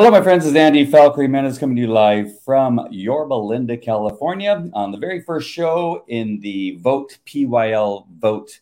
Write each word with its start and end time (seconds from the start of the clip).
Hello, 0.00 0.10
my 0.10 0.22
friends. 0.22 0.44
This 0.44 0.52
is 0.52 0.56
Andy 0.56 0.86
Falco 0.86 1.20
Jimenez 1.20 1.58
coming 1.58 1.76
to 1.76 1.82
you 1.82 1.88
live 1.88 2.42
from 2.42 2.88
Yorba 2.90 3.34
Linda, 3.34 3.76
California, 3.76 4.66
on 4.72 4.92
the 4.92 4.96
very 4.96 5.20
first 5.20 5.50
show 5.50 6.06
in 6.08 6.40
the 6.40 6.78
Vote 6.80 7.18
PYL 7.26 8.06
Vote 8.18 8.60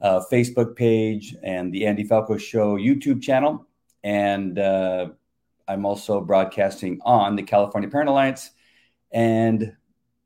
uh, 0.00 0.22
Facebook 0.28 0.74
page 0.74 1.36
and 1.44 1.72
the 1.72 1.86
Andy 1.86 2.02
Falco 2.02 2.36
Show 2.36 2.76
YouTube 2.76 3.22
channel. 3.22 3.64
And 4.02 4.58
uh, 4.58 5.10
I'm 5.68 5.86
also 5.86 6.20
broadcasting 6.20 6.98
on 7.04 7.36
the 7.36 7.44
California 7.44 7.88
Parent 7.88 8.08
Alliance 8.08 8.50
and 9.12 9.72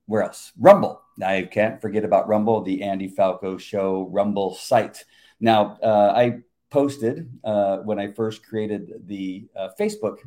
where 0.06 0.22
else? 0.22 0.52
Rumble. 0.58 1.02
I 1.22 1.50
can't 1.52 1.82
forget 1.82 2.02
about 2.02 2.28
Rumble, 2.28 2.62
the 2.62 2.82
Andy 2.82 3.08
Falco 3.08 3.58
Show 3.58 4.08
Rumble 4.10 4.54
site. 4.54 5.04
Now, 5.38 5.76
uh, 5.82 6.14
I 6.16 6.38
posted 6.70 7.28
uh, 7.44 7.78
when 7.78 7.98
I 7.98 8.12
first 8.12 8.46
created 8.46 9.02
the 9.06 9.48
uh, 9.56 9.68
Facebook 9.78 10.18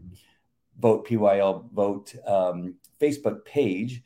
Vote 0.80 1.08
PYL 1.08 1.72
Vote 1.72 2.14
um, 2.28 2.76
Facebook 3.02 3.46
page. 3.46 4.04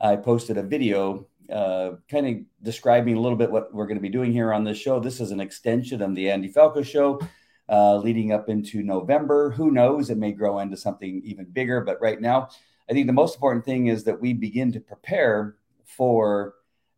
I 0.00 0.16
posted 0.16 0.58
a 0.58 0.62
video 0.62 1.26
uh, 1.50 1.92
kind 2.10 2.26
of 2.26 2.34
describing 2.62 3.16
a 3.16 3.20
little 3.20 3.38
bit 3.38 3.50
what 3.50 3.72
we're 3.72 3.86
going 3.86 3.98
to 3.98 4.02
be 4.02 4.08
doing 4.08 4.32
here 4.32 4.52
on 4.52 4.64
this 4.64 4.78
show. 4.78 4.98
This 4.98 5.20
is 5.20 5.30
an 5.30 5.40
extension 5.40 6.02
of 6.02 6.14
the 6.14 6.30
Andy 6.30 6.48
Falco 6.48 6.82
show 6.82 7.20
uh, 7.68 7.96
leading 7.96 8.32
up 8.32 8.48
into 8.48 8.82
November. 8.82 9.50
Who 9.50 9.70
knows? 9.70 10.10
It 10.10 10.18
may 10.18 10.32
grow 10.32 10.58
into 10.58 10.76
something 10.76 11.22
even 11.24 11.46
bigger. 11.46 11.80
But 11.80 12.00
right 12.00 12.20
now, 12.20 12.48
I 12.88 12.92
think 12.92 13.06
the 13.06 13.12
most 13.12 13.34
important 13.34 13.64
thing 13.64 13.86
is 13.86 14.04
that 14.04 14.20
we 14.20 14.32
begin 14.32 14.72
to 14.72 14.80
prepare 14.80 15.56
for 15.84 16.54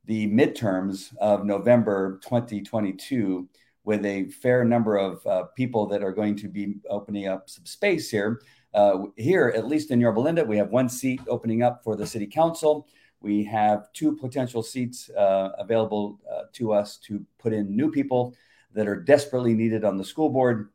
the 0.06 0.26
midterms 0.28 1.14
of 1.18 1.44
November 1.44 2.18
2022 2.22 3.48
with 3.88 4.04
a 4.04 4.28
fair 4.28 4.66
number 4.66 4.98
of 4.98 5.26
uh, 5.26 5.44
people 5.56 5.86
that 5.86 6.02
are 6.02 6.12
going 6.12 6.36
to 6.36 6.46
be 6.46 6.74
opening 6.90 7.26
up 7.26 7.48
some 7.48 7.64
space 7.64 8.10
here. 8.10 8.42
Uh, 8.74 9.04
here, 9.16 9.50
at 9.56 9.66
least 9.66 9.90
in 9.90 9.98
Yorba 9.98 10.20
Linda, 10.20 10.44
we 10.44 10.58
have 10.58 10.68
one 10.68 10.90
seat 10.90 11.22
opening 11.26 11.62
up 11.62 11.82
for 11.82 11.96
the 11.96 12.06
city 12.06 12.26
council. 12.26 12.86
We 13.22 13.44
have 13.44 13.90
two 13.94 14.14
potential 14.14 14.62
seats 14.62 15.08
uh, 15.08 15.52
available 15.56 16.20
uh, 16.30 16.42
to 16.52 16.74
us 16.74 16.98
to 17.06 17.24
put 17.38 17.54
in 17.54 17.74
new 17.74 17.90
people 17.90 18.34
that 18.74 18.86
are 18.86 19.00
desperately 19.00 19.54
needed 19.54 19.86
on 19.86 19.96
the 19.96 20.04
school 20.04 20.28
board. 20.28 20.68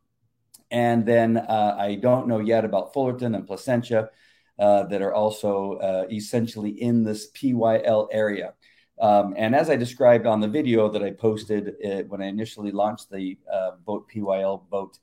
And 0.71 1.05
then 1.05 1.38
uh, 1.38 1.75
I 1.77 1.93
don't 2.01 2.27
know 2.27 2.39
yet 2.39 2.65
about 2.65 2.93
Fullerton 2.93 3.35
and 3.35 3.45
Placentia 3.45 4.09
uh, 4.57 4.83
that 4.85 5.03
are 5.03 5.13
also 5.13 6.07
essentially 6.11 6.71
in 6.81 7.03
this 7.03 7.29
PYL 7.29 8.07
area. 8.11 8.55
Um, 8.99 9.33
and 9.37 9.55
as 9.55 9.69
I 9.69 9.75
described 9.75 10.25
on 10.25 10.39
the 10.39 10.47
video 10.47 10.89
that 10.89 11.03
I 11.03 11.11
posted 11.11 11.75
uh, 11.83 12.03
when 12.03 12.21
I 12.21 12.25
initially 12.27 12.71
launched 12.71 13.09
the 13.09 13.37
uh, 13.51 13.71
Vote 13.85 14.09
PYL 14.09 14.61
Vote 14.69 14.97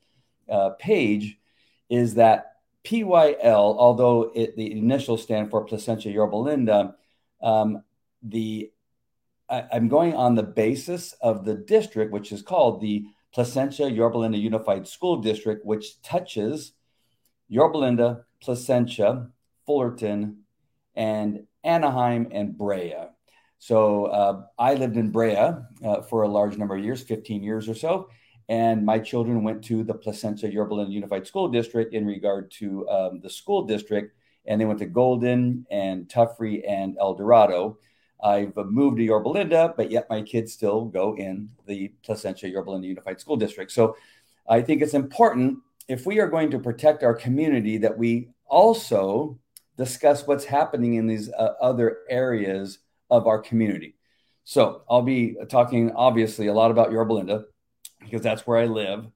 uh, 0.48 0.70
page, 0.78 1.38
is 1.88 2.14
that 2.14 2.56
PYL, 2.84 3.76
although 3.76 4.30
it, 4.34 4.56
the 4.56 4.72
initial 4.72 5.18
stand 5.18 5.50
for 5.50 5.64
Placentia 5.64 6.10
Yorba 6.10 6.36
Linda, 6.36 6.94
um, 7.42 7.82
the 8.22 8.70
I, 9.48 9.64
I'm 9.72 9.88
going 9.88 10.14
on 10.14 10.34
the 10.34 10.42
basis 10.42 11.12
of 11.20 11.44
the 11.44 11.54
district, 11.54 12.12
which 12.12 12.32
is 12.32 12.42
called 12.42 12.80
the 12.80 13.04
Placentia 13.34 13.90
Yorba 13.90 14.18
Linda 14.18 14.38
Unified 14.38 14.86
School 14.88 15.18
District, 15.18 15.64
which 15.64 16.00
touches 16.02 16.72
Yorba 17.48 17.78
Linda, 17.78 18.24
Placentia, 18.40 19.28
Fullerton, 19.66 20.38
and 20.94 21.46
Anaheim 21.64 22.28
and 22.32 22.56
Brea. 22.56 22.94
So 23.60 24.06
uh, 24.06 24.42
I 24.58 24.72
lived 24.72 24.96
in 24.96 25.10
Brea 25.10 25.36
uh, 25.36 26.00
for 26.08 26.22
a 26.22 26.28
large 26.28 26.56
number 26.56 26.74
of 26.76 26.82
years, 26.82 27.02
15 27.02 27.42
years 27.42 27.68
or 27.68 27.74
so. 27.74 28.08
And 28.48 28.84
my 28.84 28.98
children 28.98 29.44
went 29.44 29.62
to 29.66 29.84
the 29.84 29.92
Placentia 29.92 30.50
Yorba 30.50 30.86
Unified 30.88 31.26
School 31.26 31.46
District 31.46 31.92
in 31.92 32.06
regard 32.06 32.50
to 32.52 32.88
um, 32.88 33.20
the 33.20 33.28
school 33.28 33.66
district. 33.66 34.16
And 34.46 34.58
they 34.58 34.64
went 34.64 34.78
to 34.78 34.86
Golden 34.86 35.66
and 35.70 36.08
Tuffree 36.08 36.62
and 36.66 36.96
El 36.98 37.14
Dorado. 37.14 37.76
I've 38.24 38.56
moved 38.56 38.96
to 38.96 39.04
Yorba 39.04 39.28
Linda, 39.28 39.74
but 39.76 39.90
yet 39.90 40.08
my 40.08 40.22
kids 40.22 40.54
still 40.54 40.86
go 40.86 41.14
in 41.16 41.50
the 41.66 41.92
Placentia 42.02 42.48
Yorba 42.48 42.70
Linda 42.70 42.88
Unified 42.88 43.20
School 43.20 43.36
District. 43.36 43.70
So 43.70 43.94
I 44.48 44.62
think 44.62 44.80
it's 44.80 44.94
important 44.94 45.58
if 45.86 46.06
we 46.06 46.18
are 46.18 46.28
going 46.28 46.50
to 46.50 46.58
protect 46.58 47.02
our 47.02 47.14
community 47.14 47.76
that 47.76 47.96
we 47.96 48.30
also 48.46 49.38
discuss 49.76 50.26
what's 50.26 50.46
happening 50.46 50.94
in 50.94 51.06
these 51.06 51.30
uh, 51.30 51.52
other 51.60 51.98
areas 52.08 52.78
of 53.10 53.26
our 53.26 53.40
community. 53.40 53.96
So 54.44 54.82
I'll 54.88 55.02
be 55.02 55.36
talking 55.48 55.92
obviously 55.92 56.46
a 56.48 56.54
lot 56.54 56.70
about 56.70 56.92
Yorba 56.92 57.12
Linda 57.12 57.44
because 58.00 58.22
that's 58.22 58.46
where 58.46 58.58
I 58.58 58.66
live. 58.66 59.06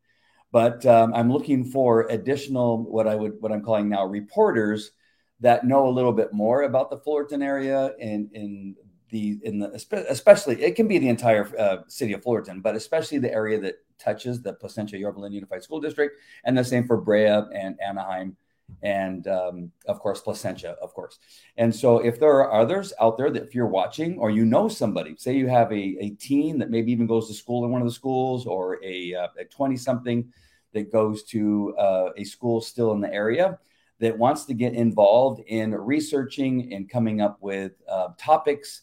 But 0.53 0.87
um, 0.87 1.13
I'm 1.15 1.33
looking 1.33 1.65
for 1.65 2.07
additional 2.09 2.79
what 2.85 3.09
I 3.09 3.17
would 3.17 3.41
what 3.41 3.51
I'm 3.51 3.63
calling 3.63 3.89
now 3.89 4.05
reporters 4.05 4.93
that 5.41 5.65
know 5.67 5.89
a 5.89 5.91
little 5.91 6.13
bit 6.13 6.33
more 6.33 6.63
about 6.63 6.91
the 6.91 6.99
Fullerton 6.99 7.43
area 7.43 7.93
and 8.01 8.31
in 8.33 8.77
the 9.11 9.41
in 9.43 9.59
the 9.59 9.71
especially 10.09 10.63
it 10.63 10.77
can 10.77 10.87
be 10.87 10.99
the 10.99 11.09
entire 11.09 11.51
uh, 11.59 11.79
city 11.89 12.13
of 12.13 12.23
Fullerton, 12.23 12.61
but 12.61 12.77
especially 12.77 13.19
the 13.19 13.33
area 13.33 13.59
that 13.61 13.77
touches 13.99 14.43
the 14.43 14.53
Placentia 14.53 14.99
Yorba 14.99 15.21
Linda 15.21 15.35
Unified 15.35 15.63
School 15.63 15.81
District, 15.81 16.17
and 16.45 16.57
the 16.57 16.65
same 16.65 16.87
for 16.87 16.99
Brea 16.99 17.27
and 17.27 17.77
Anaheim 17.85 18.37
and 18.83 19.27
um, 19.29 19.71
of 19.87 20.01
course 20.01 20.21
placentia 20.21 20.77
of 20.83 20.93
course. 20.95 21.19
And 21.57 21.75
so 21.75 21.99
if 21.99 22.19
there 22.19 22.31
are 22.31 22.53
others 22.53 22.93
out 23.01 23.17
there 23.17 23.31
that 23.31 23.43
if 23.43 23.55
you're 23.55 23.67
watching 23.67 24.19
or 24.19 24.31
you 24.31 24.45
know 24.45 24.69
somebody 24.69 25.15
say 25.17 25.35
you 25.37 25.49
have 25.49 25.73
a, 25.73 25.97
a 26.01 26.11
teen 26.11 26.59
that 26.59 26.71
maybe 26.71 26.93
even 26.93 27.07
goes 27.07 27.29
to 27.29 27.35
school 27.35 27.65
in 27.65 27.71
one 27.71 27.83
of 27.83 27.89
the 27.89 27.95
schools 27.95 28.47
or 28.47 28.83
a, 28.85 29.15
uh, 29.15 29.29
a 29.39 29.45
20 29.45 29.77
something 29.77 30.33
that 30.73 30.93
goes 30.93 31.23
to 31.25 31.75
uh, 31.79 32.11
a 32.17 32.25
school 32.25 32.61
still 32.61 32.93
in 32.93 33.01
the 33.01 33.13
area 33.13 33.59
that 34.01 34.19
wants 34.19 34.45
to 34.45 34.55
get 34.55 34.75
involved 34.75 35.41
in 35.47 35.73
researching 35.73 36.73
and 36.73 36.91
coming 36.91 37.21
up 37.21 37.39
with 37.41 37.73
uh, 37.89 38.09
topics 38.19 38.83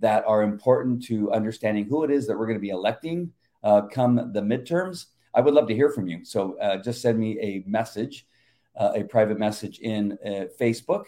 that 0.00 0.24
are 0.26 0.42
important 0.42 1.02
to 1.04 1.32
understanding 1.32 1.84
who 1.84 2.04
it 2.04 2.10
is 2.10 2.26
that 2.26 2.36
we're 2.36 2.46
going 2.46 2.58
to 2.58 2.60
be 2.60 2.70
electing 2.70 3.32
uh, 3.64 3.82
come 3.82 4.32
the 4.32 4.40
midterms 4.40 5.06
i 5.34 5.40
would 5.40 5.54
love 5.54 5.68
to 5.68 5.74
hear 5.74 5.90
from 5.90 6.08
you. 6.08 6.24
So 6.24 6.58
uh, 6.58 6.78
just 6.78 7.00
send 7.00 7.18
me 7.18 7.38
a 7.40 7.62
message 7.66 8.26
uh, 8.78 8.92
a 8.94 9.04
private 9.04 9.38
message 9.38 9.80
in 9.80 10.18
uh, 10.24 10.44
Facebook. 10.58 11.04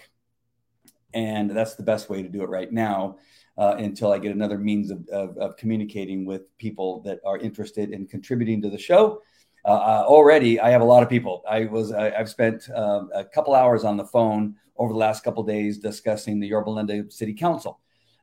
And 1.14 1.50
that's 1.50 1.74
the 1.74 1.82
best 1.82 2.10
way 2.10 2.22
to 2.22 2.28
do 2.28 2.42
it 2.42 2.48
right 2.48 2.70
now 2.70 3.16
uh, 3.56 3.76
until 3.78 4.12
I 4.12 4.18
get 4.18 4.32
another 4.32 4.58
means 4.58 4.90
of, 4.90 5.08
of, 5.08 5.36
of, 5.38 5.56
communicating 5.56 6.24
with 6.24 6.56
people 6.58 7.00
that 7.02 7.18
are 7.26 7.38
interested 7.38 7.90
in 7.90 8.06
contributing 8.06 8.62
to 8.62 8.70
the 8.70 8.78
show. 8.78 9.22
Uh, 9.64 10.04
already, 10.06 10.58
I 10.60 10.70
have 10.70 10.80
a 10.80 10.84
lot 10.84 11.02
of 11.02 11.08
people. 11.08 11.42
I 11.48 11.66
was 11.66 11.92
I, 11.92 12.10
have 12.10 12.30
spent 12.30 12.68
um, 12.74 13.10
a 13.14 13.24
couple 13.24 13.54
hours 13.54 13.84
on 13.84 13.96
the 13.96 14.06
phone 14.06 14.54
over 14.76 14.92
the 14.92 14.98
last 14.98 15.22
couple 15.22 15.42
days 15.42 15.78
discussing 15.78 16.40
the 16.40 16.46
Yorba 16.46 16.70
Linda 16.70 17.10
City 17.10 17.34
Council. 17.34 17.80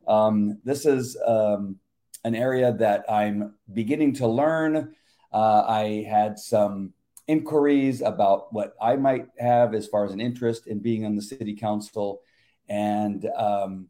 Um, 0.07 0.57
this 0.63 0.85
is 0.85 1.15
um, 1.25 1.77
an 2.23 2.33
area 2.33 2.73
that 2.73 3.05
I'm 3.07 3.53
beginning 3.73 4.13
to 4.15 4.27
learn. 4.27 4.95
Uh, 5.31 5.63
I 5.67 6.05
had 6.09 6.39
some 6.39 6.94
inquiries 7.27 8.01
about 8.01 8.53
what 8.53 8.75
I 8.81 8.95
might 8.95 9.27
have 9.38 9.74
as 9.74 9.88
far 9.88 10.06
as 10.06 10.13
an 10.13 10.21
interest 10.21 10.68
in 10.68 10.79
being 10.79 11.06
on 11.06 11.15
the 11.15 11.21
city 11.21 11.56
council. 11.56 12.21
And 12.69 13.25
um, 13.25 13.88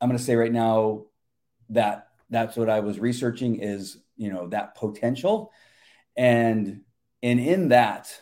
I'm 0.00 0.08
going 0.08 0.18
to 0.18 0.24
say 0.24 0.34
right 0.34 0.52
now 0.52 1.04
that 1.70 2.08
that's 2.30 2.56
what 2.56 2.70
I 2.70 2.80
was 2.80 2.98
researching 2.98 3.60
is, 3.60 3.98
you 4.16 4.32
know, 4.32 4.48
that 4.48 4.74
potential. 4.74 5.52
And, 6.16 6.82
and 7.22 7.40
in 7.40 7.68
that, 7.68 8.18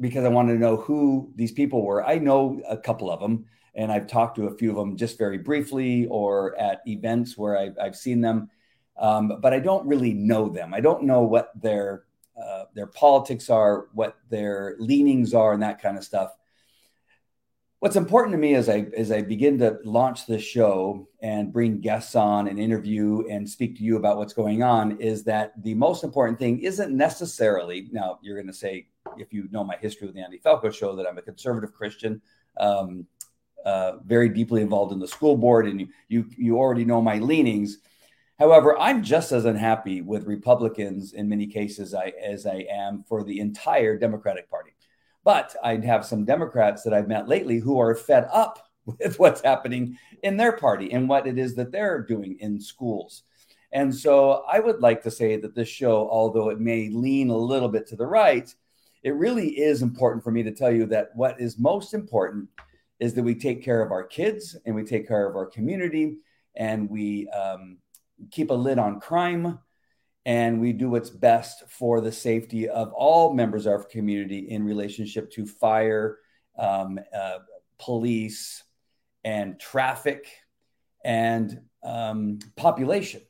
because 0.00 0.24
I 0.24 0.28
wanted 0.28 0.54
to 0.54 0.58
know 0.58 0.76
who 0.76 1.32
these 1.34 1.52
people 1.52 1.84
were, 1.84 2.04
I 2.04 2.18
know 2.18 2.60
a 2.68 2.76
couple 2.76 3.10
of 3.10 3.20
them 3.20 3.46
and 3.74 3.92
I've 3.92 4.06
talked 4.06 4.36
to 4.36 4.46
a 4.46 4.56
few 4.56 4.70
of 4.70 4.76
them 4.76 4.96
just 4.96 5.18
very 5.18 5.38
briefly 5.38 6.06
or 6.06 6.58
at 6.58 6.80
events 6.86 7.36
where 7.36 7.58
I've, 7.58 7.76
I've 7.80 7.96
seen 7.96 8.20
them. 8.20 8.50
Um, 8.98 9.40
but 9.40 9.52
I 9.52 9.58
don't 9.58 9.86
really 9.86 10.14
know 10.14 10.48
them. 10.48 10.72
I 10.72 10.80
don't 10.80 11.04
know 11.04 11.22
what 11.22 11.52
their 11.60 12.05
their 12.76 12.86
politics 12.86 13.50
are, 13.50 13.88
what 13.94 14.16
their 14.28 14.76
leanings 14.78 15.34
are, 15.34 15.52
and 15.54 15.62
that 15.62 15.80
kind 15.80 15.96
of 15.96 16.04
stuff. 16.04 16.30
What's 17.80 17.96
important 17.96 18.32
to 18.32 18.38
me 18.38 18.54
as 18.54 18.68
I 18.68 18.86
as 18.96 19.10
I 19.10 19.22
begin 19.22 19.58
to 19.58 19.78
launch 19.84 20.26
this 20.26 20.42
show 20.42 21.08
and 21.20 21.52
bring 21.52 21.80
guests 21.80 22.14
on 22.14 22.48
and 22.48 22.58
interview 22.58 23.24
and 23.28 23.48
speak 23.48 23.76
to 23.78 23.82
you 23.82 23.96
about 23.96 24.18
what's 24.18 24.32
going 24.32 24.62
on 24.62 24.98
is 24.98 25.24
that 25.24 25.52
the 25.62 25.74
most 25.74 26.04
important 26.04 26.38
thing 26.38 26.60
isn't 26.60 26.94
necessarily 26.94 27.88
now 27.92 28.18
you're 28.22 28.36
going 28.36 28.46
to 28.46 28.52
say 28.52 28.88
if 29.18 29.32
you 29.32 29.48
know 29.50 29.64
my 29.64 29.76
history 29.76 30.06
with 30.06 30.16
the 30.16 30.22
Andy 30.22 30.38
Falco 30.38 30.70
show 30.70 30.96
that 30.96 31.06
I'm 31.06 31.18
a 31.18 31.22
conservative 31.22 31.74
Christian, 31.74 32.20
um, 32.58 33.06
uh, 33.64 33.98
very 34.04 34.28
deeply 34.28 34.62
involved 34.62 34.92
in 34.92 34.98
the 34.98 35.08
school 35.08 35.36
board, 35.36 35.66
and 35.66 35.80
you 35.80 35.88
you 36.08 36.26
you 36.36 36.58
already 36.58 36.84
know 36.84 37.00
my 37.00 37.18
leanings 37.18 37.78
However, 38.38 38.78
I'm 38.78 39.02
just 39.02 39.32
as 39.32 39.46
unhappy 39.46 40.02
with 40.02 40.26
Republicans 40.26 41.14
in 41.14 41.28
many 41.28 41.46
cases 41.46 41.94
I, 41.94 42.12
as 42.22 42.46
I 42.46 42.66
am 42.70 43.02
for 43.08 43.24
the 43.24 43.40
entire 43.40 43.96
Democratic 43.98 44.50
Party. 44.50 44.72
But 45.24 45.56
I 45.64 45.76
have 45.76 46.04
some 46.04 46.24
Democrats 46.24 46.82
that 46.82 46.92
I've 46.92 47.08
met 47.08 47.28
lately 47.28 47.58
who 47.58 47.80
are 47.80 47.94
fed 47.94 48.28
up 48.32 48.68
with 48.84 49.18
what's 49.18 49.40
happening 49.40 49.98
in 50.22 50.36
their 50.36 50.52
party 50.52 50.92
and 50.92 51.08
what 51.08 51.26
it 51.26 51.38
is 51.38 51.54
that 51.54 51.72
they're 51.72 52.02
doing 52.02 52.36
in 52.40 52.60
schools. 52.60 53.22
And 53.72 53.94
so 53.94 54.44
I 54.48 54.60
would 54.60 54.80
like 54.80 55.02
to 55.02 55.10
say 55.10 55.36
that 55.36 55.54
this 55.54 55.68
show, 55.68 56.08
although 56.08 56.50
it 56.50 56.60
may 56.60 56.88
lean 56.88 57.30
a 57.30 57.36
little 57.36 57.68
bit 57.68 57.86
to 57.88 57.96
the 57.96 58.06
right, 58.06 58.54
it 59.02 59.14
really 59.14 59.48
is 59.48 59.82
important 59.82 60.22
for 60.22 60.30
me 60.30 60.42
to 60.42 60.52
tell 60.52 60.70
you 60.70 60.86
that 60.86 61.10
what 61.14 61.40
is 61.40 61.58
most 61.58 61.94
important 61.94 62.48
is 63.00 63.14
that 63.14 63.22
we 63.22 63.34
take 63.34 63.64
care 63.64 63.82
of 63.82 63.92
our 63.92 64.04
kids 64.04 64.56
and 64.66 64.74
we 64.74 64.84
take 64.84 65.08
care 65.08 65.28
of 65.28 65.36
our 65.36 65.46
community 65.46 66.18
and 66.54 66.88
we 66.88 67.28
um, 67.30 67.78
keep 68.30 68.50
a 68.50 68.54
lid 68.54 68.78
on 68.78 69.00
crime 69.00 69.58
and 70.24 70.60
we 70.60 70.72
do 70.72 70.90
what's 70.90 71.10
best 71.10 71.62
for 71.68 72.00
the 72.00 72.10
safety 72.10 72.68
of 72.68 72.92
all 72.92 73.32
members 73.32 73.66
of 73.66 73.72
our 73.72 73.84
community 73.84 74.50
in 74.50 74.64
relationship 74.64 75.30
to 75.30 75.46
fire, 75.46 76.18
um, 76.58 76.98
uh, 77.14 77.38
police, 77.78 78.64
and 79.22 79.58
traffic 79.60 80.26
and 81.04 81.60
um, 81.84 82.40
population. 82.56 83.22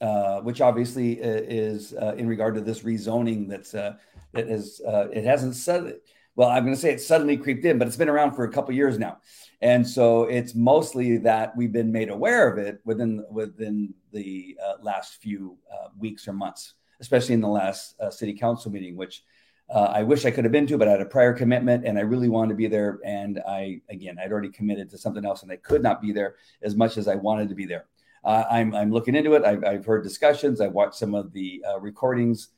Uh, 0.00 0.40
which 0.40 0.60
obviously 0.60 1.22
uh, 1.22 1.26
is 1.26 1.94
uh, 1.94 2.14
in 2.18 2.26
regard 2.26 2.56
to 2.56 2.60
this 2.60 2.80
rezoning 2.80 3.48
that's 3.48 3.74
uh, 3.74 3.94
that 4.32 4.48
is 4.48 4.82
uh, 4.86 5.08
it 5.12 5.24
hasn't 5.24 5.54
said 5.54 5.94
well 6.36 6.48
i'm 6.48 6.64
going 6.64 6.74
to 6.74 6.80
say 6.80 6.92
it 6.92 7.00
suddenly 7.00 7.36
creeped 7.36 7.64
in 7.64 7.78
but 7.78 7.86
it's 7.86 7.96
been 7.96 8.08
around 8.08 8.34
for 8.34 8.44
a 8.44 8.50
couple 8.50 8.74
years 8.74 8.98
now. 8.98 9.18
And 9.64 9.88
so 9.88 10.24
it's 10.24 10.54
mostly 10.54 11.16
that 11.18 11.56
we've 11.56 11.72
been 11.72 11.90
made 11.90 12.10
aware 12.10 12.52
of 12.52 12.58
it 12.58 12.80
within 12.84 13.24
within 13.30 13.94
the 14.12 14.58
uh, 14.62 14.74
last 14.82 15.22
few 15.22 15.56
uh, 15.72 15.88
weeks 15.98 16.28
or 16.28 16.34
months 16.34 16.74
especially 17.00 17.34
in 17.34 17.40
the 17.40 17.48
last 17.48 17.98
uh, 17.98 18.10
city 18.10 18.34
council 18.34 18.70
meeting 18.70 18.94
which 18.94 19.24
uh, 19.70 19.90
i 19.94 20.02
wish 20.02 20.26
i 20.26 20.30
could 20.30 20.44
have 20.44 20.52
been 20.52 20.66
to 20.66 20.76
but 20.76 20.86
i 20.86 20.90
had 20.90 21.00
a 21.00 21.06
prior 21.06 21.32
commitment 21.32 21.86
and 21.86 21.98
i 21.98 22.02
really 22.02 22.28
wanted 22.28 22.50
to 22.50 22.54
be 22.56 22.66
there. 22.66 22.98
And 23.04 23.40
i 23.48 23.80
again 23.88 24.18
i'd 24.18 24.30
already 24.30 24.50
committed 24.50 24.90
to 24.90 24.98
something 24.98 25.24
else 25.24 25.42
and 25.42 25.50
i 25.50 25.56
could 25.56 25.82
not 25.82 26.02
be 26.02 26.12
there 26.12 26.34
as 26.62 26.76
much 26.76 26.98
as 26.98 27.08
i 27.08 27.14
wanted 27.14 27.48
to 27.48 27.54
be 27.54 27.64
there. 27.64 27.86
Uh, 28.22 28.44
I'm, 28.50 28.74
I'm 28.74 28.90
looking 28.90 29.14
into 29.14 29.34
it. 29.34 29.44
I've, 29.44 29.62
I've, 29.64 29.84
heard 29.84 30.02
discussions. 30.02 30.62
I've 30.62 30.72
watched 30.72 30.94
some 30.94 31.14
of 31.14 31.30
the 31.34 31.62
recordings 31.80 32.48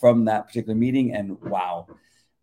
from 0.00 0.26
that 0.26 0.46
particular 0.46 0.74
meeting 0.74 1.14
and 1.14 1.40
wow 1.40 1.86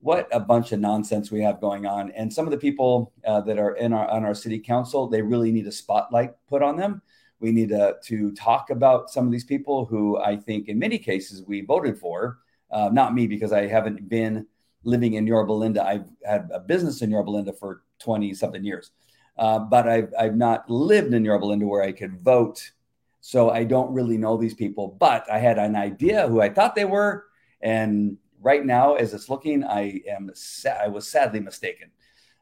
what 0.01 0.27
a 0.31 0.39
bunch 0.39 0.71
of 0.71 0.79
nonsense 0.79 1.31
we 1.31 1.41
have 1.41 1.61
going 1.61 1.85
on. 1.85 2.11
And 2.11 2.31
some 2.33 2.45
of 2.45 2.51
the 2.51 2.57
people 2.57 3.13
uh, 3.25 3.41
that 3.41 3.57
are 3.57 3.75
in 3.75 3.93
our 3.93 4.09
on 4.09 4.25
our 4.25 4.33
city 4.33 4.59
council, 4.59 5.07
they 5.07 5.21
really 5.21 5.51
need 5.51 5.67
a 5.67 5.71
spotlight 5.71 6.33
put 6.47 6.61
on 6.61 6.75
them. 6.75 7.01
We 7.39 7.51
need 7.51 7.69
to, 7.69 7.95
to 8.03 8.31
talk 8.33 8.69
about 8.69 9.09
some 9.09 9.25
of 9.25 9.31
these 9.31 9.43
people 9.43 9.85
who 9.85 10.19
I 10.19 10.35
think 10.35 10.67
in 10.67 10.77
many 10.77 10.97
cases 10.97 11.43
we 11.43 11.61
voted 11.61 11.97
for. 11.97 12.39
Uh, 12.69 12.89
not 12.91 13.13
me 13.13 13.27
because 13.27 13.51
I 13.51 13.67
haven't 13.67 14.07
been 14.07 14.47
living 14.83 15.13
in 15.13 15.27
Yorba 15.27 15.51
Linda. 15.51 15.83
I've 15.85 16.09
had 16.25 16.49
a 16.53 16.59
business 16.59 17.01
in 17.01 17.11
Yorba 17.11 17.29
Linda 17.29 17.53
for 17.53 17.83
20 17.99 18.33
something 18.33 18.63
years. 18.63 18.91
Uh, 19.37 19.59
but 19.59 19.87
I've, 19.87 20.13
I've 20.17 20.35
not 20.35 20.69
lived 20.69 21.13
in 21.13 21.25
Yorba 21.25 21.45
Linda 21.45 21.65
where 21.67 21.83
I 21.83 21.91
could 21.91 22.21
vote. 22.21 22.71
So 23.19 23.49
I 23.49 23.65
don't 23.65 23.93
really 23.93 24.17
know 24.17 24.37
these 24.37 24.53
people, 24.53 24.95
but 24.99 25.29
I 25.29 25.37
had 25.37 25.57
an 25.57 25.75
idea 25.75 26.27
who 26.27 26.41
I 26.41 26.49
thought 26.49 26.75
they 26.75 26.85
were. 26.85 27.25
And 27.61 28.17
right 28.41 28.65
now, 28.65 28.95
as 28.95 29.13
it's 29.13 29.29
looking, 29.29 29.63
I 29.63 30.01
am 30.09 30.31
sa- 30.33 30.77
I 30.83 30.87
was 30.87 31.07
sadly 31.07 31.39
mistaken. 31.39 31.91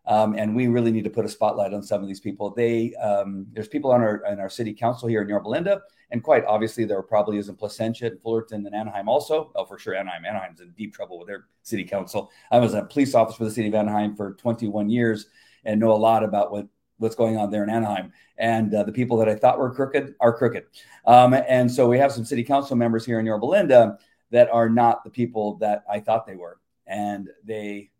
Um, 0.06 0.34
and 0.36 0.56
we 0.56 0.68
really 0.68 0.92
need 0.92 1.04
to 1.04 1.10
put 1.10 1.26
a 1.26 1.30
spotlight 1.30 1.74
on 1.74 1.84
some 1.84 2.02
of 2.02 2.08
these 2.08 2.20
people. 2.20 2.50
They 2.50 2.96
um, 2.96 3.46
there's 3.54 3.68
people 3.68 3.92
on 3.92 4.02
our 4.02 4.26
in 4.26 4.40
our 4.40 4.50
city 4.50 4.74
council 4.74 5.08
here 5.08 5.22
in 5.22 5.30
Yorba 5.30 5.48
Linda, 5.48 5.82
and 6.10 6.24
quite 6.24 6.46
obviously 6.46 6.84
there 6.86 7.02
probably 7.04 7.38
is 7.38 7.48
in 7.48 7.56
Placentia, 7.56 8.08
and 8.08 8.22
Fullerton, 8.22 8.66
and 8.66 8.76
Anaheim 8.76 9.08
also. 9.08 9.52
Oh, 9.56 9.66
for 9.66 9.78
sure, 9.78 9.94
Anaheim. 9.94 10.26
Anaheim's 10.26 10.62
in 10.62 10.72
deep 10.72 10.96
trouble 10.96 11.20
with 11.20 11.28
their 11.28 11.46
city 11.62 11.84
council. 11.84 12.32
I 12.50 12.58
was 12.58 12.74
a 12.74 12.84
police 12.84 13.14
officer 13.14 13.38
for 13.38 13.44
the 13.44 13.52
city 13.52 13.68
of 13.68 13.76
Anaheim 13.76 14.16
for 14.16 14.34
21 14.34 14.90
years 14.90 15.28
and 15.66 15.80
know 15.80 15.92
a 15.92 15.94
lot 15.94 16.24
about 16.24 16.52
what 16.52 16.68
what's 16.98 17.16
going 17.16 17.38
on 17.38 17.50
there 17.52 17.64
in 17.64 17.70
Anaheim. 17.70 18.12
And 18.38 18.74
uh, 18.74 18.84
the 18.84 18.92
people 18.92 19.18
that 19.18 19.30
I 19.30 19.36
thought 19.36 19.60
were 19.60 19.74
crooked 19.74 20.16
are 20.20 20.34
crooked. 20.36 20.66
Um, 21.06 21.34
and 21.34 21.72
so 21.72 21.88
we 21.88 21.98
have 21.98 22.12
some 22.12 22.26
city 22.26 22.44
council 22.44 22.76
members 22.76 23.06
here 23.06 23.20
in 23.20 23.26
Yorba 23.26 23.46
Linda 23.46 23.98
that 24.32 24.50
are 24.50 24.70
not 24.70 25.04
the 25.04 25.10
people 25.10 25.56
that 25.58 25.84
I 25.90 26.00
thought 26.00 26.28
they 26.28 26.36
were. 26.36 26.60
And 26.86 27.30
they 27.44 27.92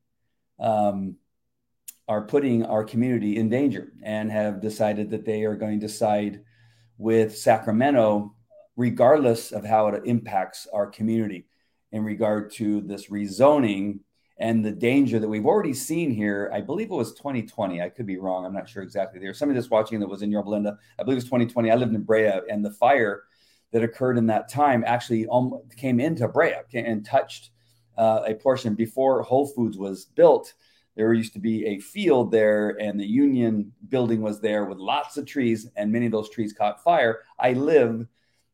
um, 0.60 1.16
are 2.08 2.24
putting 2.24 2.66
our 2.66 2.84
community 2.84 3.38
in 3.38 3.50
danger 3.50 3.94
and 4.04 4.32
have 4.32 4.62
decided 4.62 5.10
that 5.12 5.26
they 5.26 5.44
are 5.44 5.56
going 5.56 5.80
to 5.82 5.90
side 5.90 6.42
with 6.98 7.38
Sacramento, 7.38 8.36
regardless 8.76 9.52
of 9.52 9.64
how 9.64 9.88
it 9.88 10.02
impacts 10.06 10.68
our 10.74 10.88
community 10.88 11.48
in 11.92 12.04
regard 12.04 12.52
to 12.54 12.82
this 12.82 13.08
rezoning 13.08 14.00
and 14.40 14.64
the 14.64 14.72
danger 14.72 15.20
that 15.20 15.28
we've 15.28 15.46
already 15.46 15.74
seen 15.74 16.12
here. 16.12 16.50
I 16.54 16.62
believe 16.62 16.90
it 16.90 16.96
was 16.96 17.14
2020. 17.14 17.82
I 17.82 17.90
could 17.90 18.06
be 18.06 18.18
wrong. 18.18 18.46
I'm 18.46 18.54
not 18.54 18.70
sure 18.70 18.84
exactly. 18.84 19.20
There's 19.20 19.38
somebody 19.38 19.60
that's 19.60 19.70
watching 19.70 20.00
that 20.00 20.08
was 20.08 20.22
in 20.22 20.32
Yorba 20.32 20.50
Linda. 20.50 20.78
I 20.98 21.04
believe 21.04 21.16
it 21.16 21.24
was 21.24 21.26
2020. 21.26 21.70
I 21.70 21.76
lived 21.76 21.94
in 21.94 22.04
Brea, 22.04 22.42
and 22.50 22.64
the 22.64 22.72
fire 22.72 23.24
that 23.72 23.84
occurred 23.84 24.18
in 24.18 24.28
that 24.28 24.50
time 24.50 24.84
actually 24.86 25.28
came 25.78 26.00
into 26.00 26.28
Brea 26.28 26.56
and 26.74 27.06
touched 27.06 27.52
uh, 27.98 28.24
a 28.26 28.34
portion 28.34 28.76
before 28.76 29.22
Whole 29.22 29.48
Foods 29.48 29.78
was 29.78 30.06
built. 30.06 30.54
There 30.96 31.14
used 31.14 31.34
to 31.34 31.40
be 31.40 31.66
a 31.66 31.80
field 31.80 32.32
there, 32.32 32.76
and 32.80 33.00
the 33.00 33.06
Union 33.06 33.72
building 33.88 34.22
was 34.22 34.42
there 34.42 34.66
with 34.66 34.80
lots 34.80 35.18
of 35.18 35.26
trees, 35.26 35.68
and 35.76 35.92
many 35.92 36.08
of 36.08 36.12
those 36.12 36.30
trees 36.30 36.54
caught 36.54 36.84
fire. 36.84 37.20
I 37.38 37.54
live 37.54 38.08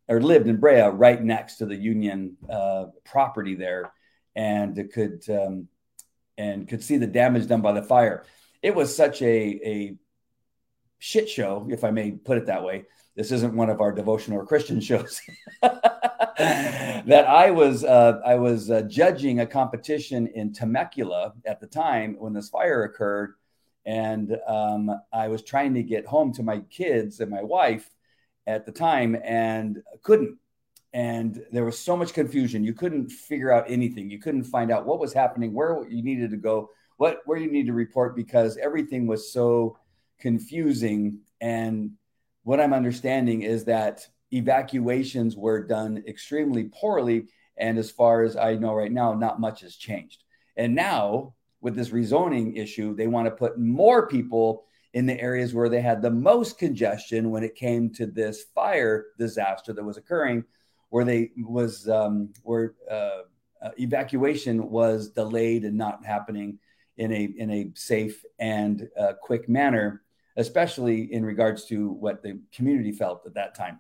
or 0.08 0.22
lived 0.22 0.48
in 0.48 0.58
Brea, 0.58 0.82
right 0.82 1.24
next 1.24 1.58
to 1.58 1.66
the 1.66 1.76
Union 1.76 2.38
uh, 2.50 2.86
property 3.04 3.56
there, 3.56 3.92
and 4.36 4.90
could 4.94 5.24
um, 5.30 5.68
and 6.38 6.68
could 6.68 6.84
see 6.84 6.98
the 6.98 7.08
damage 7.08 7.48
done 7.48 7.62
by 7.62 7.72
the 7.72 7.82
fire. 7.82 8.26
It 8.62 8.76
was 8.76 8.96
such 8.96 9.22
a 9.22 9.60
a 9.66 9.98
shit 11.00 11.30
show, 11.30 11.68
if 11.70 11.84
I 11.84 11.92
may 11.92 12.12
put 12.12 12.38
it 12.38 12.48
that 12.48 12.64
way, 12.64 12.86
this 13.16 13.32
isn't 13.32 13.56
one 13.56 13.70
of 13.70 13.82
our 13.82 13.92
devotional 13.92 14.40
or 14.40 14.46
Christian 14.46 14.82
shows. 14.82 15.22
that 15.62 17.26
I 17.28 17.52
was 17.52 17.84
uh, 17.84 18.20
I 18.26 18.36
was 18.36 18.70
uh, 18.70 18.82
judging 18.82 19.40
a 19.40 19.48
competition 19.48 20.28
in 20.28 20.54
Temecula 20.54 21.34
at 21.46 21.62
the 21.62 21.68
time 21.68 22.16
when 22.20 22.34
this 22.34 22.50
fire 22.50 22.84
occurred, 22.84 23.36
and 23.86 24.38
um, 24.48 24.92
I 25.14 25.30
was 25.30 25.44
trying 25.44 25.74
to 25.76 25.84
get 25.84 26.06
home 26.06 26.34
to 26.34 26.44
my 26.44 26.60
kids 26.70 27.22
and 27.22 27.32
my 27.32 27.44
wife 27.44 27.90
at 28.48 28.66
the 28.66 28.72
time 28.72 29.18
and 29.24 29.82
couldn't. 30.04 30.38
And 30.94 31.44
there 31.52 31.66
was 31.66 31.78
so 31.78 31.98
much 31.98 32.14
confusion. 32.14 32.64
You 32.64 32.74
couldn't 32.74 33.10
figure 33.10 33.52
out 33.52 33.66
anything. 33.70 34.10
You 34.10 34.20
couldn't 34.20 34.46
find 34.46 34.72
out 34.72 34.86
what 34.86 35.00
was 35.00 35.12
happening, 35.12 35.54
where 35.54 35.86
you 35.90 36.02
needed 36.04 36.32
to 36.32 36.38
go, 36.38 36.70
what 36.98 37.22
where 37.26 37.38
you 37.38 37.52
need 37.52 37.68
to 37.68 37.74
report 37.74 38.16
because 38.16 38.58
everything 38.58 39.08
was 39.08 39.32
so 39.32 39.78
confusing 40.20 41.20
and 41.42 41.92
what 42.46 42.62
I'm 42.62 42.74
understanding 42.74 43.42
is 43.42 43.66
that 43.66 44.08
evacuations 44.32 45.36
were 45.36 45.64
done 45.64 46.04
extremely 46.08 46.66
poorly. 46.66 47.26
And 47.58 47.78
as 47.80 47.90
far 47.90 48.24
as 48.24 48.38
I 48.38 48.54
know 48.54 48.76
right 48.76 48.92
now, 48.92 49.14
not 49.16 49.40
much 49.40 49.62
has 49.62 49.76
changed. 49.76 50.24
And 50.56 50.76
now, 50.76 51.34
with 51.60 51.76
this 51.76 51.90
rezoning 51.90 52.56
issue, 52.56 52.96
they 52.96 53.08
want 53.08 53.26
to 53.26 53.32
put 53.32 53.58
more 53.58 54.08
people 54.08 54.66
in 54.94 55.08
the 55.08 55.20
areas 55.20 55.56
where 55.56 55.70
they 55.70 55.82
had 55.82 56.04
the 56.04 56.12
most 56.12 56.60
congestion 56.60 57.32
when 57.32 57.44
it 57.44 57.56
came 57.56 57.92
to 57.96 58.06
this 58.06 58.44
fire 58.54 59.08
disaster 59.18 59.74
that 59.74 59.84
was 59.84 59.98
occurring, 59.98 60.44
where 60.90 61.04
they 61.04 61.32
was 61.38 61.90
um, 61.90 62.32
where 62.44 62.76
uh, 62.90 63.22
uh, 63.64 63.72
evacuation 63.80 64.70
was 64.70 65.10
delayed 65.10 65.66
and 65.66 65.76
not 65.76 66.06
happening 66.06 66.60
in 66.98 67.12
a 67.12 67.24
in 67.24 67.50
a 67.50 67.72
safe 67.74 68.24
and 68.38 68.88
uh, 68.98 69.14
quick 69.20 69.50
manner 69.50 70.05
especially 70.38 71.12
in 71.14 71.26
regards 71.26 71.66
to 71.66 71.90
what 71.90 72.22
the 72.22 72.40
community 72.54 72.92
felt 72.92 73.26
at 73.26 73.34
that 73.36 73.56
time. 73.56 73.80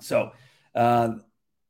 So, 0.00 0.32
uh, 0.74 1.10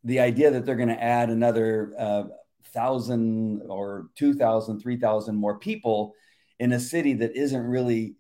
the 0.05 0.21
idea 0.21 0.51
that 0.53 0.65
they're 0.65 0.77
going 0.77 0.89
to 0.89 1.03
add 1.03 1.31
another 1.31 1.93
uh, 1.99 2.25
thousand 2.67 3.63
or 3.69 4.09
2,000, 4.17 4.81
3,000 4.81 5.35
more 5.35 5.59
people 5.59 6.15
in 6.59 6.73
a 6.73 6.81
city 6.81 7.15
that 7.15 7.37
isn't 7.37 7.63
really 7.63 8.15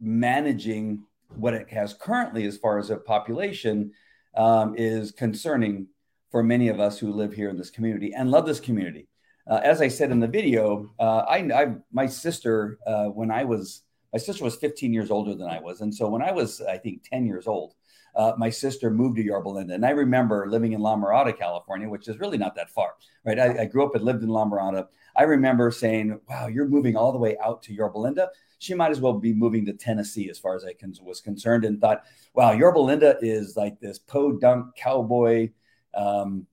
managing 0.00 1.04
what 1.36 1.54
it 1.54 1.68
has 1.70 1.94
currently 1.94 2.46
as 2.46 2.56
far 2.56 2.78
as 2.78 2.90
a 2.90 2.96
population 2.96 3.92
um, 4.36 4.74
is 4.76 5.10
concerning 5.10 5.86
for 6.30 6.42
many 6.42 6.68
of 6.68 6.80
us 6.80 6.98
who 6.98 7.12
live 7.12 7.32
here 7.32 7.48
in 7.48 7.56
this 7.56 7.70
community 7.70 8.12
and 8.14 8.30
love 8.30 8.46
this 8.46 8.60
community. 8.60 9.08
Uh, 9.46 9.60
as 9.64 9.80
I 9.80 9.88
said 9.88 10.10
in 10.10 10.20
the 10.20 10.28
video, 10.28 10.90
uh, 10.98 11.24
I, 11.28 11.38
I, 11.38 11.74
my 11.90 12.06
sister, 12.06 12.78
uh, 12.86 13.06
when 13.06 13.30
I 13.30 13.44
was 13.44 13.82
my 14.12 14.18
sister 14.18 14.44
was 14.44 14.56
15 14.56 14.92
years 14.92 15.10
older 15.10 15.34
than 15.34 15.48
I 15.48 15.60
was. 15.60 15.80
And 15.80 15.94
so 15.94 16.08
when 16.08 16.22
I 16.22 16.32
was, 16.32 16.60
I 16.60 16.78
think, 16.78 17.02
10 17.08 17.26
years 17.26 17.46
old, 17.46 17.74
uh, 18.14 18.32
my 18.36 18.50
sister 18.50 18.90
moved 18.90 19.16
to 19.16 19.22
Yorba 19.22 19.48
Linda. 19.48 19.74
And 19.74 19.84
I 19.84 19.90
remember 19.90 20.48
living 20.48 20.72
in 20.72 20.80
La 20.80 20.96
Mirada, 20.96 21.36
California, 21.36 21.88
which 21.88 22.08
is 22.08 22.18
really 22.18 22.38
not 22.38 22.54
that 22.56 22.70
far, 22.70 22.94
right? 23.24 23.38
I, 23.38 23.62
I, 23.62 23.64
grew 23.66 23.84
up 23.84 23.94
and 23.94 24.04
lived 24.04 24.22
in 24.22 24.28
La 24.28 24.44
Mirada. 24.44 24.86
I 25.16 25.24
remember 25.24 25.70
saying, 25.70 26.18
wow, 26.28 26.46
you're 26.46 26.68
moving 26.68 26.96
all 26.96 27.12
the 27.12 27.18
way 27.18 27.36
out 27.44 27.62
to 27.64 27.74
Yorba 27.74 27.98
Linda. 27.98 28.30
She 28.58 28.74
might 28.74 28.90
as 28.90 29.00
well 29.00 29.12
be 29.12 29.32
moving 29.32 29.64
to 29.66 29.72
Tennessee 29.72 30.30
as 30.30 30.38
far 30.38 30.56
as 30.56 30.64
I 30.64 30.72
can, 30.72 30.94
was 31.02 31.20
concerned 31.20 31.64
and 31.64 31.80
thought, 31.80 32.02
wow, 32.34 32.52
Yorba 32.52 32.80
Linda 32.80 33.16
is 33.20 33.56
like 33.56 33.78
this 33.78 33.98
podunk 33.98 34.74
cowboy. 34.74 35.50
Um, 35.94 36.46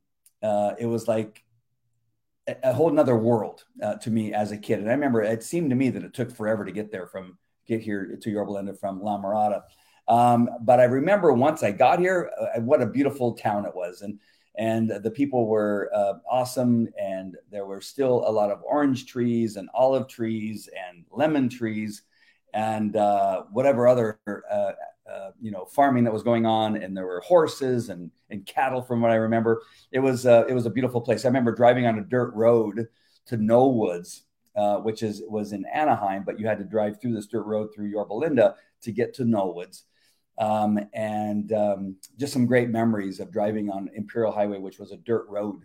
uh, 0.43 0.73
it 0.77 0.85
was 0.85 1.07
like 1.07 1.43
a 2.47 2.73
whole 2.73 2.91
nother 2.91 3.17
world 3.17 3.63
uh, 3.81 3.95
to 3.95 4.11
me 4.11 4.33
as 4.33 4.51
a 4.51 4.57
kid. 4.57 4.79
And 4.79 4.89
I 4.89 4.93
remember 4.93 5.23
it 5.23 5.41
seemed 5.41 5.71
to 5.71 5.75
me 5.75 5.89
that 5.89 6.03
it 6.03 6.13
took 6.13 6.35
forever 6.35 6.63
to 6.63 6.71
get 6.71 6.91
there 6.91 7.07
from 7.07 7.37
get 7.67 7.81
here 7.81 8.17
to 8.21 8.29
Yorba 8.29 8.51
Linda 8.51 8.73
from 8.73 9.01
La 9.01 9.19
Mirada. 9.19 9.63
Um, 10.07 10.49
but 10.61 10.79
I 10.79 10.83
remember 10.83 11.33
once 11.33 11.63
I 11.63 11.71
got 11.71 11.99
here, 11.99 12.31
uh, 12.39 12.61
what 12.61 12.81
a 12.81 12.85
beautiful 12.85 13.33
town 13.33 13.65
it 13.65 13.75
was. 13.75 14.01
And 14.01 14.19
and 14.57 14.89
the 15.03 15.11
people 15.11 15.47
were 15.47 15.91
uh, 15.93 16.13
awesome 16.29 16.87
and 16.97 17.35
there 17.51 17.65
were 17.65 17.81
still 17.81 18.23
a 18.25 18.31
lot 18.31 18.51
of 18.51 18.63
orange 18.63 19.05
trees 19.05 19.57
and 19.57 19.67
olive 19.73 20.07
trees 20.07 20.69
and 20.87 21.03
lemon 21.11 21.49
trees 21.49 22.03
and 22.53 22.95
uh, 22.95 23.43
whatever 23.51 23.85
other 23.85 24.17
uh, 24.27 24.71
uh, 25.11 25.31
you 25.41 25.51
know 25.51 25.65
farming 25.65 26.05
that 26.05 26.13
was 26.13 26.23
going 26.23 26.45
on 26.45 26.77
and 26.77 26.95
there 26.95 27.05
were 27.05 27.19
horses 27.19 27.89
and 27.89 28.09
and 28.29 28.45
cattle 28.45 28.81
from 28.81 29.01
what 29.01 29.11
i 29.11 29.15
remember 29.15 29.61
it 29.91 29.99
was 29.99 30.25
uh, 30.25 30.45
it 30.47 30.53
was 30.53 30.65
a 30.65 30.69
beautiful 30.69 31.01
place 31.01 31.25
i 31.25 31.27
remember 31.27 31.53
driving 31.53 31.85
on 31.85 31.99
a 31.99 32.03
dirt 32.03 32.33
road 32.33 32.87
to 33.27 33.37
Knollwoods, 33.37 34.21
uh, 34.55 34.77
which 34.77 35.03
is 35.03 35.21
was 35.27 35.51
in 35.51 35.65
anaheim 35.73 36.23
but 36.25 36.39
you 36.39 36.47
had 36.47 36.57
to 36.57 36.63
drive 36.63 36.99
through 36.99 37.13
this 37.13 37.27
dirt 37.27 37.45
road 37.45 37.69
through 37.73 37.87
yorba 37.87 38.13
linda 38.13 38.55
to 38.81 38.91
get 38.91 39.13
to 39.13 39.23
Knollwoods 39.23 39.83
um, 40.37 40.79
and 40.93 41.51
um, 41.53 41.95
just 42.17 42.33
some 42.33 42.45
great 42.45 42.69
memories 42.69 43.19
of 43.19 43.31
driving 43.31 43.69
on 43.69 43.89
Imperial 43.93 44.31
Highway, 44.31 44.59
which 44.59 44.79
was 44.79 44.91
a 44.91 44.97
dirt 44.97 45.27
road 45.29 45.63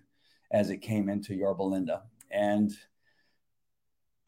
as 0.50 0.70
it 0.70 0.78
came 0.78 1.08
into 1.08 1.34
Yorba 1.34 1.62
Linda. 1.62 2.02
And 2.30 2.72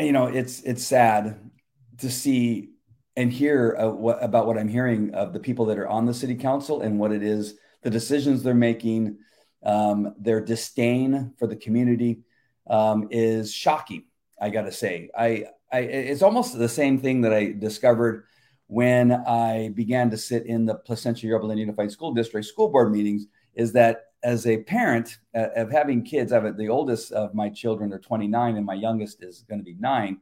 you 0.01 0.13
know, 0.13 0.27
it's 0.27 0.61
it's 0.63 0.85
sad 0.85 1.51
to 1.99 2.11
see 2.11 2.71
and 3.17 3.33
hear 3.33 3.77
uh, 3.79 3.89
what, 3.89 4.23
about 4.23 4.47
what 4.47 4.59
I'm 4.59 4.69
hearing 4.69 5.15
of 5.15 5.33
the 5.33 5.41
people 5.41 5.67
that 5.67 5.79
are 5.79 5.89
on 5.89 6.07
the 6.07 6.15
city 6.15 6.35
council 6.35 6.81
and 6.81 6.99
what 6.99 7.13
it 7.13 7.23
is, 7.23 7.57
the 7.83 7.91
decisions 7.91 8.43
they're 8.43 8.55
making, 8.55 9.19
um, 9.63 10.15
their 10.19 10.41
disdain 10.41 11.35
for 11.39 11.47
the 11.47 11.57
community 11.57 12.23
um, 12.69 13.09
is 13.11 13.53
shocking. 13.53 14.05
I 14.43 14.51
got 14.51 14.63
to 14.63 14.73
say, 14.73 15.09
I, 15.17 15.47
I 15.73 15.79
it's 15.81 16.23
almost 16.23 16.59
the 16.59 16.69
same 16.69 16.99
thing 16.99 17.21
that 17.21 17.33
I 17.33 17.53
discovered 17.53 18.25
when 18.67 19.13
I 19.13 19.69
began 19.69 20.11
to 20.11 20.19
sit 20.19 20.47
in 20.47 20.67
the 20.67 20.75
Placentia 20.75 21.29
Yorba 21.29 21.55
Unified 21.55 21.93
School 21.93 22.13
District 22.13 22.45
school 22.45 22.69
board 22.69 22.91
meetings 22.91 23.27
is 23.55 23.73
that 23.75 24.07
as 24.25 24.47
a 24.47 24.63
parent 24.65 25.19
uh, 25.35 25.49
of 25.55 25.71
having 25.71 26.03
kids, 26.03 26.33
I 26.33 26.41
have 26.41 26.57
the 26.57 26.69
oldest 26.69 27.13
of 27.13 27.35
my 27.35 27.51
children 27.51 27.93
are 27.93 28.01
29 28.01 28.57
and 28.57 28.67
my 28.67 28.75
youngest 28.75 29.23
is 29.23 29.45
going 29.49 29.61
to 29.61 29.65
be 29.65 29.77
nine, 29.79 30.19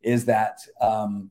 is 0.00 0.24
that, 0.24 0.60
um, 0.80 1.30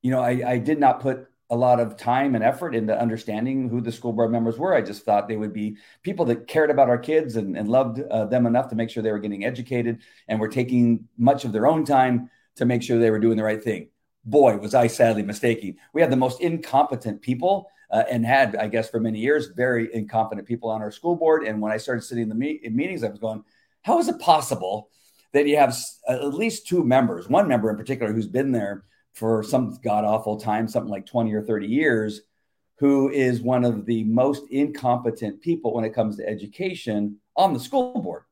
you 0.00 0.10
know, 0.10 0.20
I, 0.20 0.52
I 0.52 0.58
did 0.58 0.78
not 0.80 1.00
put 1.00 1.26
a 1.54 1.56
lot 1.56 1.80
of 1.80 1.96
time 1.96 2.34
and 2.34 2.44
effort 2.44 2.74
into 2.74 2.98
understanding 2.98 3.68
who 3.68 3.80
the 3.80 3.92
school 3.92 4.12
board 4.12 4.30
members 4.30 4.58
were. 4.58 4.74
I 4.74 4.82
just 4.82 5.04
thought 5.04 5.28
they 5.28 5.36
would 5.36 5.52
be 5.52 5.76
people 6.02 6.24
that 6.26 6.46
cared 6.46 6.70
about 6.70 6.88
our 6.88 6.98
kids 6.98 7.36
and, 7.36 7.56
and 7.56 7.68
loved 7.68 8.00
uh, 8.00 8.26
them 8.26 8.46
enough 8.46 8.68
to 8.68 8.76
make 8.76 8.90
sure 8.90 9.02
they 9.02 9.12
were 9.12 9.18
getting 9.18 9.44
educated 9.44 10.00
and 10.28 10.38
were 10.38 10.48
taking 10.48 11.08
much 11.16 11.44
of 11.44 11.52
their 11.52 11.66
own 11.66 11.84
time 11.84 12.30
to 12.56 12.64
make 12.64 12.82
sure 12.82 12.98
they 12.98 13.10
were 13.10 13.18
doing 13.18 13.36
the 13.36 13.42
right 13.42 13.62
thing 13.62 13.88
boy, 14.24 14.56
was 14.56 14.74
I 14.74 14.86
sadly 14.86 15.22
mistaken. 15.22 15.76
We 15.92 16.00
had 16.00 16.10
the 16.10 16.16
most 16.16 16.40
incompetent 16.40 17.20
people 17.20 17.70
uh, 17.90 18.04
and 18.10 18.24
had, 18.24 18.56
I 18.56 18.68
guess, 18.68 18.88
for 18.88 19.00
many 19.00 19.18
years, 19.18 19.48
very 19.48 19.92
incompetent 19.94 20.48
people 20.48 20.70
on 20.70 20.82
our 20.82 20.90
school 20.90 21.16
board. 21.16 21.44
And 21.44 21.60
when 21.60 21.72
I 21.72 21.76
started 21.76 22.02
sitting 22.02 22.22
in 22.22 22.28
the 22.28 22.34
me- 22.34 22.60
in 22.62 22.74
meetings, 22.74 23.04
I 23.04 23.08
was 23.08 23.18
going, 23.18 23.44
how 23.82 23.98
is 23.98 24.08
it 24.08 24.18
possible 24.18 24.90
that 25.32 25.46
you 25.46 25.56
have 25.56 25.76
at 26.08 26.34
least 26.34 26.66
two 26.66 26.84
members, 26.84 27.28
one 27.28 27.48
member 27.48 27.70
in 27.70 27.76
particular, 27.76 28.12
who's 28.12 28.26
been 28.26 28.52
there 28.52 28.84
for 29.14 29.42
some 29.42 29.78
god 29.82 30.04
awful 30.04 30.38
time, 30.38 30.68
something 30.68 30.90
like 30.90 31.06
20 31.06 31.32
or 31.32 31.42
30 31.42 31.66
years, 31.66 32.20
who 32.78 33.10
is 33.10 33.40
one 33.40 33.64
of 33.64 33.86
the 33.86 34.04
most 34.04 34.44
incompetent 34.50 35.40
people 35.40 35.72
when 35.72 35.84
it 35.84 35.94
comes 35.94 36.16
to 36.16 36.28
education 36.28 37.16
on 37.36 37.52
the 37.52 37.60
school 37.60 38.00
board? 38.02 38.24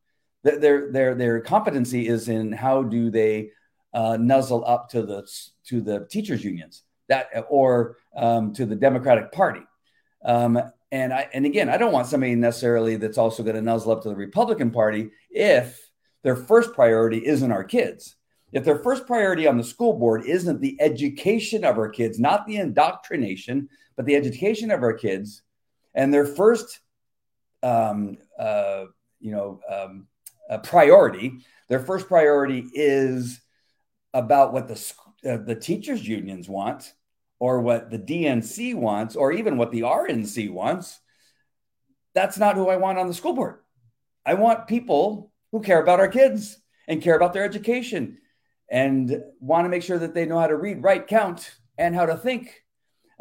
Their, 0.43 0.91
their, 0.91 1.15
their 1.15 1.41
competency 1.41 2.09
is 2.09 2.29
in 2.29 2.51
how 2.51 2.83
do 2.83 3.11
they 3.11 3.51
uh, 3.95 4.17
nuzzle 4.21 4.65
up 4.67 4.89
to 4.91 5.03
the 5.03 5.29
to 5.67 5.81
the 5.81 6.07
teachers 6.11 6.43
unions 6.43 6.83
that 7.09 7.29
or 7.49 7.97
um, 8.17 8.53
to 8.55 8.67
the 8.67 8.75
Democratic 8.77 9.33
Party. 9.33 9.61
Um, 10.25 10.61
and 10.91 11.12
I 11.12 11.29
and 11.33 11.47
again, 11.47 11.69
I 11.69 11.77
don't 11.77 11.93
want 11.93 12.07
somebody 12.07 12.35
necessarily 12.35 12.97
that's 12.97 13.19
also 13.19 13.43
going 13.43 13.57
to 13.57 13.62
nuzzle 13.62 13.93
up 13.93 14.03
to 14.03 14.09
the 14.09 14.17
Republican 14.17 14.71
Party 14.71 15.11
if 15.31 15.81
their 16.23 16.37
first 16.37 16.73
priority 16.75 17.25
isn't 17.25 17.53
our 17.53 17.65
kids. 17.65 18.17
If 18.53 18.65
their 18.65 18.79
first 18.79 19.07
priority 19.07 19.47
on 19.47 19.57
the 19.57 19.65
school 19.65 19.95
board 19.95 20.27
isn't 20.27 20.61
the 20.61 20.77
education 20.81 21.65
of 21.65 21.79
our 21.79 21.89
kids, 21.89 22.19
not 22.19 22.47
the 22.47 22.57
indoctrination, 22.57 23.69
but 23.97 24.07
the 24.07 24.17
education 24.17 24.71
of 24.71 24.83
our 24.83 24.93
kids, 24.93 25.43
and 25.95 26.13
their 26.13 26.27
first, 26.27 26.81
um, 27.63 28.19
uh, 28.39 28.85
you 29.21 29.31
know, 29.31 29.61
um, 29.69 30.07
priority, 30.65 31.41
their 31.69 31.81
first 31.81 32.09
priority 32.09 32.67
is 32.75 33.41
about 34.13 34.53
what 34.53 34.69
the 34.69 34.93
uh, 35.27 35.39
the 35.39 35.55
teachers 35.55 36.07
unions 36.07 36.49
want 36.49 36.93
or 37.39 37.61
what 37.61 37.91
the 37.91 37.99
DNC 37.99 38.75
wants 38.75 39.17
or 39.17 39.33
even 39.33 39.57
what 39.57 39.71
the 39.71 39.81
RNC 39.81 40.51
wants 40.51 41.01
that's 42.15 42.39
not 42.39 42.57
who 42.57 42.69
I 42.69 42.77
want 42.77 42.99
on 42.99 43.09
the 43.09 43.15
school 43.15 43.35
board. 43.35 43.61
I 44.25 44.35
want 44.35 44.67
people 44.67 45.33
who 45.51 45.61
care 45.61 45.83
about 45.83 46.01
our 46.01 46.09
kids 46.09 46.59
and 46.87 47.03
care 47.03 47.17
about 47.17 47.33
their 47.33 47.45
education 47.45 48.19
and 48.73 49.23
want 49.38 49.67
to 49.67 49.69
make 49.69 49.83
sure 49.83 49.99
that 49.99 50.14
they 50.14 50.25
know 50.25 50.41
how 50.41 50.47
to 50.49 50.57
read 50.57 50.83
write 50.83 51.07
count 51.07 51.57
and 51.79 51.95
how 51.95 52.07
to 52.07 52.17
think 52.17 52.64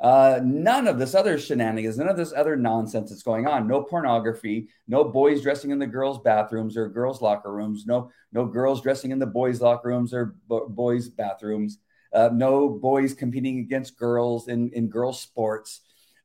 uh, 0.01 0.39
none 0.43 0.88
of 0.88 0.98
this 0.98 1.13
other 1.13 1.38
shenanigans, 1.38 1.98
none 1.98 2.08
of 2.08 2.17
this 2.17 2.34
other 2.34 2.55
nonsense 2.55 3.12
that's 3.12 3.22
going 3.22 3.46
on. 3.46 3.67
No 3.67 3.84
pornography, 3.84 4.70
no 4.88 5.03
boys 5.03 5.43
dressing 5.43 5.70
in 5.70 5.77
the 5.77 5.86
girls' 5.86 6.20
bathrooms 6.20 6.75
or 6.75 6.89
girls' 6.89 7.22
locker 7.22 7.53
rooms, 7.53 7.86
no 7.86 8.10
no 8.31 8.46
girls 8.46 8.81
dressing 8.81 9.12
in 9.12 9.20
the 9.20 9.27
boys' 9.27 9.62
locker 9.62 9.89
rooms 9.89 10.13
or 10.13 10.36
bo- 10.48 10.70
boys' 10.70 11.10
bathrooms, 11.10 11.77
uh, 12.13 12.29
no 12.34 12.70
boys 12.70 13.13
competing 13.13 13.60
against 13.60 13.98
girls 13.98 14.48
in, 14.48 14.72
in 14.72 14.89
girls' 14.89 15.20
sports. 15.20 15.81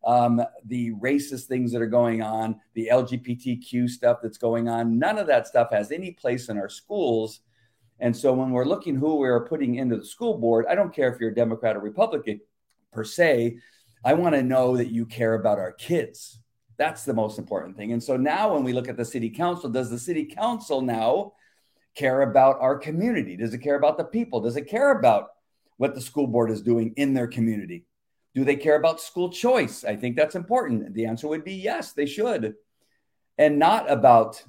Um, 0.06 0.40
the 0.64 0.92
racist 0.92 1.47
things 1.47 1.73
that 1.73 1.83
are 1.83 1.87
going 1.87 2.23
on, 2.23 2.61
the 2.75 2.88
LGBTQ 2.92 3.90
stuff 3.90 4.18
that's 4.23 4.38
going 4.38 4.68
on, 4.68 5.00
none 5.00 5.18
of 5.18 5.26
that 5.26 5.49
stuff 5.49 5.73
has 5.73 5.90
any 5.90 6.12
place 6.12 6.49
in 6.49 6.56
our 6.56 6.68
schools. 6.68 7.40
And 7.99 8.17
so 8.17 8.33
when 8.33 8.50
we're 8.50 8.67
looking 8.67 8.97
who 8.97 9.17
we're 9.17 9.47
putting 9.47 9.76
into 9.76 9.97
the 9.97 10.05
school 10.05 10.38
board, 10.38 10.67
I 10.69 10.75
don't 10.75 10.95
care 10.95 11.12
if 11.12 11.21
you're 11.21 11.31
a 11.31 11.35
Democrat 11.35 11.76
or 11.76 11.81
Republican, 11.81 12.41
per 12.93 13.05
se. 13.05 13.59
I 14.05 14.15
want 14.15 14.35
to 14.35 14.43
know 14.43 14.76
that 14.76 14.91
you 14.91 15.07
care 15.07 15.35
about 15.35 15.59
our 15.59 15.73
kids. 15.73 16.41
That's 16.76 17.05
the 17.05 17.15
most 17.15 17.38
important 17.38 17.76
thing. 17.76 17.93
And 17.93 18.03
so 18.03 18.17
now 18.17 18.55
when 18.55 18.65
we 18.65 18.73
look 18.73 18.88
at 18.88 18.97
the 18.97 19.05
city 19.05 19.31
council, 19.31 19.71
does 19.71 19.91
the 19.91 19.99
city 19.99 20.26
council 20.26 20.83
now 20.83 21.33
care 21.95 22.23
about 22.23 22.61
our 22.61 22.79
community? 22.79 23.37
Does 23.37 23.55
it 23.55 23.59
care 23.59 23.76
about 23.76 23.97
the 23.97 24.05
people? 24.05 24.41
Does 24.41 24.57
it 24.57 24.69
care 24.69 24.93
about 24.99 25.31
what 25.79 25.95
the 25.95 26.00
school 26.00 26.26
board 26.26 26.50
is 26.50 26.61
doing 26.61 26.93
in 26.97 27.15
their 27.15 27.26
community? 27.26 27.87
Do 28.35 28.45
they 28.45 28.57
care 28.57 28.76
about 28.76 29.00
school 29.00 29.31
choice? 29.31 29.83
I 29.85 29.97
think 29.97 30.15
that's 30.15 30.35
important. 30.35 30.93
The 30.93 31.07
answer 31.07 31.26
would 31.29 31.45
be 31.45 31.55
yes, 31.55 31.93
they 31.93 32.05
should. 32.05 32.55
And 33.38 33.59
not 33.59 33.91
about 33.91 34.45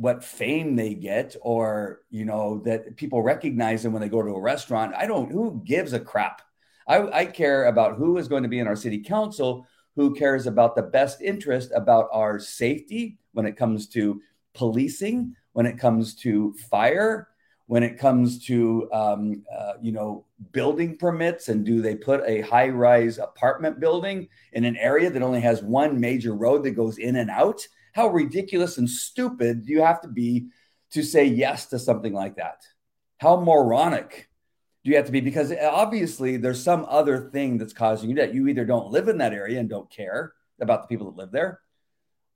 what 0.00 0.24
fame 0.24 0.76
they 0.76 0.94
get 0.94 1.36
or, 1.42 2.00
you 2.08 2.24
know, 2.24 2.62
that 2.64 2.96
people 2.96 3.20
recognize 3.20 3.82
them 3.82 3.92
when 3.92 4.00
they 4.00 4.08
go 4.08 4.22
to 4.22 4.30
a 4.30 4.40
restaurant. 4.40 4.94
I 4.96 5.06
don't, 5.06 5.30
who 5.30 5.60
gives 5.62 5.92
a 5.92 6.00
crap? 6.00 6.40
I, 6.88 7.20
I 7.20 7.26
care 7.26 7.66
about 7.66 7.96
who 7.96 8.16
is 8.16 8.26
going 8.26 8.42
to 8.42 8.48
be 8.48 8.60
in 8.60 8.66
our 8.66 8.76
city 8.76 9.00
council, 9.00 9.66
who 9.96 10.14
cares 10.14 10.46
about 10.46 10.74
the 10.74 10.82
best 10.82 11.20
interest 11.20 11.70
about 11.74 12.08
our 12.14 12.38
safety 12.38 13.18
when 13.32 13.44
it 13.44 13.58
comes 13.58 13.88
to 13.88 14.22
policing, 14.54 15.36
when 15.52 15.66
it 15.66 15.78
comes 15.78 16.14
to 16.14 16.54
fire, 16.70 17.28
when 17.66 17.82
it 17.82 17.98
comes 17.98 18.42
to 18.46 18.88
um, 18.94 19.44
uh, 19.54 19.74
you 19.82 19.92
know 19.92 20.24
building 20.52 20.96
permits 20.96 21.48
and 21.48 21.64
do 21.66 21.82
they 21.82 21.94
put 21.94 22.22
a 22.26 22.40
high 22.40 22.70
rise 22.70 23.18
apartment 23.18 23.78
building 23.78 24.28
in 24.54 24.64
an 24.64 24.76
area 24.76 25.10
that 25.10 25.22
only 25.22 25.40
has 25.40 25.62
one 25.62 26.00
major 26.00 26.34
road 26.34 26.64
that 26.64 26.70
goes 26.70 26.96
in 26.96 27.16
and 27.16 27.28
out 27.28 27.68
how 27.92 28.08
ridiculous 28.08 28.78
and 28.78 28.88
stupid 28.88 29.66
do 29.66 29.72
you 29.72 29.82
have 29.82 30.00
to 30.02 30.08
be 30.08 30.48
to 30.92 31.02
say 31.02 31.24
yes 31.24 31.66
to 31.66 31.78
something 31.78 32.12
like 32.12 32.36
that. 32.36 32.62
How 33.18 33.40
moronic 33.40 34.28
do 34.82 34.90
you 34.90 34.96
have 34.96 35.06
to 35.06 35.12
be 35.12 35.20
because 35.20 35.52
obviously 35.52 36.36
there's 36.36 36.62
some 36.62 36.86
other 36.88 37.30
thing 37.30 37.58
that's 37.58 37.72
causing 37.72 38.10
you 38.10 38.16
that 38.16 38.34
you 38.34 38.48
either 38.48 38.64
don't 38.64 38.90
live 38.90 39.08
in 39.08 39.18
that 39.18 39.34
area 39.34 39.60
and 39.60 39.68
don't 39.68 39.90
care 39.90 40.32
about 40.60 40.82
the 40.82 40.88
people 40.88 41.10
that 41.10 41.18
live 41.18 41.30
there 41.30 41.60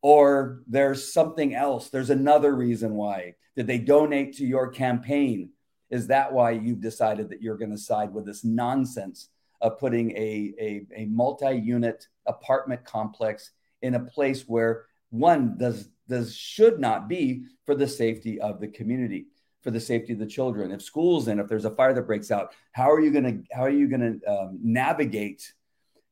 or 0.04 0.60
there's 0.66 1.14
something 1.14 1.54
else. 1.54 1.88
There's 1.88 2.10
another 2.10 2.54
reason 2.54 2.94
why 2.94 3.36
did 3.56 3.66
they 3.66 3.78
donate 3.78 4.36
to 4.36 4.44
your 4.44 4.68
campaign. 4.68 5.48
Is 5.88 6.08
that 6.08 6.30
why 6.30 6.50
you've 6.50 6.82
decided 6.82 7.30
that 7.30 7.40
you're 7.40 7.56
going 7.56 7.70
to 7.70 7.78
side 7.78 8.12
with 8.12 8.26
this 8.26 8.44
nonsense 8.44 9.30
of 9.62 9.78
putting 9.78 10.10
a, 10.10 10.52
a, 10.60 10.86
a 10.94 11.04
multi-unit 11.06 12.06
apartment 12.26 12.84
complex 12.84 13.52
in 13.80 13.94
a 13.94 14.00
place 14.00 14.42
where 14.46 14.84
one 15.14 15.56
does 15.56 15.88
does 16.08 16.34
should 16.34 16.80
not 16.80 17.08
be 17.08 17.44
for 17.64 17.74
the 17.74 17.86
safety 17.88 18.40
of 18.40 18.60
the 18.60 18.68
community 18.68 19.26
for 19.62 19.70
the 19.70 19.80
safety 19.80 20.12
of 20.12 20.18
the 20.18 20.26
children. 20.26 20.70
If 20.72 20.82
schools 20.82 21.28
and 21.28 21.40
if 21.40 21.48
there's 21.48 21.64
a 21.64 21.70
fire 21.70 21.94
that 21.94 22.02
breaks 22.02 22.30
out, 22.30 22.52
how 22.72 22.90
are 22.90 23.00
you 23.00 23.10
going 23.10 23.24
to 23.24 23.54
how 23.56 23.62
are 23.62 23.70
you 23.70 23.88
going 23.88 24.20
to 24.20 24.30
um, 24.30 24.58
navigate 24.62 25.52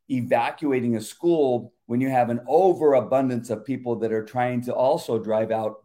evacuating 0.09 0.97
a 0.97 1.00
school 1.00 1.75
when 1.87 2.00
you 2.00 2.09
have 2.09 2.30
an 2.30 2.40
overabundance 2.47 3.50
of 3.50 3.64
people 3.64 3.97
that 3.97 4.12
are 4.12 4.25
trying 4.25 4.62
to 4.62 4.75
also 4.75 5.18
drive 5.18 5.50
out 5.50 5.76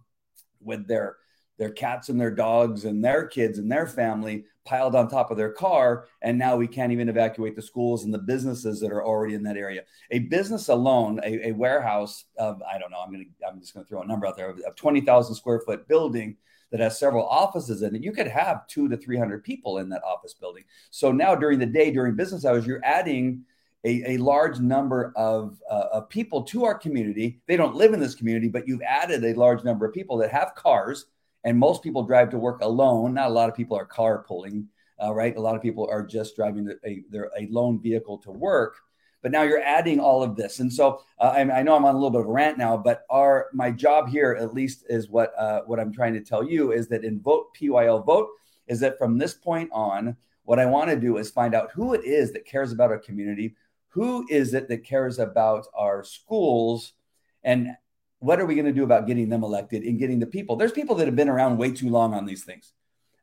with 0.62 0.88
their 0.88 1.18
their 1.58 1.72
cats 1.72 2.10
and 2.10 2.22
their 2.22 2.32
dogs 2.32 2.86
and 2.86 3.04
their 3.04 3.26
kids 3.26 3.58
and 3.58 3.72
their 3.72 3.88
family 3.88 4.46
piled 4.68 4.96
on 4.96 5.08
top 5.08 5.32
of 5.32 5.38
their 5.38 5.52
car 5.52 6.08
and 6.22 6.38
now 6.38 6.58
we 6.58 6.68
can't 6.68 6.92
even 6.92 7.08
evacuate 7.08 7.56
the 7.56 7.62
schools 7.62 8.04
and 8.04 8.14
the 8.14 8.20
businesses 8.20 8.82
that 8.82 8.92
are 8.92 9.04
already 9.04 9.34
in 9.34 9.42
that 9.44 9.56
area. 9.56 9.84
A 10.12 10.20
business 10.20 10.68
alone 10.68 11.20
a, 11.24 11.48
a 11.48 11.52
warehouse 11.54 12.26
of 12.38 12.62
i 12.64 12.78
don't 12.78 12.92
know 12.92 13.00
i'm 13.00 13.12
gonna 13.12 13.24
i'm 13.48 13.60
just 13.60 13.74
gonna 13.74 13.86
throw 13.86 14.02
a 14.02 14.06
number 14.06 14.28
out 14.28 14.36
there 14.36 14.50
of 14.50 14.76
20000 14.76 15.36
square 15.36 15.62
foot 15.62 15.88
building 15.88 16.36
that 16.70 16.82
has 16.82 17.00
several 17.00 17.26
offices 17.26 17.82
in 17.82 17.96
it 17.96 18.04
you 18.04 18.12
could 18.12 18.28
have 18.28 18.68
two 18.68 18.90
to 18.90 18.98
300 18.98 19.44
people 19.44 19.78
in 19.78 19.88
that 19.90 20.04
office 20.04 20.34
building. 20.34 20.66
So 20.92 21.12
now 21.12 21.34
during 21.34 21.60
the 21.60 21.66
day 21.66 21.92
during 21.92 22.16
business 22.16 22.46
hours 22.46 22.68
you're 22.68 22.84
adding 22.84 23.46
a, 23.86 24.16
a 24.16 24.18
large 24.18 24.60
number 24.60 25.14
of, 25.16 25.62
uh, 25.70 25.86
of 25.94 26.10
people 26.10 26.42
to 26.44 26.66
our 26.66 26.76
community. 26.76 27.40
They 27.48 27.56
don't 27.56 27.76
live 27.76 27.94
in 27.94 28.02
this 28.02 28.16
community 28.16 28.50
but 28.50 28.68
you've 28.68 28.82
added 28.82 29.24
a 29.24 29.34
large 29.34 29.64
number 29.64 29.86
of 29.86 29.94
people 29.94 30.18
that 30.18 30.32
have 30.32 30.56
cars 30.56 31.06
and 31.48 31.58
most 31.58 31.82
people 31.82 32.04
drive 32.04 32.30
to 32.32 32.38
work 32.38 32.62
alone. 32.62 33.14
Not 33.14 33.30
a 33.30 33.34
lot 33.34 33.48
of 33.48 33.56
people 33.56 33.78
are 33.78 33.88
carpooling, 33.88 34.66
uh, 35.02 35.14
right? 35.14 35.34
A 35.38 35.40
lot 35.40 35.56
of 35.56 35.62
people 35.62 35.88
are 35.90 36.06
just 36.06 36.36
driving 36.36 36.70
a, 36.86 37.04
a 37.38 37.48
lone 37.50 37.82
vehicle 37.82 38.18
to 38.20 38.32
work. 38.32 38.76
But 39.22 39.32
now 39.32 39.44
you're 39.44 39.62
adding 39.62 40.02
all 40.02 40.22
of 40.22 40.36
this, 40.36 40.60
and 40.60 40.72
so 40.72 41.02
uh, 41.20 41.34
I, 41.36 41.40
I, 41.40 41.64
know 41.64 41.76
I'm 41.76 41.86
on 41.86 41.96
a 41.96 41.98
little 41.98 42.12
bit 42.12 42.22
of 42.22 42.28
a 42.28 42.32
rant 42.32 42.58
now. 42.58 42.78
But 42.78 43.04
our 43.10 43.48
my 43.52 43.72
job 43.72 44.10
here, 44.10 44.38
at 44.40 44.54
least, 44.54 44.86
is 44.90 45.10
what 45.10 45.34
uh, 45.40 45.62
what 45.66 45.80
I'm 45.80 45.92
trying 45.92 46.14
to 46.14 46.22
tell 46.22 46.44
you 46.44 46.72
is 46.72 46.88
that 46.90 47.04
in 47.04 47.20
vote 47.22 47.48
PYL 47.60 48.06
vote 48.06 48.30
is 48.68 48.80
that 48.82 48.98
from 48.98 49.18
this 49.18 49.34
point 49.34 49.70
on, 49.72 50.18
what 50.44 50.60
I 50.60 50.66
want 50.66 50.90
to 50.92 51.00
do 51.00 51.18
is 51.18 51.32
find 51.32 51.56
out 51.56 51.72
who 51.72 51.94
it 51.94 52.04
is 52.04 52.32
that 52.34 52.46
cares 52.46 52.72
about 52.72 52.92
our 52.92 53.00
community, 53.00 53.56
who 53.88 54.28
is 54.30 54.54
it 54.54 54.68
that 54.68 54.84
cares 54.84 55.18
about 55.18 55.66
our 55.74 56.04
schools, 56.04 56.94
and 57.44 57.70
what 58.20 58.40
are 58.40 58.46
we 58.46 58.56
going 58.56 58.66
to 58.66 58.72
do 58.74 58.84
about 58.84 59.08
getting 59.08 59.30
them 59.30 59.44
elected 59.44 59.84
and 59.84 60.00
getting 60.00 60.20
the 60.20 60.26
people? 60.26 60.56
There's 60.56 60.72
people 60.72 60.96
that 60.96 61.06
have 61.08 61.16
been 61.16 61.30
around 61.30 61.58
way 61.58 61.72
too 61.72 61.90
long 61.90 62.14
on 62.14 62.26
these 62.26 62.44
things. 62.44 62.74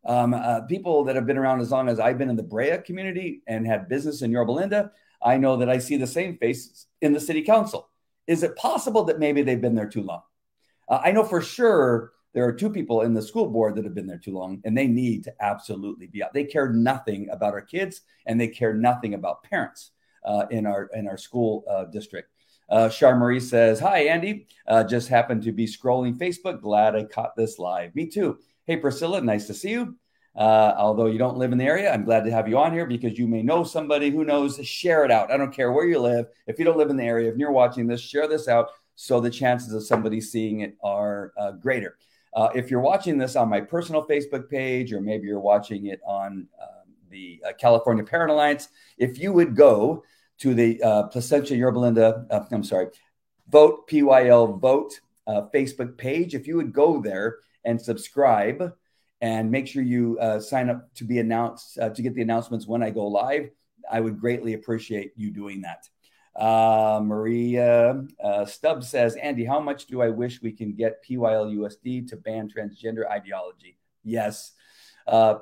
Um, 0.07 0.35
uh, 0.35 0.61
people 0.63 1.05
that 1.05 1.17
have 1.17 1.27
been 1.27 1.39
around 1.39 1.61
as 1.61 1.71
long 1.71 1.89
as 1.89 1.99
I've 1.99 2.19
been 2.19 2.29
in 2.29 2.37
the 2.37 2.43
Brea 2.43 2.79
community 2.79 3.43
and 3.47 3.67
had 3.67 3.89
business 3.89 4.23
in 4.23 4.31
Yorba 4.31 4.53
Linda, 4.53 4.93
I 5.23 5.39
know 5.39 5.57
that 5.57 5.71
I 5.71 5.79
see 5.79 5.97
the 5.97 6.07
same 6.07 6.37
faces 6.37 6.87
in 7.01 7.13
the 7.13 7.21
city 7.21 7.43
council. 7.43 7.89
Is 8.27 8.43
it 8.43 8.57
possible 8.57 9.05
that 9.05 9.19
maybe 9.19 9.43
they've 9.43 9.61
been 9.61 9.75
there 9.75 9.89
too 9.89 10.03
long? 10.03 10.23
Uh, 10.89 11.01
I 11.03 11.13
know 11.13 11.25
for 11.25 11.41
sure 11.41 12.13
there 12.35 12.45
are 12.47 12.53
two 12.53 12.71
people 12.71 13.03
in 13.03 13.15
the 13.15 13.23
school 13.23 13.49
board 13.49 13.77
that 13.77 13.85
have 13.85 13.95
been 13.95 14.07
there 14.07 14.19
too 14.19 14.33
long, 14.33 14.61
and 14.65 14.77
they 14.77 14.87
need 14.87 15.25
to 15.25 15.35
absolutely 15.41 16.09
be 16.09 16.23
out. 16.23 16.35
They 16.35 16.45
care 16.45 16.71
nothing 16.73 17.31
about 17.31 17.55
our 17.55 17.63
kids, 17.63 18.03
and 18.27 18.41
they 18.41 18.49
care 18.49 18.75
nothing 18.75 19.15
about 19.15 19.45
parents 19.45 19.93
uh, 20.25 20.47
in 20.51 20.67
our 20.67 20.91
in 20.95 21.07
our 21.07 21.17
school 21.17 21.65
uh, 21.71 21.85
district. 21.85 22.31
Uh, 22.69 22.89
Char 22.89 23.17
Marie 23.17 23.41
says, 23.41 23.81
Hi, 23.81 24.05
Andy. 24.05 24.47
Uh, 24.67 24.85
just 24.85 25.09
happened 25.09 25.43
to 25.43 25.53
be 25.53 25.67
scrolling 25.67 26.17
Facebook. 26.17 26.61
Glad 26.61 26.97
I 26.97 27.05
caught 27.05 27.37
this 27.37 27.59
live. 27.59 27.95
Me 27.95 28.07
too. 28.07 28.39
Hey, 28.65 28.77
Priscilla, 28.77 29.21
nice 29.21 29.47
to 29.49 29.55
see 29.55 29.71
you. 29.71 29.97
Uh, 30.37 30.75
although 30.77 31.07
you 31.07 31.19
don't 31.19 31.37
live 31.37 31.53
in 31.53 31.59
the 31.59 31.65
area, 31.65 31.93
I'm 31.93 32.05
glad 32.05 32.25
to 32.25 32.31
have 32.31 32.49
you 32.49 32.59
on 32.59 32.73
here 32.73 32.87
because 32.87 33.19
you 33.19 33.29
may 33.29 33.43
know 33.43 33.63
somebody 33.63 34.11
who 34.11 34.25
knows. 34.25 34.59
Share 34.67 35.05
it 35.05 35.11
out. 35.11 35.31
I 35.31 35.37
don't 35.37 35.55
care 35.55 35.71
where 35.71 35.87
you 35.87 36.01
live. 36.01 36.27
If 36.47 36.59
you 36.59 36.65
don't 36.65 36.79
live 36.79 36.91
in 36.91 36.97
the 36.97 37.05
area, 37.05 37.31
if 37.31 37.37
you're 37.37 37.53
watching 37.53 37.87
this, 37.87 38.01
share 38.01 38.27
this 38.27 38.49
out 38.49 38.71
so 38.97 39.21
the 39.21 39.31
chances 39.31 39.73
of 39.73 39.85
somebody 39.85 40.21
seeing 40.21 40.61
it 40.61 40.77
are 40.83 41.33
uh, 41.39 41.53
greater. 41.53 41.99
Uh, 42.35 42.49
if 42.55 42.71
you're 42.71 42.81
watching 42.81 43.17
this 43.17 43.37
on 43.37 43.49
my 43.49 43.61
personal 43.61 44.05
Facebook 44.07 44.49
page, 44.49 44.93
or 44.93 45.01
maybe 45.01 45.27
you're 45.27 45.39
watching 45.39 45.87
it 45.87 46.01
on 46.05 46.49
um, 46.61 46.93
the 47.11 47.41
uh, 47.49 47.53
California 47.53 48.03
Parent 48.03 48.31
Alliance, 48.31 48.69
if 48.99 49.19
you 49.19 49.33
would 49.33 49.55
go 49.55 50.03
to 50.39 50.55
the 50.55 50.83
uh, 50.83 51.03
Placentia 51.05 51.57
Yorba 51.57 51.79
Linda, 51.79 52.27
uh, 52.31 52.45
I'm 52.51 52.65
sorry, 52.65 52.89
Vote 53.49 53.89
PYL 53.89 54.59
Vote 54.59 55.01
uh, 55.27 55.43
Facebook 55.55 55.97
page. 55.97 56.35
If 56.35 56.47
you 56.47 56.57
would 56.57 56.73
go 56.73 57.01
there 57.01 57.39
and 57.65 57.81
subscribe 57.81 58.73
and 59.21 59.51
make 59.51 59.67
sure 59.67 59.83
you 59.83 60.19
uh, 60.21 60.41
sign 60.41 60.69
up 60.69 60.93
to 60.95 61.05
be 61.05 61.19
announced, 61.19 61.79
uh, 61.79 61.91
to 61.91 62.03
get 62.03 62.15
the 62.15 62.23
announcements 62.23 62.67
when 62.67 62.83
I 62.83 62.91
go 62.91 63.07
live, 63.07 63.51
I 63.91 64.01
would 64.01 64.19
greatly 64.21 64.55
appreciate 64.55 65.13
you 65.17 65.31
doing 65.31 65.63
that. 65.63 65.89
Uh, 66.35 67.01
Maria 67.03 68.05
uh, 68.23 68.45
Stubbs 68.45 68.89
says, 68.89 69.15
Andy, 69.17 69.45
how 69.45 69.61
much 69.61 69.87
do 69.87 70.03
I 70.03 70.09
wish 70.09 70.43
we 70.43 70.53
can 70.53 70.73
get 70.73 71.05
PYL 71.05 71.55
USD 71.57 72.09
to 72.09 72.17
ban 72.17 72.51
transgender 72.51 73.09
ideology? 73.09 73.79
Yes. 74.03 74.53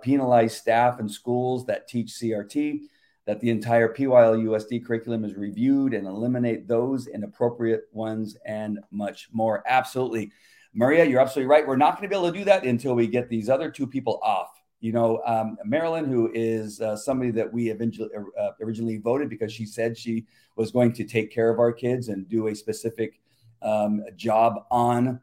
Penalize 0.02 0.56
staff 0.56 0.98
and 0.98 1.10
schools 1.10 1.66
that 1.66 1.88
teach 1.88 2.08
CRT 2.08 2.80
that 3.26 3.40
the 3.40 3.50
entire 3.50 3.92
PYL 3.92 4.42
USD 4.44 4.84
curriculum 4.84 5.24
is 5.24 5.34
reviewed 5.34 5.94
and 5.94 6.06
eliminate 6.06 6.66
those 6.66 7.06
inappropriate 7.06 7.84
ones 7.92 8.36
and 8.44 8.80
much 8.90 9.28
more. 9.32 9.62
Absolutely. 9.66 10.32
Maria, 10.74 11.04
you're 11.04 11.20
absolutely 11.20 11.50
right. 11.50 11.66
We're 11.66 11.76
not 11.76 11.96
going 11.96 12.02
to 12.02 12.08
be 12.08 12.18
able 12.18 12.32
to 12.32 12.38
do 12.38 12.44
that 12.46 12.64
until 12.64 12.94
we 12.94 13.06
get 13.06 13.28
these 13.28 13.48
other 13.48 13.70
two 13.70 13.86
people 13.86 14.18
off. 14.22 14.48
You 14.80 14.92
know, 14.92 15.22
um, 15.24 15.56
Marilyn, 15.64 16.06
who 16.06 16.30
is 16.34 16.80
uh, 16.80 16.96
somebody 16.96 17.30
that 17.32 17.52
we 17.52 17.68
eventually, 17.68 18.08
uh, 18.40 18.50
originally 18.60 18.96
voted 18.96 19.30
because 19.30 19.52
she 19.52 19.64
said 19.64 19.96
she 19.96 20.26
was 20.56 20.72
going 20.72 20.92
to 20.94 21.04
take 21.04 21.30
care 21.30 21.50
of 21.50 21.60
our 21.60 21.72
kids 21.72 22.08
and 22.08 22.28
do 22.28 22.48
a 22.48 22.54
specific 22.54 23.20
um, 23.62 24.02
job 24.16 24.64
on 24.72 25.20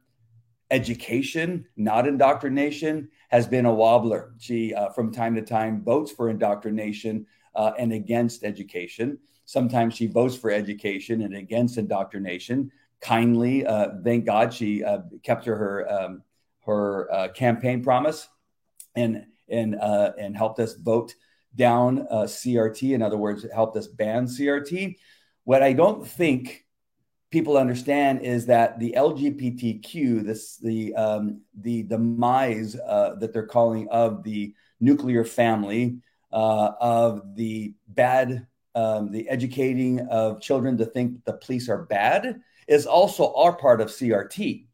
education, 0.72 1.66
not 1.76 2.08
indoctrination, 2.08 3.10
has 3.30 3.48
been 3.48 3.66
a 3.66 3.74
wobbler. 3.74 4.32
She, 4.40 4.74
uh, 4.74 4.90
from 4.92 5.12
time 5.12 5.36
to 5.36 5.42
time, 5.42 5.84
votes 5.84 6.12
for 6.12 6.30
indoctrination 6.30 7.26
uh, 7.60 7.74
and 7.78 7.92
against 7.92 8.46
education. 8.46 9.20
Sometimes 9.44 9.94
she 9.94 10.08
votes 10.08 10.36
for 10.36 10.50
education 10.50 11.24
and 11.24 11.36
against 11.36 11.78
indoctrination. 11.78 12.72
Kindly, 13.02 13.66
uh, 13.66 13.90
thank 14.02 14.26
God, 14.26 14.54
she 14.54 14.82
uh, 14.82 15.00
kept 15.24 15.44
her 15.46 15.58
her, 15.58 15.92
um, 15.92 16.24
her 16.66 17.12
uh, 17.12 17.28
campaign 17.30 17.84
promise 17.84 18.30
and 18.96 19.26
and 19.50 19.76
uh, 19.76 20.14
and 20.18 20.38
helped 20.38 20.60
us 20.60 20.76
vote 20.76 21.16
down 21.56 22.08
uh, 22.10 22.24
CRT. 22.24 22.94
In 22.94 23.02
other 23.02 23.18
words, 23.18 23.46
helped 23.54 23.76
us 23.76 23.88
ban 23.88 24.26
CRT. 24.26 24.96
What 25.44 25.62
I 25.62 25.74
don't 25.74 26.08
think 26.08 26.66
people 27.30 27.58
understand 27.58 28.22
is 28.22 28.46
that 28.46 28.80
the 28.80 28.94
LGBTQ, 28.96 30.24
this 30.24 30.56
the 30.58 30.96
um, 30.96 31.42
the 31.60 31.84
demise 31.84 32.78
uh, 32.78 33.16
that 33.16 33.34
they're 33.34 33.48
calling 33.48 33.90
of 33.90 34.24
the 34.24 34.54
nuclear 34.80 35.26
family, 35.26 35.98
uh, 36.32 36.72
of 36.80 37.36
the 37.36 37.74
bad, 37.88 38.48
um, 38.76 39.12
the 39.12 39.28
educating 39.30 40.00
of 40.08 40.42
children 40.42 40.78
to 40.78 40.86
think 40.86 41.24
the 41.26 41.34
police 41.34 41.70
are 41.70 41.84
bad 41.84 42.42
is 42.68 42.86
also 42.86 43.34
our 43.34 43.54
part 43.54 43.82
of 43.82 43.90
CRT. 43.90 44.66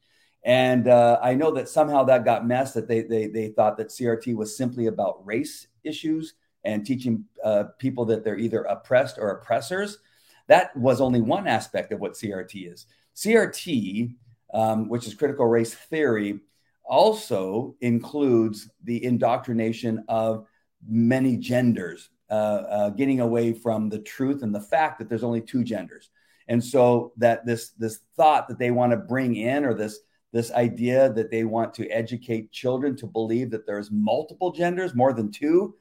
And 0.44 0.88
uh, 0.88 1.20
I 1.24 1.34
know 1.34 1.52
that 1.52 1.70
somehow 1.70 2.04
that 2.04 2.24
got 2.24 2.46
messed, 2.46 2.76
that 2.76 2.88
they, 2.88 3.02
they, 3.02 3.28
they 3.28 3.48
thought 3.50 3.78
that 3.78 3.88
CRT 3.88 4.36
was 4.36 4.56
simply 4.56 4.88
about 4.88 5.26
race 5.26 5.68
issues 5.84 6.36
and 6.64 6.86
teaching 6.86 7.26
uh, 7.44 7.66
people 7.80 8.06
that 8.06 8.24
they're 8.24 8.38
either 8.38 8.64
oppressed 8.64 9.18
or 9.18 9.32
oppressors. 9.32 10.00
That 10.48 10.76
was 10.78 11.02
only 11.02 11.22
one 11.22 11.48
aspect 11.48 11.92
of 11.92 12.00
what 12.00 12.14
CRT 12.14 12.72
is. 12.72 12.86
CRT, 13.16 14.14
um, 14.54 14.90
which 14.90 15.08
is 15.08 15.16
critical 15.16 15.48
race 15.48 15.74
theory, 15.74 16.42
also 16.84 17.76
includes 17.82 18.70
the 18.84 19.04
indoctrination 19.04 20.04
of 20.08 20.46
many 20.88 21.38
genders, 21.38 22.10
uh, 22.30 22.34
uh, 22.34 22.90
getting 22.90 23.20
away 23.20 23.54
from 23.54 23.90
the 23.90 24.00
truth 24.00 24.44
and 24.44 24.54
the 24.54 24.62
fact 24.62 25.00
that 25.00 25.10
there's 25.10 25.24
only 25.24 25.42
two 25.42 25.64
genders. 25.64 26.10
And 26.48 26.64
so 26.64 27.12
that 27.18 27.46
this 27.46 27.72
this 27.72 28.00
thought 28.16 28.48
that 28.48 28.60
they 28.60 28.72
want 28.72 28.92
to 28.92 28.98
bring 28.98 29.36
in, 29.36 29.66
or 29.66 29.74
this 29.74 30.00
this 30.32 30.52
idea 30.52 31.12
that 31.14 31.32
they 31.32 31.44
want 31.44 31.74
to 31.74 31.88
educate 31.90 32.52
children 32.52 32.96
to 32.98 33.08
believe 33.08 33.50
that 33.52 33.66
there's 33.66 33.90
multiple 33.90 34.52
genders, 34.52 34.94
more 34.94 35.14
than 35.14 35.32
two, 35.32 35.76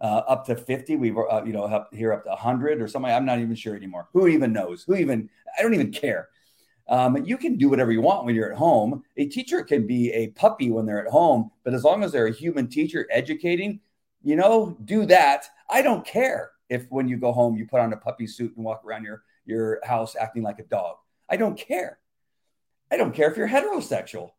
uh, 0.00 0.22
up 0.26 0.44
to 0.46 0.56
50. 0.56 0.96
We've, 0.96 1.16
uh, 1.16 1.42
you 1.46 1.52
know, 1.52 1.64
up 1.64 1.94
here 1.94 2.12
up 2.12 2.24
to 2.24 2.30
100 2.30 2.82
or 2.82 2.88
something. 2.88 3.10
I'm 3.10 3.24
not 3.24 3.38
even 3.38 3.54
sure 3.54 3.76
anymore. 3.76 4.08
Who 4.12 4.26
even 4.26 4.52
knows? 4.52 4.82
Who 4.82 4.96
even, 4.96 5.30
I 5.56 5.62
don't 5.62 5.74
even 5.74 5.92
care. 5.92 6.28
Um, 6.88 7.24
you 7.24 7.36
can 7.36 7.56
do 7.56 7.68
whatever 7.68 7.92
you 7.92 8.00
want 8.00 8.24
when 8.24 8.34
you're 8.34 8.50
at 8.50 8.58
home. 8.58 9.04
A 9.16 9.26
teacher 9.26 9.62
can 9.62 9.86
be 9.86 10.10
a 10.12 10.28
puppy 10.28 10.70
when 10.72 10.86
they're 10.86 11.06
at 11.06 11.12
home, 11.12 11.52
but 11.62 11.72
as 11.72 11.84
long 11.84 12.02
as 12.02 12.10
they're 12.10 12.26
a 12.26 12.32
human 12.32 12.66
teacher 12.66 13.06
educating, 13.12 13.78
you 14.22 14.36
know, 14.36 14.76
do 14.84 15.06
that. 15.06 15.46
I 15.68 15.82
don't 15.82 16.04
care 16.04 16.50
if 16.68 16.86
when 16.90 17.08
you 17.08 17.16
go 17.16 17.32
home 17.32 17.56
you 17.56 17.66
put 17.66 17.80
on 17.80 17.92
a 17.92 17.96
puppy 17.96 18.26
suit 18.26 18.54
and 18.56 18.64
walk 18.64 18.82
around 18.84 19.04
your 19.04 19.22
your 19.44 19.80
house 19.84 20.16
acting 20.18 20.42
like 20.42 20.58
a 20.58 20.64
dog. 20.64 20.96
I 21.28 21.36
don't 21.36 21.58
care. 21.58 21.98
I 22.90 22.96
don't 22.96 23.14
care 23.14 23.30
if 23.30 23.36
you're 23.36 23.48
heterosexual. 23.48 24.30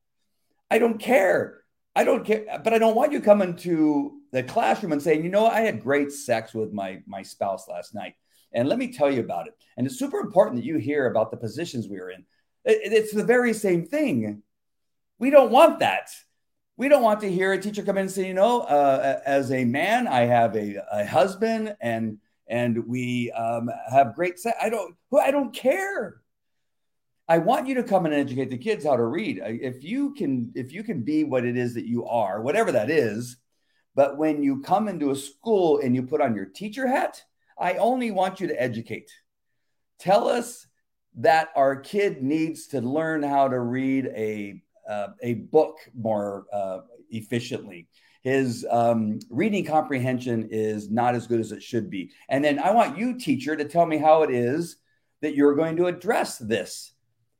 I 0.69 0.79
don't 0.79 0.99
care. 0.99 1.61
I 1.95 2.03
don't 2.03 2.25
care, 2.25 2.61
but 2.63 2.73
I 2.73 2.77
don't 2.77 2.95
want 2.95 3.11
you 3.11 3.21
coming 3.21 3.55
to 3.57 4.19
the 4.31 4.43
classroom 4.43 4.93
and 4.93 5.01
saying, 5.01 5.23
you 5.23 5.29
know, 5.29 5.45
I 5.45 5.61
had 5.61 5.83
great 5.83 6.11
sex 6.11 6.53
with 6.53 6.71
my 6.71 7.01
my 7.05 7.21
spouse 7.21 7.67
last 7.67 7.93
night, 7.93 8.15
and 8.53 8.69
let 8.69 8.77
me 8.77 8.93
tell 8.93 9.11
you 9.11 9.19
about 9.19 9.47
it. 9.47 9.53
And 9.75 9.85
it's 9.85 9.99
super 9.99 10.19
important 10.19 10.57
that 10.57 10.65
you 10.65 10.77
hear 10.77 11.07
about 11.07 11.31
the 11.31 11.37
positions 11.37 11.87
we 11.87 11.99
are 11.99 12.09
in. 12.09 12.25
It's 12.63 13.11
the 13.11 13.23
very 13.23 13.53
same 13.53 13.85
thing. 13.85 14.43
We 15.19 15.31
don't 15.31 15.51
want 15.51 15.79
that 15.79 16.09
we 16.77 16.89
don't 16.89 17.03
want 17.03 17.21
to 17.21 17.31
hear 17.31 17.53
a 17.53 17.61
teacher 17.61 17.83
come 17.83 17.97
in 17.97 18.03
and 18.03 18.11
say, 18.11 18.27
you 18.27 18.33
know, 18.33 18.61
uh, 18.61 19.19
as 19.25 19.51
a 19.51 19.65
man, 19.65 20.07
I 20.07 20.21
have 20.21 20.55
a, 20.55 20.77
a 20.91 21.05
husband 21.05 21.75
and 21.81 22.17
and 22.47 22.85
we 22.85 23.31
um, 23.31 23.69
have 23.89 24.15
great 24.15 24.37
sex. 24.37 24.57
I 24.61 24.69
don't 24.69 24.95
I 25.19 25.31
don't 25.31 25.53
care. 25.53 26.21
I 27.27 27.37
want 27.37 27.67
you 27.67 27.75
to 27.75 27.83
come 27.83 28.05
and 28.05 28.13
educate 28.13 28.49
the 28.49 28.57
kids 28.57 28.83
how 28.83 28.97
to 28.97 29.05
read. 29.05 29.41
If 29.41 29.85
you 29.85 30.13
can, 30.13 30.51
if 30.53 30.73
you 30.73 30.83
can 30.83 31.03
be 31.03 31.23
what 31.23 31.45
it 31.45 31.55
is 31.55 31.75
that 31.75 31.85
you 31.85 32.05
are, 32.05 32.41
whatever 32.41 32.73
that 32.73 32.89
is, 32.89 33.37
but 33.95 34.17
when 34.17 34.43
you 34.43 34.61
come 34.61 34.89
into 34.89 35.11
a 35.11 35.15
school 35.15 35.79
and 35.79 35.95
you 35.95 36.03
put 36.03 36.19
on 36.19 36.35
your 36.35 36.45
teacher 36.45 36.87
hat, 36.87 37.23
I 37.57 37.75
only 37.75 38.11
want 38.11 38.41
you 38.41 38.47
to 38.47 38.61
educate. 38.61 39.09
Tell 39.97 40.27
us 40.27 40.67
that 41.15 41.49
our 41.55 41.75
kid 41.75 42.21
needs 42.21 42.67
to 42.67 42.81
learn 42.81 43.23
how 43.23 43.47
to 43.47 43.59
read 43.59 44.07
a 44.07 44.61
uh, 44.89 45.07
a 45.21 45.35
book 45.35 45.77
more 45.93 46.45
uh, 46.53 46.79
efficiently. 47.09 47.87
His 48.21 48.65
um, 48.69 49.19
reading 49.29 49.65
comprehension 49.65 50.47
is 50.51 50.91
not 50.91 51.15
as 51.15 51.25
good 51.25 51.39
as 51.39 51.51
it 51.51 51.63
should 51.63 51.89
be. 51.89 52.11
And 52.29 52.43
then 52.43 52.59
I 52.59 52.71
want 52.71 52.97
you, 52.97 53.17
teacher, 53.17 53.55
to 53.55 53.65
tell 53.65 53.85
me 53.85 53.97
how 53.97 54.21
it 54.21 54.29
is 54.29 54.77
that 55.21 55.35
you're 55.35 55.55
going 55.55 55.75
to 55.77 55.87
address 55.87 56.37
this 56.37 56.93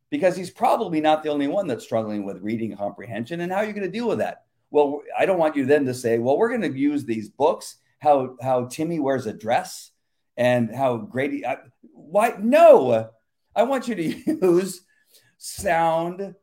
because 0.10 0.36
he's 0.36 0.50
probably 0.50 1.00
not 1.00 1.24
the 1.24 1.30
only 1.30 1.48
one 1.48 1.68
that's 1.68 1.84
struggling 1.84 2.26
with 2.26 2.42
reading 2.42 2.76
comprehension. 2.76 3.42
And 3.42 3.52
how 3.52 3.60
are 3.60 3.66
you 3.66 3.74
going 3.74 3.86
to 3.86 3.92
deal 3.92 4.08
with 4.08 4.20
that? 4.20 4.46
Well, 4.72 5.02
I 5.18 5.26
don't 5.26 5.40
want 5.40 5.56
you 5.56 5.66
then 5.66 5.86
to 5.86 5.94
say, 5.94 6.18
well, 6.18 6.38
we're 6.38 6.50
going 6.50 6.62
to 6.62 6.78
use 6.78 7.06
these 7.06 7.30
books, 7.30 7.78
how, 8.00 8.36
how 8.42 8.66
Timmy 8.66 9.00
wears 9.00 9.26
a 9.26 9.34
dress 9.34 9.92
and 10.36 10.74
how 10.74 10.98
Grady, 10.98 11.46
I, 11.46 11.58
why? 11.94 12.36
No, 12.40 13.10
I 13.56 13.64
want 13.64 13.88
you 13.88 13.96
to 13.96 14.04
use 14.42 14.82
sound 15.38 16.36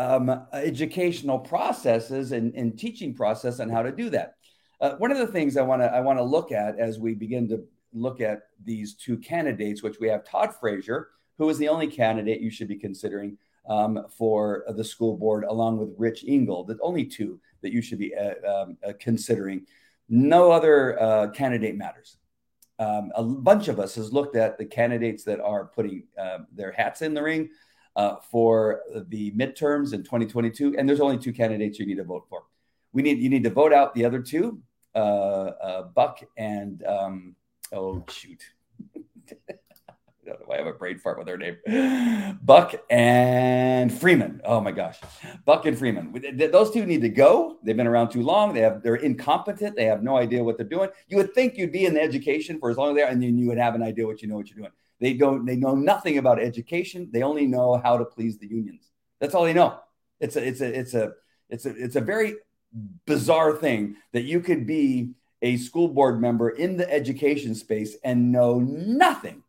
um, 0.00 0.46
educational 0.54 1.38
processes 1.38 2.32
and, 2.32 2.54
and, 2.54 2.78
teaching 2.78 3.12
process 3.12 3.60
on 3.60 3.68
how 3.68 3.82
to 3.82 3.92
do 3.92 4.08
that. 4.08 4.36
Uh, 4.80 4.94
one 4.96 5.10
of 5.10 5.18
the 5.18 5.26
things 5.26 5.58
I 5.58 5.62
want 5.62 5.82
to 5.82 5.92
I 5.92 6.00
want 6.00 6.18
to 6.18 6.24
look 6.24 6.52
at 6.52 6.78
as 6.78 6.98
we 6.98 7.14
begin 7.14 7.46
to 7.48 7.62
look 7.92 8.22
at 8.22 8.44
these 8.64 8.94
two 8.94 9.18
candidates, 9.18 9.82
which 9.82 10.00
we 10.00 10.08
have 10.08 10.24
Todd 10.24 10.54
Frazier, 10.58 11.08
who 11.36 11.50
is 11.50 11.58
the 11.58 11.68
only 11.68 11.86
candidate 11.86 12.40
you 12.40 12.50
should 12.50 12.68
be 12.68 12.76
considering 12.76 13.36
um, 13.68 14.06
for 14.16 14.64
the 14.68 14.84
school 14.84 15.18
board, 15.18 15.44
along 15.44 15.76
with 15.76 15.90
Rich 15.98 16.24
Engel, 16.26 16.64
the 16.64 16.78
only 16.80 17.04
two 17.04 17.38
that 17.60 17.72
you 17.72 17.82
should 17.82 17.98
be 17.98 18.14
uh, 18.14 18.34
um, 18.50 18.78
uh, 18.86 18.92
considering. 18.98 19.66
No 20.08 20.50
other 20.50 21.00
uh, 21.00 21.28
candidate 21.28 21.76
matters. 21.76 22.16
Um, 22.78 23.12
a 23.14 23.22
bunch 23.22 23.68
of 23.68 23.78
us 23.78 23.94
has 23.96 24.12
looked 24.14 24.34
at 24.34 24.56
the 24.56 24.64
candidates 24.64 25.24
that 25.24 25.40
are 25.40 25.66
putting 25.66 26.04
uh, 26.18 26.38
their 26.52 26.72
hats 26.72 27.02
in 27.02 27.12
the 27.12 27.22
ring 27.22 27.50
uh, 27.96 28.16
for 28.30 28.80
the 29.08 29.32
midterms 29.32 29.92
in 29.92 30.02
2022, 30.02 30.76
and 30.76 30.88
there's 30.88 31.00
only 31.00 31.18
two 31.18 31.32
candidates 31.32 31.78
you 31.78 31.86
need 31.86 31.96
to 31.96 32.04
vote 32.04 32.26
for. 32.28 32.44
We 32.92 33.02
need 33.02 33.18
you 33.18 33.28
need 33.28 33.44
to 33.44 33.50
vote 33.50 33.72
out 33.72 33.94
the 33.94 34.04
other 34.04 34.20
two, 34.20 34.60
uh, 34.94 35.82
Buck 35.94 36.20
and 36.36 36.82
um, 36.84 37.36
oh 37.72 38.04
shoot. 38.08 38.42
I 40.50 40.56
have 40.56 40.66
a 40.66 40.72
brain 40.72 40.98
fart 40.98 41.18
with 41.18 41.26
their 41.26 41.38
name. 41.38 42.38
Buck 42.42 42.74
and 42.88 43.92
Freeman. 43.92 44.40
Oh 44.44 44.60
my 44.60 44.70
gosh, 44.70 44.98
Buck 45.44 45.66
and 45.66 45.76
Freeman. 45.76 46.12
Those 46.52 46.70
two 46.70 46.86
need 46.86 47.00
to 47.02 47.08
go. 47.08 47.58
They've 47.62 47.76
been 47.76 47.86
around 47.86 48.10
too 48.10 48.22
long. 48.22 48.54
They 48.54 48.60
have 48.60 48.82
they're 48.82 48.96
incompetent. 48.96 49.76
They 49.76 49.86
have 49.86 50.02
no 50.02 50.16
idea 50.16 50.42
what 50.42 50.56
they're 50.56 50.66
doing. 50.66 50.90
You 51.08 51.16
would 51.16 51.34
think 51.34 51.56
you'd 51.56 51.72
be 51.72 51.86
in 51.86 51.94
the 51.94 52.00
education 52.00 52.58
for 52.58 52.70
as 52.70 52.76
long 52.76 52.90
as 52.90 52.96
they're, 52.96 53.08
and 53.08 53.22
then 53.22 53.38
you 53.38 53.48
would 53.48 53.58
have 53.58 53.74
an 53.74 53.82
idea 53.82 54.06
what 54.06 54.22
you 54.22 54.28
know 54.28 54.36
what 54.36 54.48
you're 54.48 54.58
doing. 54.58 54.72
They 55.00 55.14
don't. 55.14 55.46
They 55.46 55.56
know 55.56 55.74
nothing 55.74 56.18
about 56.18 56.40
education. 56.40 57.08
They 57.10 57.22
only 57.22 57.46
know 57.46 57.80
how 57.82 57.96
to 57.96 58.04
please 58.04 58.38
the 58.38 58.48
unions. 58.48 58.90
That's 59.20 59.34
all 59.34 59.44
they 59.44 59.54
know. 59.54 59.78
It's 60.20 60.36
a. 60.36 60.46
It's 60.46 60.60
a. 60.60 60.78
It's 60.78 60.94
a. 60.94 61.12
It's 61.48 61.66
a. 61.66 61.70
It's 61.70 61.96
a 61.96 62.00
very 62.00 62.34
bizarre 63.06 63.56
thing 63.56 63.96
that 64.12 64.22
you 64.22 64.40
could 64.40 64.66
be 64.66 65.12
a 65.42 65.56
school 65.56 65.88
board 65.88 66.20
member 66.20 66.50
in 66.50 66.76
the 66.76 66.88
education 66.92 67.54
space 67.54 67.96
and 68.04 68.30
know 68.30 68.60
nothing 68.60 69.42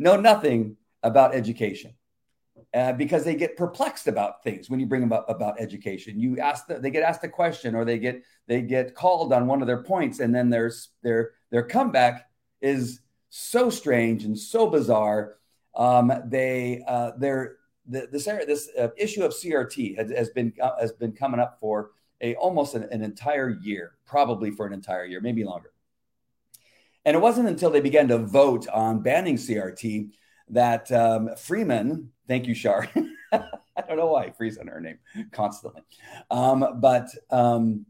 know 0.00 0.16
nothing 0.16 0.76
about 1.02 1.34
education 1.34 1.92
uh, 2.74 2.92
because 2.94 3.22
they 3.24 3.36
get 3.36 3.56
perplexed 3.56 4.08
about 4.08 4.42
things 4.42 4.68
when 4.68 4.80
you 4.80 4.86
bring 4.86 5.02
them 5.02 5.12
up 5.12 5.28
about 5.28 5.60
education. 5.60 6.18
You 6.18 6.38
ask 6.38 6.66
the, 6.66 6.78
they 6.80 6.90
get 6.90 7.02
asked 7.02 7.22
a 7.22 7.28
question 7.28 7.74
or 7.74 7.84
they 7.84 7.98
get 7.98 8.22
they 8.48 8.62
get 8.62 8.94
called 8.94 9.32
on 9.32 9.46
one 9.46 9.60
of 9.60 9.66
their 9.66 9.82
points, 9.82 10.18
and 10.18 10.34
then 10.34 10.50
there's 10.50 10.88
their 11.02 11.32
their 11.50 11.62
comeback 11.62 12.28
is 12.60 13.00
so 13.30 13.70
strange 13.70 14.24
and 14.24 14.38
so 14.38 14.68
bizarre. 14.68 15.36
Um, 15.74 16.12
they 16.26 16.82
uh, 16.86 17.12
they're 17.16 17.56
the, 17.86 18.08
this 18.12 18.24
this 18.24 18.68
uh, 18.78 18.88
issue 18.96 19.22
of 19.22 19.32
CRT 19.32 19.96
has, 19.96 20.10
has 20.10 20.30
been 20.30 20.52
uh, 20.60 20.78
has 20.78 20.92
been 20.92 21.12
coming 21.12 21.40
up 21.40 21.58
for 21.58 21.92
a 22.20 22.34
almost 22.34 22.74
an, 22.74 22.84
an 22.90 23.02
entire 23.02 23.48
year, 23.48 23.92
probably 24.04 24.50
for 24.50 24.66
an 24.66 24.72
entire 24.72 25.04
year, 25.04 25.20
maybe 25.20 25.44
longer. 25.44 25.72
And 27.04 27.16
it 27.16 27.20
wasn't 27.20 27.48
until 27.48 27.70
they 27.70 27.80
began 27.80 28.08
to 28.08 28.18
vote 28.18 28.68
on 28.68 29.00
banning 29.00 29.36
CRT 29.36 30.10
that 30.50 30.92
um, 30.92 31.30
Freeman, 31.36 32.10
thank 32.28 32.46
you, 32.46 32.54
Shar. 32.54 32.88
I 33.32 33.82
don't 33.88 33.96
know 33.96 34.08
why 34.08 34.24
I 34.24 34.30
freeze 34.32 34.58
on 34.58 34.66
her 34.66 34.80
name 34.80 34.98
constantly. 35.32 35.82
Um, 36.30 36.80
but 36.80 37.08
um, 37.30 37.86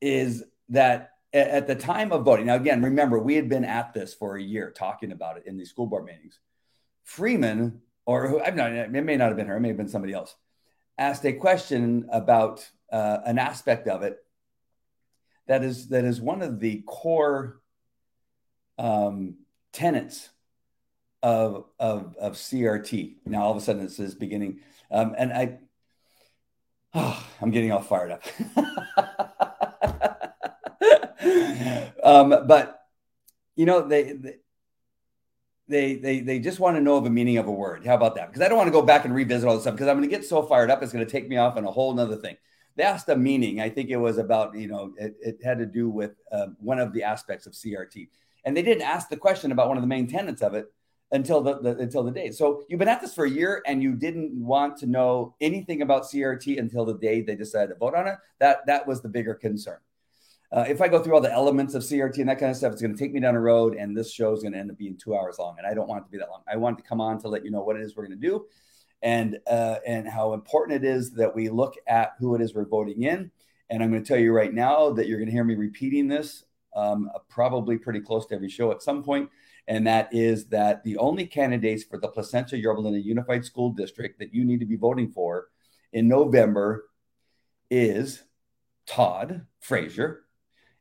is 0.00 0.44
that 0.70 1.10
at 1.32 1.66
the 1.66 1.74
time 1.74 2.12
of 2.12 2.24
voting, 2.24 2.46
now 2.46 2.56
again, 2.56 2.82
remember, 2.82 3.18
we 3.18 3.34
had 3.34 3.48
been 3.48 3.64
at 3.64 3.92
this 3.92 4.14
for 4.14 4.36
a 4.36 4.42
year 4.42 4.70
talking 4.70 5.12
about 5.12 5.36
it 5.36 5.44
in 5.46 5.56
the 5.56 5.64
school 5.64 5.86
board 5.86 6.04
meetings. 6.04 6.38
Freeman, 7.04 7.80
or 8.06 8.28
who, 8.28 8.40
I'm 8.40 8.56
not, 8.56 8.72
it 8.72 8.90
may 8.90 9.16
not 9.16 9.28
have 9.28 9.36
been 9.36 9.46
her, 9.46 9.56
it 9.56 9.60
may 9.60 9.68
have 9.68 9.76
been 9.76 9.88
somebody 9.88 10.12
else, 10.12 10.34
asked 10.96 11.24
a 11.24 11.32
question 11.32 12.08
about 12.10 12.68
uh, 12.90 13.18
an 13.26 13.38
aspect 13.38 13.88
of 13.88 14.02
it 14.02 14.18
that 15.46 15.64
is 15.64 15.88
that 15.88 16.04
is 16.04 16.20
one 16.20 16.42
of 16.42 16.60
the 16.60 16.82
core 16.86 17.60
um, 18.78 19.36
tenets 19.72 20.28
of, 21.22 21.64
of, 21.78 22.14
of 22.20 22.34
CRT. 22.34 23.16
Now, 23.26 23.42
all 23.42 23.50
of 23.52 23.56
a 23.56 23.60
sudden, 23.60 23.82
this 23.82 23.98
is 23.98 24.14
beginning. 24.14 24.60
Um, 24.90 25.14
and 25.18 25.32
I, 25.32 25.58
oh, 26.94 27.26
I'm 27.40 27.50
getting 27.50 27.72
all 27.72 27.82
fired 27.82 28.12
up. 28.12 28.22
um, 32.08 32.46
but, 32.46 32.80
you 33.56 33.66
know, 33.66 33.86
they, 33.86 34.14
they, 35.68 35.96
they, 35.96 36.20
they 36.20 36.38
just 36.38 36.60
want 36.60 36.76
to 36.76 36.80
know 36.80 37.00
the 37.00 37.10
meaning 37.10 37.38
of 37.38 37.46
a 37.46 37.52
word. 37.52 37.84
How 37.84 37.94
about 37.94 38.14
that? 38.16 38.28
Because 38.28 38.42
I 38.42 38.48
don't 38.48 38.58
want 38.58 38.68
to 38.68 38.72
go 38.72 38.82
back 38.82 39.04
and 39.04 39.14
revisit 39.14 39.48
all 39.48 39.54
this 39.54 39.62
stuff 39.62 39.74
because 39.74 39.88
I'm 39.88 39.96
going 39.96 40.08
to 40.08 40.14
get 40.14 40.24
so 40.24 40.42
fired 40.42 40.70
up. 40.70 40.82
It's 40.82 40.92
going 40.92 41.04
to 41.04 41.10
take 41.10 41.28
me 41.28 41.36
off 41.36 41.56
on 41.56 41.64
a 41.64 41.70
whole 41.70 41.94
nother 41.94 42.16
thing. 42.16 42.36
They 42.76 42.84
asked 42.84 43.08
a 43.08 43.16
meaning. 43.16 43.60
I 43.60 43.68
think 43.68 43.90
it 43.90 43.96
was 43.96 44.18
about, 44.18 44.56
you 44.56 44.68
know, 44.68 44.94
it, 44.96 45.16
it 45.20 45.38
had 45.42 45.58
to 45.58 45.66
do 45.66 45.90
with 45.90 46.12
uh, 46.30 46.46
one 46.58 46.78
of 46.78 46.92
the 46.92 47.02
aspects 47.02 47.46
of 47.46 47.52
CRT 47.52 48.08
and 48.44 48.56
they 48.56 48.62
didn't 48.62 48.82
ask 48.82 49.10
the 49.10 49.16
question 49.16 49.52
about 49.52 49.68
one 49.68 49.76
of 49.76 49.82
the 49.82 49.88
main 49.88 50.06
tenets 50.06 50.40
of 50.40 50.54
it 50.54 50.72
until 51.12 51.42
the, 51.42 51.58
the, 51.60 51.76
until 51.76 52.02
the 52.02 52.10
day. 52.10 52.30
So 52.30 52.64
you've 52.68 52.78
been 52.78 52.88
at 52.88 53.00
this 53.00 53.14
for 53.14 53.26
a 53.26 53.30
year 53.30 53.62
and 53.66 53.82
you 53.82 53.94
didn't 53.94 54.32
want 54.32 54.78
to 54.78 54.86
know 54.86 55.34
anything 55.40 55.82
about 55.82 56.04
CRT 56.04 56.58
until 56.58 56.84
the 56.84 56.94
day 56.94 57.20
they 57.20 57.34
decided 57.34 57.68
to 57.68 57.74
vote 57.74 57.94
on 57.94 58.06
it. 58.06 58.14
That 58.38 58.64
that 58.66 58.86
was 58.86 59.02
the 59.02 59.08
bigger 59.08 59.34
concern. 59.34 59.78
Uh, 60.50 60.64
if 60.66 60.80
I 60.80 60.88
go 60.88 61.02
through 61.02 61.14
all 61.14 61.20
the 61.20 61.32
elements 61.32 61.74
of 61.74 61.82
CRT 61.82 62.18
and 62.18 62.28
that 62.28 62.38
kind 62.38 62.50
of 62.50 62.56
stuff, 62.56 62.72
it's 62.72 62.80
going 62.80 62.94
to 62.94 62.98
take 62.98 63.12
me 63.12 63.20
down 63.20 63.34
a 63.34 63.40
road, 63.40 63.74
and 63.74 63.94
this 63.94 64.10
show 64.10 64.32
is 64.32 64.40
going 64.40 64.52
to 64.54 64.58
end 64.58 64.70
up 64.70 64.78
being 64.78 64.96
two 64.96 65.14
hours 65.14 65.38
long. 65.38 65.56
And 65.58 65.66
I 65.66 65.74
don't 65.74 65.88
want 65.88 66.02
it 66.02 66.04
to 66.06 66.10
be 66.10 66.18
that 66.18 66.30
long. 66.30 66.42
I 66.50 66.56
want 66.56 66.78
to 66.78 66.84
come 66.84 67.00
on 67.00 67.20
to 67.20 67.28
let 67.28 67.44
you 67.44 67.50
know 67.50 67.62
what 67.62 67.76
it 67.76 67.82
is 67.82 67.94
we're 67.94 68.06
going 68.06 68.18
to 68.18 68.26
do, 68.26 68.46
and 69.02 69.38
uh, 69.46 69.76
and 69.86 70.08
how 70.08 70.32
important 70.32 70.82
it 70.82 70.88
is 70.88 71.12
that 71.12 71.34
we 71.34 71.50
look 71.50 71.74
at 71.86 72.12
who 72.18 72.34
it 72.34 72.40
is 72.40 72.54
we're 72.54 72.66
voting 72.66 73.02
in. 73.02 73.30
And 73.70 73.82
I'm 73.82 73.90
going 73.90 74.02
to 74.02 74.08
tell 74.08 74.18
you 74.18 74.32
right 74.32 74.52
now 74.52 74.90
that 74.92 75.06
you're 75.06 75.18
going 75.18 75.28
to 75.28 75.32
hear 75.32 75.44
me 75.44 75.54
repeating 75.54 76.08
this 76.08 76.44
um, 76.74 77.10
probably 77.28 77.76
pretty 77.76 78.00
close 78.00 78.24
to 78.26 78.34
every 78.34 78.48
show 78.48 78.72
at 78.72 78.80
some 78.80 79.02
point, 79.02 79.28
and 79.66 79.86
that 79.86 80.08
is 80.14 80.46
that 80.46 80.82
the 80.82 80.96
only 80.96 81.26
candidates 81.26 81.84
for 81.84 81.98
the 81.98 82.08
Placentia 82.08 82.56
Yorba 82.56 82.88
Unified 82.98 83.44
School 83.44 83.70
District 83.70 84.18
that 84.18 84.32
you 84.32 84.46
need 84.46 84.60
to 84.60 84.66
be 84.66 84.76
voting 84.76 85.10
for 85.10 85.48
in 85.92 86.08
November 86.08 86.86
is 87.70 88.22
Todd 88.86 89.44
Frazier 89.60 90.24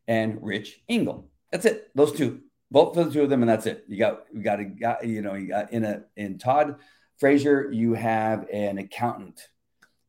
and 0.07 0.37
Rich 0.41 0.81
Engel. 0.87 1.29
That's 1.51 1.65
it. 1.65 1.89
Those 1.95 2.13
two, 2.13 2.41
Vote 2.69 2.93
for 2.93 3.05
the 3.05 3.11
two 3.11 3.21
of 3.21 3.29
them, 3.29 3.41
and 3.41 3.49
that's 3.49 3.65
it. 3.65 3.85
You 3.87 3.97
got 3.97 4.25
you 4.33 4.41
got 4.41 4.59
a 4.59 4.65
guy, 4.65 4.97
you 5.03 5.21
know 5.21 5.35
you 5.35 5.47
got 5.47 5.71
in 5.71 5.85
a 5.85 6.03
in 6.17 6.37
Todd 6.37 6.75
Frazier, 7.17 7.71
you 7.71 7.93
have 7.93 8.45
an 8.51 8.77
accountant 8.77 9.47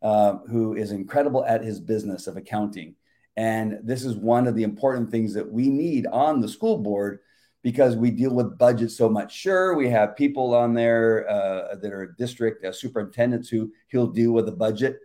uh, 0.02 0.38
who 0.50 0.74
is 0.74 0.90
incredible 0.90 1.44
at 1.44 1.62
his 1.62 1.78
business 1.78 2.26
of 2.26 2.36
accounting 2.36 2.96
and 3.38 3.78
this 3.84 4.04
is 4.04 4.16
one 4.16 4.48
of 4.48 4.56
the 4.56 4.64
important 4.64 5.12
things 5.12 5.32
that 5.32 5.48
we 5.48 5.68
need 5.68 6.08
on 6.08 6.40
the 6.40 6.48
school 6.48 6.76
board 6.76 7.20
because 7.62 7.94
we 7.94 8.10
deal 8.10 8.34
with 8.34 8.58
budget 8.58 8.90
so 8.90 9.08
much. 9.08 9.32
Sure, 9.32 9.76
we 9.76 9.88
have 9.88 10.16
people 10.16 10.56
on 10.56 10.74
there 10.74 11.30
uh, 11.30 11.76
that 11.76 11.92
are 11.92 12.16
district 12.18 12.64
uh, 12.64 12.72
superintendents 12.72 13.48
who 13.48 13.70
he'll 13.86 14.08
deal 14.08 14.32
with 14.32 14.46
the 14.46 14.52
budget, 14.52 14.98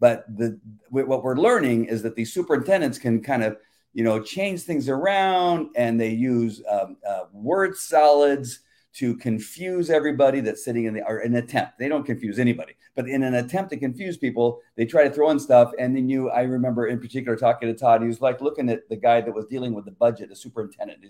but 0.00 0.26
the 0.36 0.60
what 0.90 1.24
we're 1.24 1.36
learning 1.36 1.86
is 1.86 2.02
that 2.02 2.14
these 2.14 2.30
superintendents 2.30 2.98
can 2.98 3.22
kind 3.22 3.42
of 3.42 3.56
you 3.92 4.04
know 4.04 4.20
change 4.20 4.62
things 4.62 4.88
around 4.88 5.70
and 5.76 6.00
they 6.00 6.10
use 6.10 6.62
um, 6.70 6.96
uh, 7.08 7.24
word 7.32 7.76
salads 7.76 8.60
to 8.94 9.16
confuse 9.16 9.90
everybody 9.90 10.40
that's 10.40 10.64
sitting 10.64 10.86
in 10.86 10.94
the 10.94 11.06
or 11.06 11.18
an 11.18 11.34
attempt. 11.36 11.78
They 11.78 11.88
don't 11.88 12.04
confuse 12.04 12.38
anybody, 12.38 12.72
but 12.96 13.08
in 13.08 13.22
an 13.22 13.34
attempt 13.34 13.70
to 13.70 13.76
confuse 13.76 14.16
people, 14.16 14.60
they 14.76 14.86
try 14.86 15.04
to 15.04 15.10
throw 15.10 15.30
in 15.30 15.38
stuff. 15.38 15.72
And 15.78 15.94
then 15.94 16.08
you, 16.08 16.30
I 16.30 16.42
remember 16.42 16.86
in 16.88 16.98
particular 16.98 17.36
talking 17.36 17.68
to 17.68 17.78
Todd, 17.78 18.02
he 18.02 18.08
was 18.08 18.20
like 18.20 18.40
looking 18.40 18.68
at 18.68 18.88
the 18.88 18.96
guy 18.96 19.20
that 19.20 19.32
was 19.32 19.46
dealing 19.46 19.72
with 19.72 19.84
the 19.84 19.92
budget, 19.92 20.30
the 20.30 20.36
superintendent, 20.36 21.04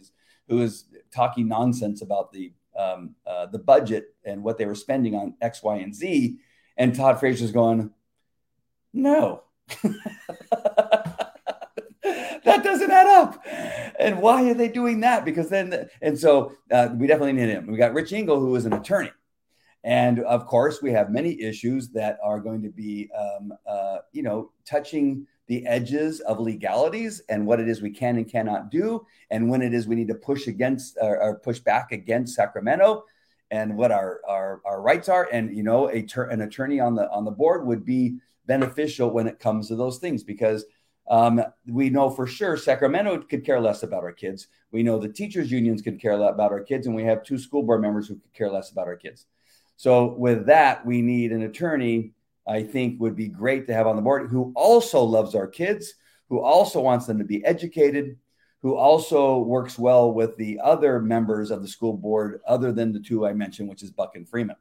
who 0.49 0.57
was 0.57 0.85
talking 1.15 1.49
nonsense 1.49 2.03
about 2.03 2.33
the 2.33 2.53
um, 2.79 3.15
uh, 3.27 3.47
the 3.47 3.59
budget 3.59 4.15
and 4.25 4.43
what 4.43 4.59
they 4.59 4.67
were 4.67 4.75
spending 4.75 5.15
on 5.15 5.35
X, 5.41 5.63
Y, 5.63 5.77
and 5.77 5.95
Z. 5.95 6.37
And 6.77 6.95
Todd 6.95 7.19
Frazier's 7.19 7.53
going, 7.53 7.91
no. 8.93 9.43
that 12.45 12.63
doesn't 12.65 12.91
add 12.91 13.07
up. 13.07 13.45
And 13.99 14.21
why 14.21 14.51
are 14.51 14.55
they 14.55 14.69
doing 14.69 15.01
that? 15.01 15.25
Because 15.25 15.49
then, 15.49 15.89
and 16.01 16.19
so 16.19 16.53
uh, 16.71 16.89
we 16.95 17.07
definitely 17.07 17.33
need 17.35 17.49
him. 17.49 17.67
We 17.67 17.77
got 17.77 17.95
Rich 17.95 18.13
Engel, 18.13 18.41
who 18.41 18.55
is 18.57 18.67
an 18.67 18.73
attorney. 18.73 19.11
And 19.85 20.21
of 20.21 20.47
course, 20.47 20.83
we 20.83 20.91
have 20.93 21.11
many 21.11 21.41
issues 21.41 21.91
that 21.91 22.19
are 22.23 22.41
going 22.41 22.63
to 22.63 22.71
be, 22.71 23.11
um, 23.17 23.53
uh, 23.67 23.99
you 24.13 24.23
know, 24.23 24.51
touching 24.65 25.27
the 25.47 25.67
edges 25.67 26.21
of 26.21 26.41
legalities 26.41 27.23
and 27.29 27.47
what 27.47 27.61
it 27.61 27.69
is 27.69 27.81
we 27.81 27.91
can 27.91 28.17
and 28.17 28.31
cannot 28.31 28.71
do, 28.71 29.07
and 29.31 29.49
when 29.49 29.63
it 29.63 29.73
is 29.73 29.89
we 29.89 29.95
need 29.95 30.09
to 30.09 30.15
push 30.15 30.47
against 30.47 30.99
or, 31.01 31.21
or 31.23 31.39
push 31.39 31.59
back 31.59 31.91
against 31.91 32.35
Sacramento, 32.35 33.05
and 33.51 33.77
what 33.77 33.91
our 33.91 34.21
our, 34.29 34.61
our 34.67 34.83
rights 34.83 35.09
are. 35.09 35.29
And 35.33 35.57
you 35.57 35.63
know, 35.63 35.89
a 35.89 36.03
ter- 36.03 36.29
an 36.29 36.43
attorney 36.43 36.81
on 36.81 36.95
the 36.95 37.11
on 37.11 37.25
the 37.25 37.31
board 37.31 37.67
would 37.67 37.85
be 37.85 38.19
beneficial 38.47 39.11
when 39.11 39.27
it 39.27 39.39
comes 39.39 39.69
to 39.69 39.77
those 39.77 39.99
things 39.99 40.23
because 40.23 40.65
um, 41.09 41.43
we 41.67 41.91
know 41.91 42.11
for 42.11 42.27
sure 42.27 42.57
Sacramento 42.57 43.19
could 43.23 43.45
care 43.45 43.61
less 43.61 43.83
about 43.83 44.05
our 44.05 44.13
kids. 44.13 44.49
We 44.71 44.83
know 44.83 44.99
the 44.99 45.09
teachers' 45.09 45.51
unions 45.51 45.81
could 45.81 46.01
care 46.01 46.17
less 46.17 46.33
about 46.33 46.53
our 46.53 46.61
kids, 46.61 46.87
and 46.87 46.95
we 46.95 47.05
have 47.05 47.23
two 47.23 47.39
school 47.39 47.63
board 47.63 47.81
members 47.81 48.09
who 48.09 48.17
could 48.17 48.35
care 48.35 48.51
less 48.51 48.71
about 48.71 48.87
our 48.87 48.97
kids. 48.97 49.27
So, 49.77 50.15
with 50.15 50.47
that, 50.47 50.85
we 50.85 51.01
need 51.01 51.33
an 51.33 51.43
attorney, 51.43 52.13
I 52.47 52.63
think, 52.63 53.01
would 53.01 53.17
be 53.17 53.29
great 53.29 53.67
to 53.69 53.75
have 53.75 53.87
on 53.87 53.97
the 53.97 54.03
board 54.03 54.29
who 54.29 54.53
also 54.55 55.03
loves 55.03 55.35
our 55.35 55.47
kids, 55.47 55.95
who 56.29 56.41
also 56.41 56.81
wants 56.81 57.07
them 57.07 57.19
to 57.19 57.25
be 57.25 57.45
educated, 57.45 58.19
who 58.61 58.77
also 58.77 59.39
works 59.39 59.79
well 59.79 60.13
with 60.13 60.37
the 60.37 60.61
other 60.63 61.01
members 61.01 61.51
of 61.51 61.63
the 61.63 61.69
school 61.69 61.97
board, 61.97 62.41
other 62.47 62.73
than 62.73 62.93
the 62.93 63.01
two 63.01 63.25
I 63.25 63.33
mentioned, 63.33 63.69
which 63.69 63.83
is 63.83 63.91
Buck 63.91 64.15
and 64.15 64.29
Freeman. 64.29 64.57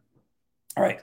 All 0.78 0.84
right 0.84 1.02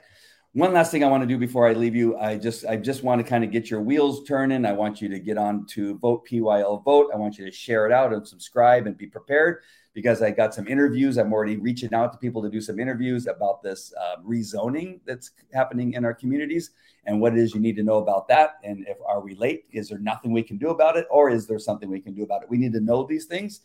one 0.55 0.71
last 0.71 0.89
thing 0.89 1.03
I 1.03 1.07
want 1.07 1.21
to 1.21 1.27
do 1.27 1.37
before 1.37 1.67
I 1.67 1.73
leave 1.73 1.97
you, 1.97 2.17
I 2.17 2.37
just 2.37 2.65
I 2.65 2.77
just 2.77 3.03
want 3.03 3.19
to 3.19 3.27
kind 3.27 3.43
of 3.43 3.51
get 3.51 3.69
your 3.69 3.81
wheels 3.81 4.25
turning. 4.25 4.65
I 4.65 4.71
want 4.71 5.01
you 5.01 5.09
to 5.09 5.19
get 5.19 5.37
on 5.37 5.65
to 5.71 5.97
vote 5.97 6.25
PYL 6.25 6.81
vote. 6.81 7.09
I 7.13 7.17
want 7.17 7.37
you 7.37 7.43
to 7.43 7.51
share 7.51 7.85
it 7.85 7.91
out 7.91 8.13
and 8.13 8.25
subscribe 8.25 8.87
and 8.87 8.97
be 8.97 9.05
prepared 9.05 9.63
because 9.93 10.21
I 10.21 10.31
got 10.31 10.53
some 10.53 10.65
interviews. 10.65 11.17
I'm 11.17 11.33
already 11.33 11.57
reaching 11.57 11.93
out 11.93 12.13
to 12.13 12.17
people 12.17 12.41
to 12.41 12.49
do 12.49 12.61
some 12.61 12.79
interviews 12.79 13.27
about 13.27 13.63
this 13.63 13.93
uh, 13.99 14.21
rezoning 14.25 15.01
that's 15.05 15.31
happening 15.53 15.91
in 15.91 16.05
our 16.05 16.13
communities 16.13 16.69
and 17.05 17.19
what 17.19 17.33
it 17.33 17.39
is 17.39 17.53
you 17.53 17.59
need 17.59 17.75
to 17.75 17.83
know 17.83 17.97
about 17.97 18.29
that. 18.29 18.51
And 18.63 18.87
if 18.87 18.95
are 19.05 19.19
we 19.19 19.35
late? 19.35 19.65
Is 19.73 19.89
there 19.89 19.99
nothing 19.99 20.31
we 20.31 20.41
can 20.41 20.57
do 20.57 20.69
about 20.69 20.95
it, 20.95 21.05
or 21.11 21.29
is 21.29 21.47
there 21.47 21.59
something 21.59 21.89
we 21.89 21.99
can 21.99 22.13
do 22.13 22.23
about 22.23 22.43
it? 22.43 22.49
We 22.49 22.57
need 22.57 22.71
to 22.71 22.79
know 22.79 23.03
these 23.03 23.25
things. 23.25 23.59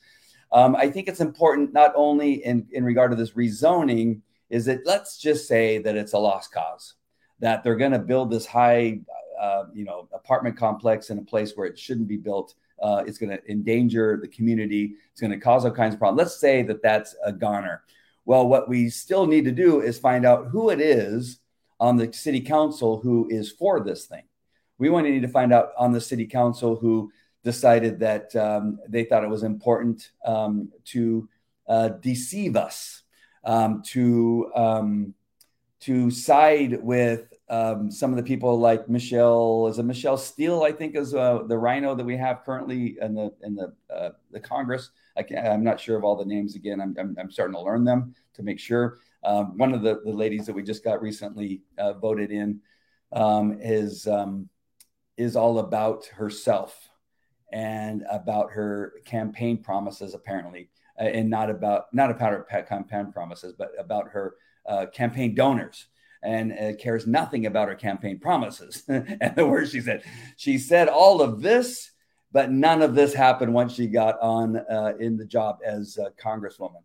Um, 0.50 0.74
I 0.74 0.90
think 0.90 1.07
it's 1.07 1.20
important 1.20 1.72
not 1.72 1.92
only 1.94 2.44
in 2.44 2.66
in 2.72 2.83
regard 2.83 3.12
to 3.12 3.16
this 3.16 3.31
rezoning 3.31 4.22
is 4.50 4.64
that 4.66 4.84
let's 4.84 5.16
just 5.18 5.46
say 5.48 5.78
that 5.78 5.96
it's 5.96 6.12
a 6.12 6.18
lost 6.18 6.52
cause, 6.52 6.94
that 7.38 7.64
they're 7.64 7.76
going 7.76 7.92
to 7.92 7.98
build 7.98 8.30
this 8.30 8.44
high, 8.44 9.00
uh, 9.40 9.64
you 9.72 9.84
know, 9.84 10.08
apartment 10.12 10.56
complex 10.56 11.10
in 11.10 11.18
a 11.18 11.22
place 11.22 11.52
where 11.54 11.66
it 11.66 11.78
shouldn't 11.78 12.08
be 12.08 12.16
built. 12.16 12.54
Uh, 12.82 13.04
it's 13.06 13.18
going 13.18 13.30
to 13.30 13.50
endanger 13.50 14.18
the 14.20 14.28
community. 14.28 14.94
It's 15.12 15.20
going 15.20 15.30
to 15.30 15.38
cause 15.38 15.64
all 15.64 15.70
kinds 15.70 15.94
of 15.94 16.00
problems. 16.00 16.18
Let's 16.18 16.40
say 16.40 16.62
that 16.64 16.82
that's 16.82 17.14
a 17.24 17.32
goner. 17.32 17.82
Well, 18.24 18.48
what 18.48 18.68
we 18.68 18.90
still 18.90 19.26
need 19.26 19.44
to 19.44 19.52
do 19.52 19.80
is 19.80 19.98
find 19.98 20.26
out 20.26 20.48
who 20.48 20.70
it 20.70 20.80
is 20.80 21.38
on 21.78 21.96
the 21.96 22.12
city 22.12 22.40
council 22.40 23.00
who 23.00 23.28
is 23.30 23.50
for 23.50 23.80
this 23.80 24.06
thing. 24.06 24.24
We 24.78 24.90
want 24.90 25.06
to 25.06 25.10
need 25.10 25.22
to 25.22 25.28
find 25.28 25.52
out 25.52 25.70
on 25.78 25.92
the 25.92 26.00
city 26.00 26.26
council 26.26 26.76
who 26.76 27.10
decided 27.44 28.00
that 28.00 28.34
um, 28.36 28.78
they 28.88 29.04
thought 29.04 29.24
it 29.24 29.30
was 29.30 29.42
important 29.42 30.10
um, 30.24 30.70
to 30.86 31.28
uh, 31.68 31.88
deceive 31.88 32.56
us 32.56 33.02
um, 33.44 33.83
to 33.87 34.50
um, 34.55 35.14
to 35.81 36.11
side 36.11 36.83
with 36.83 37.33
um, 37.48 37.90
some 37.90 38.11
of 38.11 38.16
the 38.16 38.22
people 38.22 38.59
like 38.59 38.88
Michelle 38.88 39.66
is 39.68 39.79
a 39.79 39.83
Michelle 39.83 40.18
Steel, 40.18 40.62
I 40.62 40.72
think 40.72 40.94
is 40.94 41.14
uh, 41.14 41.42
the 41.46 41.59
RINO 41.59 41.94
that 41.94 42.05
we 42.05 42.16
have 42.16 42.44
currently 42.44 42.98
in 43.00 43.14
the 43.14 43.33
in 43.42 43.55
the 43.55 43.74
uh, 43.92 44.11
the 44.31 44.40
Congress. 44.40 44.90
I 45.16 45.24
am 45.33 45.64
not 45.64 45.81
sure 45.81 45.96
of 45.96 46.05
all 46.05 46.16
the 46.16 46.24
names 46.24 46.55
again. 46.55 46.81
I'm, 46.81 46.94
I'm, 46.98 47.16
I'm 47.18 47.31
starting 47.31 47.55
to 47.55 47.61
learn 47.61 47.85
them 47.85 48.14
to 48.35 48.42
make 48.42 48.59
sure. 48.59 48.98
Um, 49.22 49.59
one 49.59 49.74
of 49.74 49.83
the, 49.83 50.00
the 50.05 50.12
ladies 50.12 50.46
that 50.46 50.55
we 50.55 50.62
just 50.62 50.85
got 50.85 51.03
recently 51.03 51.62
uh, 51.76 51.92
voted 51.94 52.31
in 52.31 52.61
um, 53.12 53.59
is 53.61 54.07
um, 54.07 54.48
is 55.16 55.37
all 55.37 55.59
about 55.59 56.07
herself 56.07 56.88
and 57.53 58.05
about 58.11 58.53
her 58.53 58.94
campaign 59.05 59.62
promises 59.62 60.14
apparently 60.14 60.70
and 61.00 61.30
not 61.30 61.50
about 61.50 61.92
not 61.92 62.10
about 62.10 62.32
her 62.32 62.62
campaign 62.62 63.12
promises, 63.12 63.54
but 63.56 63.72
about 63.78 64.08
her 64.10 64.34
uh, 64.66 64.86
campaign 64.86 65.34
donors 65.34 65.86
and 66.22 66.52
uh, 66.52 66.74
cares 66.74 67.06
nothing 67.06 67.46
about 67.46 67.68
her 67.68 67.74
campaign 67.74 68.18
promises. 68.18 68.84
and 68.88 69.34
the 69.36 69.46
words 69.46 69.70
she 69.70 69.80
said, 69.80 70.02
she 70.36 70.58
said 70.58 70.88
all 70.88 71.22
of 71.22 71.40
this, 71.40 71.92
but 72.32 72.50
none 72.50 72.82
of 72.82 72.94
this 72.94 73.14
happened 73.14 73.52
once 73.52 73.74
she 73.74 73.86
got 73.86 74.20
on 74.20 74.56
uh, 74.56 74.92
in 75.00 75.16
the 75.16 75.24
job 75.24 75.58
as 75.64 75.98
a 75.98 76.10
congresswoman. 76.22 76.82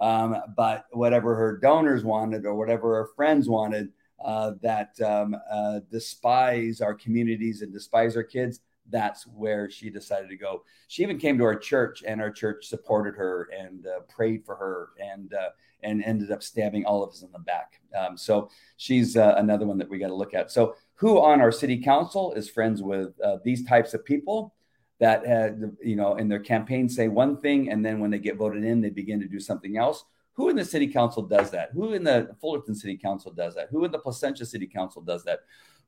Um, 0.00 0.36
but 0.56 0.86
whatever 0.90 1.36
her 1.36 1.58
donors 1.58 2.02
wanted 2.02 2.44
or 2.44 2.54
whatever 2.54 2.94
her 2.96 3.08
friends 3.14 3.48
wanted 3.48 3.92
uh, 4.24 4.52
that 4.62 5.00
um, 5.00 5.36
uh, 5.50 5.80
despise 5.90 6.80
our 6.80 6.94
communities 6.94 7.62
and 7.62 7.72
despise 7.72 8.16
our 8.16 8.22
kids, 8.22 8.60
that's 8.90 9.26
where 9.26 9.70
she 9.70 9.90
decided 9.90 10.28
to 10.28 10.36
go. 10.36 10.64
She 10.88 11.02
even 11.02 11.18
came 11.18 11.38
to 11.38 11.44
our 11.44 11.56
church, 11.56 12.02
and 12.06 12.20
our 12.20 12.30
church 12.30 12.66
supported 12.66 13.14
her 13.16 13.48
and 13.56 13.86
uh, 13.86 14.00
prayed 14.08 14.44
for 14.44 14.56
her, 14.56 14.90
and 15.00 15.32
uh, 15.34 15.50
and 15.82 16.02
ended 16.04 16.30
up 16.30 16.42
stabbing 16.42 16.84
all 16.84 17.02
of 17.02 17.10
us 17.10 17.22
in 17.22 17.32
the 17.32 17.38
back. 17.38 17.80
Um, 17.98 18.16
so 18.16 18.50
she's 18.76 19.16
uh, 19.16 19.34
another 19.38 19.66
one 19.66 19.78
that 19.78 19.88
we 19.88 19.98
got 19.98 20.08
to 20.08 20.14
look 20.14 20.34
at. 20.34 20.52
So 20.52 20.76
who 20.94 21.20
on 21.20 21.40
our 21.40 21.50
city 21.52 21.78
council 21.78 22.32
is 22.34 22.48
friends 22.48 22.82
with 22.82 23.18
uh, 23.20 23.38
these 23.44 23.64
types 23.64 23.94
of 23.94 24.04
people? 24.04 24.54
That 25.00 25.26
had, 25.26 25.76
you 25.82 25.96
know, 25.96 26.14
in 26.14 26.28
their 26.28 26.38
campaign 26.38 26.88
say 26.88 27.08
one 27.08 27.36
thing, 27.36 27.70
and 27.70 27.84
then 27.84 27.98
when 27.98 28.12
they 28.12 28.20
get 28.20 28.36
voted 28.36 28.62
in, 28.62 28.80
they 28.80 28.90
begin 28.90 29.18
to 29.18 29.26
do 29.26 29.40
something 29.40 29.76
else. 29.76 30.04
Who 30.34 30.48
in 30.48 30.54
the 30.54 30.64
city 30.64 30.86
council 30.86 31.24
does 31.24 31.50
that? 31.50 31.70
Who 31.72 31.92
in 31.92 32.04
the 32.04 32.36
Fullerton 32.40 32.74
City 32.74 32.96
Council 32.96 33.32
does 33.32 33.56
that? 33.56 33.68
Who 33.70 33.84
in 33.84 33.90
the 33.90 33.98
Placentia 33.98 34.46
City 34.46 34.66
Council 34.66 35.02
does 35.02 35.24
that? 35.24 35.40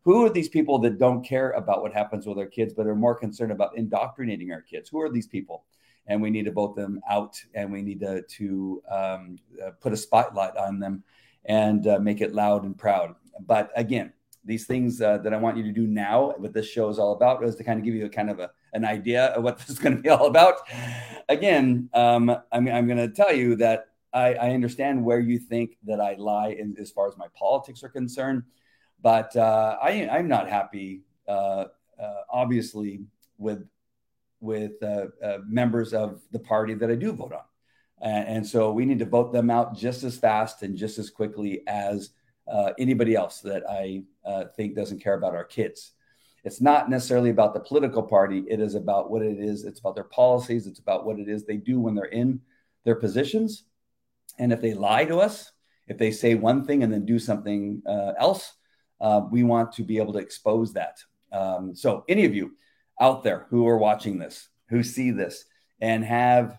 Who 0.05 0.25
are 0.25 0.31
these 0.31 0.49
people 0.49 0.79
that 0.81 0.99
don't 0.99 1.25
care 1.25 1.51
about 1.53 1.83
what 1.83 1.93
happens 1.93 2.27
with 2.27 2.39
our 2.39 2.47
kids, 2.47 2.75
but 2.75 2.87
are 2.87 2.95
more 2.95 3.15
concerned 3.15 3.53
about 3.53 3.77
indoctrinating 3.77 4.53
our 4.53 4.61
kids? 4.61 4.91
Who 4.91 5.01
are 5.01 5.11
these 5.11 5.27
people? 5.27 5.65
And 6.07 6.21
we 6.21 6.31
need 6.31 6.45
to 6.45 6.53
vote 6.53 6.77
them 6.77 7.01
out, 7.09 7.41
and 7.55 7.73
we 7.73 7.81
need 7.81 8.01
to, 8.01 8.23
to 8.23 8.83
um, 8.91 9.39
uh, 9.65 9.71
put 9.81 9.95
a 9.95 9.97
spotlight 9.97 10.57
on 10.57 10.79
them 10.79 11.03
and 11.47 11.87
uh, 11.87 11.99
make 11.99 12.21
it 12.21 12.35
loud 12.35 12.65
and 12.65 12.77
proud. 12.77 13.15
But 13.47 13.71
again, 13.77 14.13
these 14.45 14.67
things 14.67 15.01
uh, 15.01 15.19
that 15.19 15.33
I 15.33 15.39
want 15.39 15.57
you 15.57 15.63
to 15.63 15.73
do 15.73 15.87
now, 15.87 16.35
what 16.37 16.53
this 16.53 16.69
show 16.69 16.91
is 16.91 16.99
all 16.99 17.13
about, 17.13 17.43
is 17.43 17.57
to 17.57 17.65
kind 17.65 17.79
of 17.79 17.85
give 17.85 17.95
you 17.95 18.05
a 18.05 18.11
kind 18.11 18.29
of 18.29 18.41
a, 18.41 18.51
an 18.75 18.85
idea 18.85 19.27
of 19.29 19.43
what 19.43 19.59
this 19.59 19.71
is 19.71 19.79
going 19.79 19.97
to 19.97 20.03
be 20.03 20.11
all 20.11 20.27
about. 20.27 20.57
Again, 21.29 21.89
um, 21.95 22.37
I 22.53 22.61
mean, 22.61 22.75
I'm 22.75 22.87
going 22.87 22.99
to 22.99 23.09
tell 23.09 23.35
you 23.35 23.57
that 23.57 23.87
I, 24.13 24.35
I, 24.35 24.51
understand 24.51 25.05
where 25.05 25.19
you 25.19 25.41
think 25.41 25.77
that 25.85 26.01
I 26.01 26.15
lie 26.15 26.51
in, 26.51 26.77
as 26.79 26.93
far 26.93 27.09
as 27.09 27.17
my 27.17 27.27
politics 27.37 27.83
are 27.83 27.89
concerned. 27.89 28.45
But 29.01 29.37
uh, 29.37 29.77
I, 29.83 30.09
I'm 30.11 30.29
not 30.29 30.49
happy, 30.49 31.03
uh, 31.29 31.67
uh, 32.01 32.21
obviously, 32.31 33.01
with 33.39 33.67
with 34.41 34.83
uh, 34.83 35.07
uh, 35.23 35.39
members 35.47 35.95
of 35.95 36.21
the 36.31 36.39
party 36.39 36.75
that 36.75 36.91
I 36.91 36.95
do 36.95 37.13
vote 37.13 37.33
on, 37.33 37.45
and, 38.03 38.47
so 38.47 38.73
we 38.73 38.85
need 38.85 38.99
to 38.99 39.07
vote 39.07 39.33
them 39.33 39.51
out 39.51 39.75
just 39.75 40.03
as 40.05 40.19
fast 40.19 40.63
and 40.63 40.77
just 40.77 40.99
as 40.99 41.09
quickly 41.09 41.63
as 41.67 42.11
uh, 42.47 42.73
anybody 42.79 43.15
else 43.15 43.41
that 43.41 43.63
I 43.69 44.03
think 44.57 44.75
doesn't 44.75 45.03
care 45.03 45.15
about 45.15 45.35
our 45.35 45.45
kids. 45.45 45.93
It's 46.45 46.61
not 46.61 46.91
necessarily 46.91 47.31
about 47.31 47.55
the 47.55 47.61
political 47.61 48.03
party. 48.03 48.45
It 48.49 48.61
is 48.61 48.75
about 48.75 49.11
what 49.11 49.23
it 49.23 49.39
is. 49.39 49.65
It's 49.65 49.81
about 49.81 49.95
their 49.95 50.05
policies. 50.05 50.67
It's 50.67 50.81
about 50.81 51.07
what 51.07 51.19
it 51.19 51.27
is 51.27 51.45
they 51.45 51.57
do 51.57 51.81
when 51.81 51.95
they're 51.95 52.05
in 52.05 52.41
their 52.85 52.97
positions. 52.97 53.65
And 54.39 54.53
if 54.53 54.61
they 54.61 54.75
lie 54.75 55.07
to 55.07 55.21
us, 55.21 55.53
if 55.87 55.97
they 55.97 56.11
say 56.11 56.35
one 56.35 56.67
thing 56.67 56.83
and 56.83 56.93
then 56.93 57.07
do 57.07 57.19
something 57.19 57.83
else, 58.19 58.53
uh, 59.01 59.23
we 59.31 59.43
want 59.43 59.73
to 59.73 59.83
be 59.83 59.99
able 59.99 60.13
to 60.13 60.19
expose 60.19 60.73
that. 60.75 60.99
Um, 61.33 61.75
so, 61.75 62.05
any 62.09 62.25
of 62.25 62.35
you 62.35 62.57
out 63.01 63.23
there 63.23 63.47
who 63.51 63.67
are 63.67 63.79
watching 63.79 64.19
this, 64.19 64.49
who 64.69 64.83
see 64.83 65.11
this, 65.11 65.45
and 65.81 66.05
have 66.05 66.59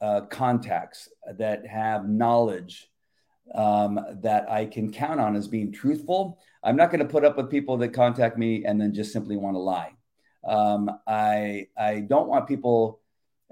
uh, 0.00 0.22
contacts 0.22 1.08
that 1.38 1.66
have 1.66 2.08
knowledge 2.08 2.90
um, 3.54 3.98
that 4.22 4.50
I 4.50 4.66
can 4.66 4.92
count 4.92 5.20
on 5.20 5.34
as 5.34 5.48
being 5.48 5.72
truthful, 5.72 6.38
I'm 6.62 6.76
not 6.76 6.90
going 6.90 7.00
to 7.00 7.10
put 7.10 7.24
up 7.24 7.36
with 7.36 7.50
people 7.50 7.76
that 7.78 7.88
contact 7.88 8.36
me 8.36 8.64
and 8.64 8.80
then 8.80 8.92
just 8.92 9.12
simply 9.12 9.36
want 9.36 9.54
to 9.54 9.60
lie. 9.60 9.92
Um, 10.44 10.90
I 11.06 11.68
I 11.76 12.00
don't 12.00 12.28
want 12.28 12.46
people 12.46 13.00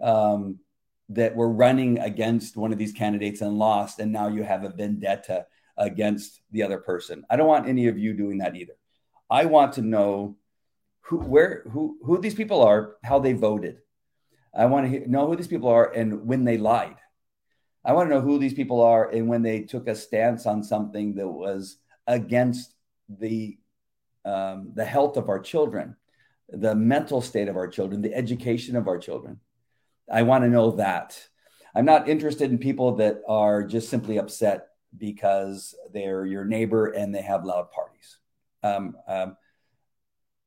um, 0.00 0.60
that 1.08 1.34
were 1.34 1.50
running 1.50 1.98
against 1.98 2.56
one 2.56 2.72
of 2.72 2.78
these 2.78 2.92
candidates 2.92 3.40
and 3.40 3.58
lost, 3.58 3.98
and 3.98 4.12
now 4.12 4.28
you 4.28 4.42
have 4.42 4.64
a 4.64 4.70
vendetta 4.70 5.46
against 5.76 6.40
the 6.50 6.62
other 6.62 6.78
person. 6.78 7.24
I 7.30 7.36
don't 7.36 7.48
want 7.48 7.68
any 7.68 7.88
of 7.88 7.98
you 7.98 8.14
doing 8.14 8.38
that 8.38 8.56
either. 8.56 8.74
I 9.28 9.46
want 9.46 9.74
to 9.74 9.82
know 9.82 10.36
who 11.02 11.18
where 11.18 11.64
who 11.70 11.98
who 12.02 12.18
these 12.18 12.34
people 12.34 12.62
are, 12.62 12.96
how 13.04 13.18
they 13.18 13.32
voted. 13.32 13.78
I 14.54 14.66
want 14.66 14.90
to 14.90 15.10
know 15.10 15.26
who 15.26 15.36
these 15.36 15.48
people 15.48 15.68
are 15.68 15.92
and 15.92 16.26
when 16.26 16.44
they 16.44 16.56
lied. 16.56 16.96
I 17.84 17.92
want 17.92 18.08
to 18.08 18.14
know 18.14 18.20
who 18.20 18.38
these 18.38 18.54
people 18.54 18.80
are 18.80 19.10
and 19.10 19.28
when 19.28 19.42
they 19.42 19.60
took 19.60 19.86
a 19.86 19.94
stance 19.94 20.46
on 20.46 20.64
something 20.64 21.14
that 21.16 21.28
was 21.28 21.76
against 22.06 22.74
the 23.08 23.58
um, 24.24 24.72
the 24.74 24.84
health 24.84 25.16
of 25.16 25.28
our 25.28 25.38
children, 25.38 25.94
the 26.48 26.74
mental 26.74 27.20
state 27.20 27.48
of 27.48 27.56
our 27.56 27.68
children, 27.68 28.02
the 28.02 28.14
education 28.14 28.74
of 28.74 28.88
our 28.88 28.98
children. 28.98 29.40
I 30.10 30.22
want 30.22 30.44
to 30.44 30.50
know 30.50 30.72
that. 30.72 31.20
I'm 31.74 31.84
not 31.84 32.08
interested 32.08 32.50
in 32.50 32.58
people 32.58 32.96
that 32.96 33.20
are 33.28 33.62
just 33.62 33.88
simply 33.88 34.18
upset 34.18 34.68
because 34.98 35.74
they're 35.92 36.24
your 36.24 36.44
neighbor 36.44 36.86
and 36.86 37.14
they 37.14 37.22
have 37.22 37.44
loud 37.44 37.70
parties. 37.70 38.18
Um, 38.62 38.96
um, 39.06 39.36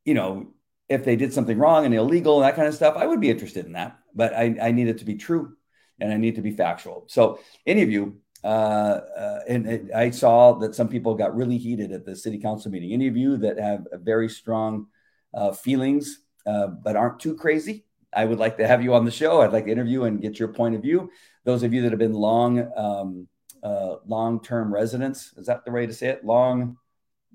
you 0.05 0.13
know, 0.13 0.47
if 0.88 1.05
they 1.05 1.15
did 1.15 1.33
something 1.33 1.57
wrong 1.57 1.85
and 1.85 1.93
illegal 1.93 2.41
and 2.41 2.47
that 2.47 2.55
kind 2.55 2.67
of 2.67 2.73
stuff, 2.73 2.95
I 2.97 3.05
would 3.05 3.21
be 3.21 3.29
interested 3.29 3.65
in 3.65 3.73
that. 3.73 3.99
But 4.15 4.33
I, 4.33 4.55
I 4.62 4.71
need 4.71 4.88
it 4.88 4.99
to 4.99 5.05
be 5.05 5.15
true 5.15 5.55
and 5.99 6.12
I 6.12 6.17
need 6.17 6.35
to 6.35 6.41
be 6.41 6.51
factual. 6.51 7.05
So, 7.07 7.39
any 7.65 7.83
of 7.83 7.91
you, 7.91 8.17
uh, 8.43 8.47
uh, 8.47 9.39
and, 9.47 9.67
and, 9.67 9.91
I 9.91 10.09
saw 10.12 10.53
that 10.59 10.73
some 10.73 10.88
people 10.88 11.13
got 11.15 11.35
really 11.35 11.57
heated 11.57 11.91
at 11.91 12.05
the 12.05 12.15
city 12.15 12.39
council 12.39 12.71
meeting. 12.71 12.93
Any 12.93 13.07
of 13.07 13.17
you 13.17 13.38
that 13.38 13.59
have 13.59 13.85
very 13.93 14.29
strong 14.29 14.88
uh, 15.33 15.51
feelings 15.51 16.21
uh, 16.45 16.67
but 16.67 16.95
aren't 16.95 17.19
too 17.19 17.35
crazy, 17.35 17.85
I 18.13 18.25
would 18.25 18.39
like 18.39 18.57
to 18.57 18.67
have 18.67 18.81
you 18.81 18.93
on 18.93 19.05
the 19.05 19.12
show. 19.12 19.41
I'd 19.41 19.53
like 19.53 19.65
to 19.65 19.71
interview 19.71 20.03
and 20.03 20.21
get 20.21 20.39
your 20.39 20.47
point 20.47 20.75
of 20.75 20.81
view. 20.81 21.12
Those 21.43 21.63
of 21.63 21.73
you 21.73 21.83
that 21.83 21.91
have 21.91 21.99
been 21.99 22.13
long, 22.13 22.71
um, 22.75 23.27
uh, 23.63 23.95
long-term 24.05 24.73
residents, 24.73 25.33
is 25.37 25.47
that 25.47 25.65
the 25.65 25.71
way 25.71 25.85
to 25.85 25.93
say 25.93 26.07
it? 26.07 26.25
Long, 26.25 26.77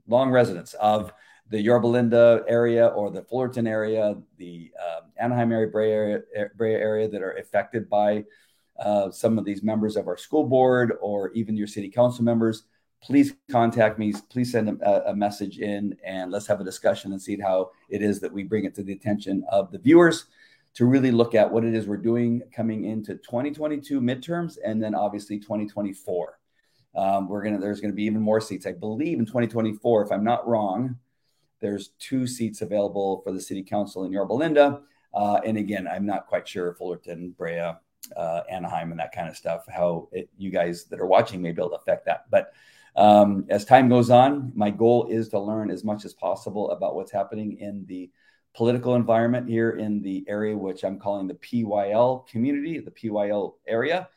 long 0.06 0.30
residents 0.30 0.74
of 0.74 1.12
the 1.50 1.60
Yorba 1.60 1.87
Linda 1.87 2.44
area 2.48 2.87
or 2.88 3.10
the 3.10 3.22
Fullerton 3.22 3.66
area, 3.66 4.16
the 4.38 4.70
um, 4.80 5.10
Anaheim 5.18 5.52
area, 5.52 5.68
Brea 5.68 5.90
area, 5.90 6.20
Brea 6.56 6.74
area 6.74 7.08
that 7.08 7.22
are 7.22 7.32
affected 7.32 7.88
by 7.88 8.24
uh, 8.78 9.10
some 9.10 9.38
of 9.38 9.44
these 9.44 9.62
members 9.62 9.96
of 9.96 10.08
our 10.08 10.16
school 10.16 10.44
board 10.44 10.94
or 11.00 11.30
even 11.32 11.56
your 11.56 11.66
city 11.66 11.88
council 11.88 12.24
members, 12.24 12.64
please 13.02 13.34
contact 13.50 13.98
me. 13.98 14.12
Please 14.30 14.50
send 14.50 14.68
a, 14.68 15.10
a, 15.10 15.14
message 15.14 15.58
in 15.58 15.94
and 16.04 16.32
let's 16.32 16.46
have 16.46 16.60
a 16.60 16.64
discussion 16.64 17.12
and 17.12 17.20
see 17.20 17.38
how 17.38 17.70
it 17.88 18.02
is 18.02 18.18
that 18.20 18.32
we 18.32 18.42
bring 18.42 18.64
it 18.64 18.74
to 18.74 18.82
the 18.82 18.92
attention 18.92 19.44
of 19.50 19.70
the 19.70 19.78
viewers 19.78 20.24
to 20.74 20.87
really 20.87 21.10
look 21.10 21.34
at 21.34 21.50
what 21.50 21.64
it 21.64 21.74
is 21.74 21.87
we're 21.87 21.96
doing 21.96 22.42
coming 22.54 22.84
into 22.84 23.14
2022 23.14 24.00
midterms 24.00 24.58
and 24.64 24.82
then 24.82 24.94
obviously 24.94 25.38
2024. 25.38 26.38
Um, 26.96 27.28
we're 27.28 27.42
gonna 27.42 27.58
there's 27.58 27.80
gonna 27.80 27.94
be 27.94 28.04
even 28.04 28.20
more 28.20 28.40
seats. 28.40 28.66
I 28.66 28.72
believe 28.72 29.18
in 29.18 29.26
2024, 29.26 30.04
if 30.04 30.12
I'm 30.12 30.24
not 30.24 30.46
wrong, 30.46 30.96
there's 31.60 31.88
two 31.98 32.26
seats 32.26 32.60
available 32.62 33.22
for 33.22 33.32
the 33.32 33.40
city 33.40 33.62
council 33.62 34.04
in 34.04 34.12
Yorba 34.12 34.32
Linda. 34.32 34.82
Uh, 35.12 35.40
and 35.44 35.56
again, 35.56 35.87
I'm 35.88 36.06
not 36.06 36.26
quite 36.26 36.46
sure 36.46 36.74
Fullerton, 36.74 37.30
Brea, 37.38 37.72
uh, 38.16 38.40
Anaheim, 38.50 38.90
and 38.90 39.00
that 39.00 39.12
kind 39.12 39.28
of 39.28 39.37
stuff. 39.37 39.64
How 39.68 40.08
it, 40.12 40.28
you 40.37 40.50
guys 40.50 40.84
that 40.87 41.00
are 41.00 41.06
watching 41.06 41.40
may 41.40 41.52
be 41.52 41.60
able 41.60 41.70
to 41.70 41.76
affect 41.76 42.04
that. 42.06 42.30
But 42.30 42.52
um, 42.96 43.46
as 43.48 43.64
time 43.64 43.88
goes 43.88 44.10
on, 44.10 44.52
my 44.54 44.70
goal 44.70 45.06
is 45.08 45.28
to 45.30 45.38
learn 45.38 45.70
as 45.70 45.84
much 45.84 46.04
as 46.04 46.14
possible 46.14 46.70
about 46.70 46.94
what's 46.94 47.12
happening 47.12 47.58
in 47.58 47.84
the 47.87 48.10
political 48.55 48.95
environment 48.95 49.49
here 49.49 49.73
in 49.73 50.01
the 50.01 50.25
area, 50.29 50.57
which 50.57 50.85
I'm 50.85 50.99
calling 50.99 51.27
the 51.27 51.35
PYL 51.35 52.27
community, 52.29 52.79
the 52.79 52.90
PYL 52.90 53.55
area. 53.67 54.09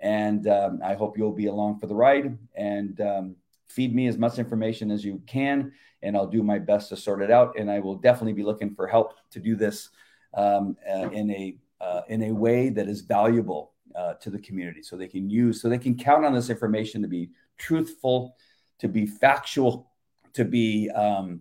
And 0.00 0.46
um, 0.48 0.80
I 0.84 0.94
hope 0.94 1.16
you'll 1.16 1.32
be 1.32 1.46
along 1.46 1.78
for 1.78 1.86
the 1.86 1.94
ride 1.94 2.36
and 2.54 3.00
um, 3.00 3.36
feed 3.68 3.94
me 3.94 4.08
as 4.08 4.18
much 4.18 4.38
information 4.38 4.90
as 4.90 5.04
you 5.04 5.22
can. 5.26 5.72
And 6.02 6.16
I'll 6.16 6.26
do 6.26 6.42
my 6.42 6.58
best 6.58 6.90
to 6.90 6.96
sort 6.96 7.22
it 7.22 7.30
out. 7.30 7.58
And 7.58 7.70
I 7.70 7.78
will 7.78 7.94
definitely 7.94 8.34
be 8.34 8.42
looking 8.42 8.74
for 8.74 8.86
help 8.86 9.14
to 9.30 9.40
do 9.40 9.54
this 9.56 9.88
um, 10.34 10.76
uh, 10.88 11.08
in 11.10 11.30
a 11.30 11.56
uh, 11.80 12.00
in 12.08 12.22
a 12.24 12.32
way 12.32 12.70
that 12.70 12.88
is 12.88 13.02
valuable 13.02 13.72
uh, 13.94 14.14
to 14.14 14.30
the 14.30 14.38
community, 14.38 14.82
so 14.82 14.96
they 14.96 15.06
can 15.06 15.28
use, 15.28 15.60
so 15.60 15.68
they 15.68 15.78
can 15.78 15.94
count 15.94 16.24
on 16.24 16.32
this 16.32 16.48
information 16.48 17.02
to 17.02 17.08
be 17.08 17.30
truthful, 17.58 18.34
to 18.78 18.88
be 18.88 19.06
factual, 19.06 19.90
to 20.32 20.44
be 20.44 20.90
um, 20.90 21.40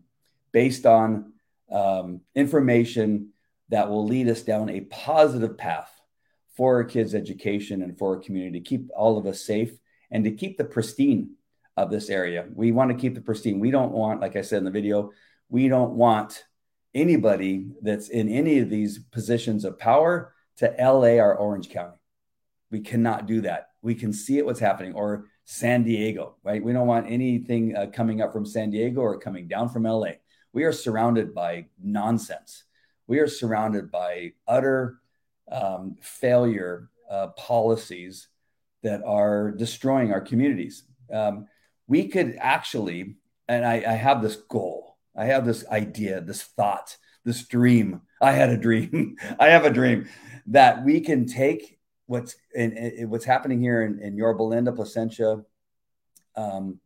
based 0.52 0.86
on 0.86 1.34
um, 1.76 2.22
information 2.34 3.30
that 3.70 3.90
will 3.90 4.06
lead 4.06 4.30
us 4.30 4.42
down 4.44 4.70
a 4.70 4.82
positive 4.82 5.58
path 5.58 5.92
for 6.56 6.76
our 6.76 6.84
kids' 6.86 7.14
education 7.14 7.82
and 7.82 7.98
for 7.98 8.16
our 8.16 8.22
community, 8.22 8.60
to 8.60 8.66
keep 8.66 8.90
all 8.96 9.18
of 9.18 9.26
us 9.26 9.42
safe 9.42 9.78
and 10.10 10.24
to 10.24 10.32
keep 10.32 10.58
the 10.58 10.64
pristine 10.64 11.32
of 11.76 11.92
this 11.92 12.10
area. 12.10 12.46
We 12.54 12.72
want 12.72 12.92
to 12.92 12.98
keep 12.98 13.14
the 13.14 13.22
pristine. 13.22 13.60
We 13.60 13.72
don't 13.72 13.92
want, 13.92 14.22
like 14.22 14.38
I 14.38 14.42
said 14.42 14.60
in 14.60 14.64
the 14.64 14.72
video, 14.72 15.12
we 15.50 15.68
don't 15.68 15.96
want 15.96 16.46
anybody 16.94 17.68
that's 17.82 18.08
in 18.08 18.30
any 18.30 18.60
of 18.60 18.70
these 18.70 19.00
positions 19.00 19.66
of 19.66 19.78
power 19.78 20.34
to 20.58 20.74
LA 20.80 21.20
or 21.22 21.36
Orange 21.36 21.70
County. 21.70 21.98
We 22.72 22.80
cannot 22.80 23.26
do 23.26 23.42
that. 23.42 23.72
We 23.82 23.96
can 23.96 24.14
see 24.14 24.38
it 24.38 24.46
what's 24.46 24.62
happening 24.62 24.94
or 24.94 25.26
San 25.44 25.84
Diego, 25.84 26.38
right? 26.42 26.64
We 26.64 26.72
don't 26.72 26.88
want 26.88 27.12
anything 27.12 27.76
uh, 27.76 27.88
coming 27.92 28.22
up 28.22 28.32
from 28.32 28.46
San 28.46 28.70
Diego 28.70 29.02
or 29.02 29.20
coming 29.20 29.48
down 29.50 29.68
from 29.68 29.84
LA. 29.84 30.14
We 30.56 30.64
are 30.64 30.72
surrounded 30.72 31.36
by 31.36 31.66
nonsense. 31.84 32.64
We 33.08 33.20
are 33.20 33.28
surrounded 33.28 33.92
by 33.92 34.32
utter 34.48 35.00
um, 35.52 35.98
failure 36.02 36.90
uh, 37.12 37.28
policies 37.38 38.30
that 38.82 39.04
are 39.04 39.52
destroying 39.52 40.14
our 40.14 40.22
communities. 40.22 40.86
Um, 41.14 41.48
we 41.88 42.08
could 42.08 42.38
actually, 42.40 43.18
and 43.50 43.66
I, 43.66 43.84
I 43.86 43.94
have 43.96 44.22
this 44.22 44.38
goal, 44.38 44.96
I 45.14 45.26
have 45.26 45.46
this 45.46 45.68
idea, 45.68 46.22
this 46.22 46.44
thought, 46.44 46.96
this 47.26 47.46
dream. 47.46 48.04
I 48.22 48.32
had 48.32 48.50
a 48.50 48.58
dream. 48.58 49.18
I 49.40 49.48
have 49.48 49.66
a 49.66 49.70
dream 49.70 50.08
that 50.48 50.86
we 50.86 51.02
can 51.02 51.28
take 51.28 51.80
what's 52.06 52.34
in, 52.54 52.72
in 52.78 53.10
what's 53.10 53.26
happening 53.26 53.60
here 53.60 53.82
in, 53.82 54.00
in 54.00 54.16
Yorba 54.16 54.44
Linda, 54.44 54.72
Placentia, 54.72 55.44
um, 56.38 56.80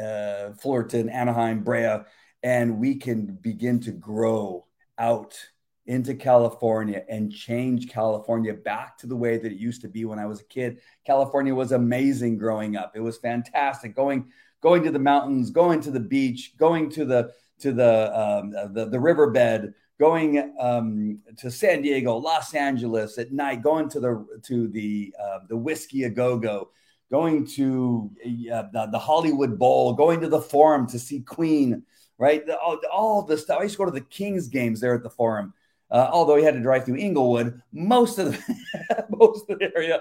uh, 0.00 0.52
Fullerton, 0.52 1.08
Anaheim, 1.08 1.64
Brea, 1.64 1.98
and 2.42 2.78
we 2.78 2.96
can 2.96 3.26
begin 3.26 3.80
to 3.80 3.92
grow 3.92 4.66
out 4.98 5.38
into 5.86 6.14
California 6.14 7.04
and 7.08 7.32
change 7.32 7.88
California 7.88 8.54
back 8.54 8.96
to 8.98 9.06
the 9.06 9.16
way 9.16 9.36
that 9.36 9.50
it 9.50 9.58
used 9.58 9.82
to 9.82 9.88
be 9.88 10.04
when 10.04 10.18
I 10.18 10.26
was 10.26 10.40
a 10.40 10.44
kid. 10.44 10.78
California 11.04 11.54
was 11.54 11.72
amazing 11.72 12.38
growing 12.38 12.76
up. 12.76 12.92
It 12.94 13.00
was 13.00 13.18
fantastic 13.18 13.94
going 13.94 14.30
going 14.60 14.84
to 14.84 14.92
the 14.92 14.98
mountains, 14.98 15.50
going 15.50 15.80
to 15.80 15.90
the 15.90 16.00
beach, 16.00 16.54
going 16.56 16.88
to 16.90 17.04
the 17.04 17.32
to 17.60 17.72
the 17.72 18.18
um, 18.18 18.50
the, 18.72 18.88
the 18.90 19.00
riverbed, 19.00 19.74
going 19.98 20.54
um, 20.58 21.18
to 21.36 21.50
San 21.50 21.82
Diego, 21.82 22.16
Los 22.16 22.54
Angeles 22.54 23.18
at 23.18 23.32
night, 23.32 23.62
going 23.62 23.88
to 23.90 24.00
the 24.00 24.26
to 24.44 24.68
the 24.68 25.14
uh, 25.22 25.40
the 25.48 25.56
Whisky 25.56 26.04
a 26.04 26.10
Go 26.10 26.38
Go, 26.38 26.70
going 27.10 27.44
to 27.46 28.10
uh, 28.52 28.64
the, 28.72 28.88
the 28.92 28.98
Hollywood 28.98 29.58
Bowl, 29.58 29.94
going 29.94 30.20
to 30.20 30.28
the 30.28 30.40
Forum 30.40 30.86
to 30.88 30.98
see 30.98 31.20
Queen, 31.20 31.82
right? 32.22 32.46
The, 32.46 32.56
all, 32.56 32.78
all 32.92 33.22
the 33.22 33.36
stuff. 33.36 33.58
I 33.58 33.64
used 33.64 33.74
to 33.74 33.78
go 33.78 33.84
to 33.86 33.90
the 33.90 34.00
Kings 34.00 34.46
games 34.46 34.78
there 34.78 34.94
at 34.94 35.02
the 35.02 35.10
Forum. 35.10 35.52
Uh, 35.90 36.08
although 36.12 36.36
he 36.36 36.44
had 36.44 36.54
to 36.54 36.60
drive 36.60 36.84
through 36.86 36.96
Inglewood, 36.96 37.60
most 37.72 38.18
of 38.20 38.30
the 38.30 39.04
most 39.10 39.50
of 39.50 39.58
the 39.58 39.72
area 39.76 40.00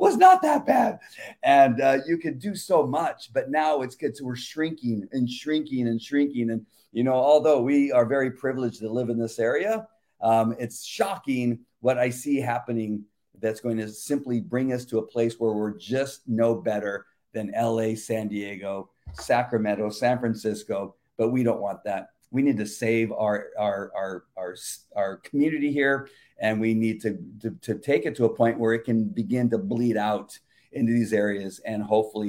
was 0.00 0.16
not 0.16 0.40
that 0.42 0.64
bad, 0.66 0.98
and 1.42 1.80
uh, 1.80 1.98
you 2.06 2.16
could 2.16 2.38
do 2.38 2.56
so 2.56 2.86
much. 2.86 3.32
But 3.34 3.50
now 3.50 3.82
it's 3.82 3.94
good. 3.96 4.16
So 4.16 4.24
we're 4.24 4.34
shrinking 4.34 5.06
and 5.12 5.30
shrinking 5.30 5.88
and 5.88 6.00
shrinking. 6.00 6.50
And 6.50 6.64
you 6.90 7.04
know, 7.04 7.12
although 7.12 7.60
we 7.60 7.92
are 7.92 8.06
very 8.06 8.30
privileged 8.30 8.80
to 8.80 8.90
live 8.90 9.10
in 9.10 9.18
this 9.18 9.38
area, 9.38 9.86
um, 10.22 10.56
it's 10.58 10.84
shocking 10.84 11.60
what 11.80 11.98
I 11.98 12.08
see 12.08 12.40
happening. 12.40 13.04
That's 13.40 13.60
going 13.60 13.76
to 13.76 13.88
simply 13.90 14.40
bring 14.40 14.72
us 14.72 14.86
to 14.86 14.98
a 14.98 15.06
place 15.06 15.38
where 15.38 15.52
we're 15.52 15.76
just 15.76 16.22
no 16.26 16.54
better 16.54 17.04
than 17.32 17.54
L.A., 17.54 17.94
San 17.94 18.26
Diego, 18.26 18.90
Sacramento, 19.12 19.90
San 19.90 20.18
Francisco. 20.18 20.96
But 21.18 21.28
we 21.28 21.42
don't 21.42 21.60
want 21.60 21.84
that. 21.84 22.10
We 22.30 22.40
need 22.42 22.56
to 22.56 22.66
save 22.66 23.12
our 23.12 23.48
our 23.58 23.92
our 23.94 24.24
our, 24.36 24.54
our 24.96 25.16
community 25.18 25.72
here 25.72 26.08
and 26.40 26.60
we 26.60 26.72
need 26.72 27.00
to, 27.02 27.18
to, 27.40 27.50
to 27.62 27.74
take 27.74 28.06
it 28.06 28.14
to 28.16 28.24
a 28.24 28.34
point 28.34 28.58
where 28.58 28.72
it 28.72 28.84
can 28.84 29.04
begin 29.04 29.50
to 29.50 29.58
bleed 29.58 29.96
out 29.96 30.38
into 30.72 30.92
these 30.92 31.12
areas 31.12 31.60
and 31.64 31.82
hopefully 31.82 32.28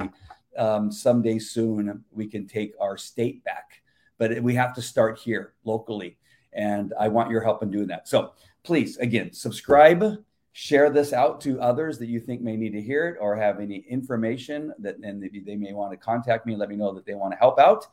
um, 0.58 0.90
someday 0.90 1.38
soon 1.38 2.02
we 2.10 2.26
can 2.26 2.46
take 2.46 2.72
our 2.80 2.96
state 2.96 3.44
back. 3.44 3.82
But 4.18 4.42
we 4.42 4.54
have 4.54 4.74
to 4.74 4.82
start 4.82 5.18
here 5.18 5.54
locally 5.64 6.18
and 6.52 6.92
i 6.98 7.06
want 7.06 7.30
your 7.30 7.42
help 7.42 7.62
in 7.62 7.70
doing 7.70 7.86
that. 7.88 8.08
So 8.08 8.32
please 8.62 8.96
again 8.98 9.32
subscribe 9.32 10.24
share 10.52 10.90
this 10.90 11.12
out 11.12 11.40
to 11.40 11.60
others 11.60 11.98
that 11.98 12.08
you 12.08 12.18
think 12.20 12.40
may 12.40 12.56
need 12.56 12.72
to 12.72 12.82
hear 12.82 13.08
it 13.08 13.16
or 13.20 13.36
have 13.36 13.60
any 13.60 13.84
information 13.88 14.72
that 14.78 14.96
and 15.02 15.22
they 15.46 15.56
may 15.56 15.72
want 15.72 15.92
to 15.92 15.96
contact 15.96 16.44
me 16.44 16.56
let 16.56 16.68
me 16.68 16.76
know 16.76 16.92
that 16.92 17.06
they 17.06 17.14
want 17.14 17.32
to 17.32 17.38
help 17.38 17.58
out 17.58 17.86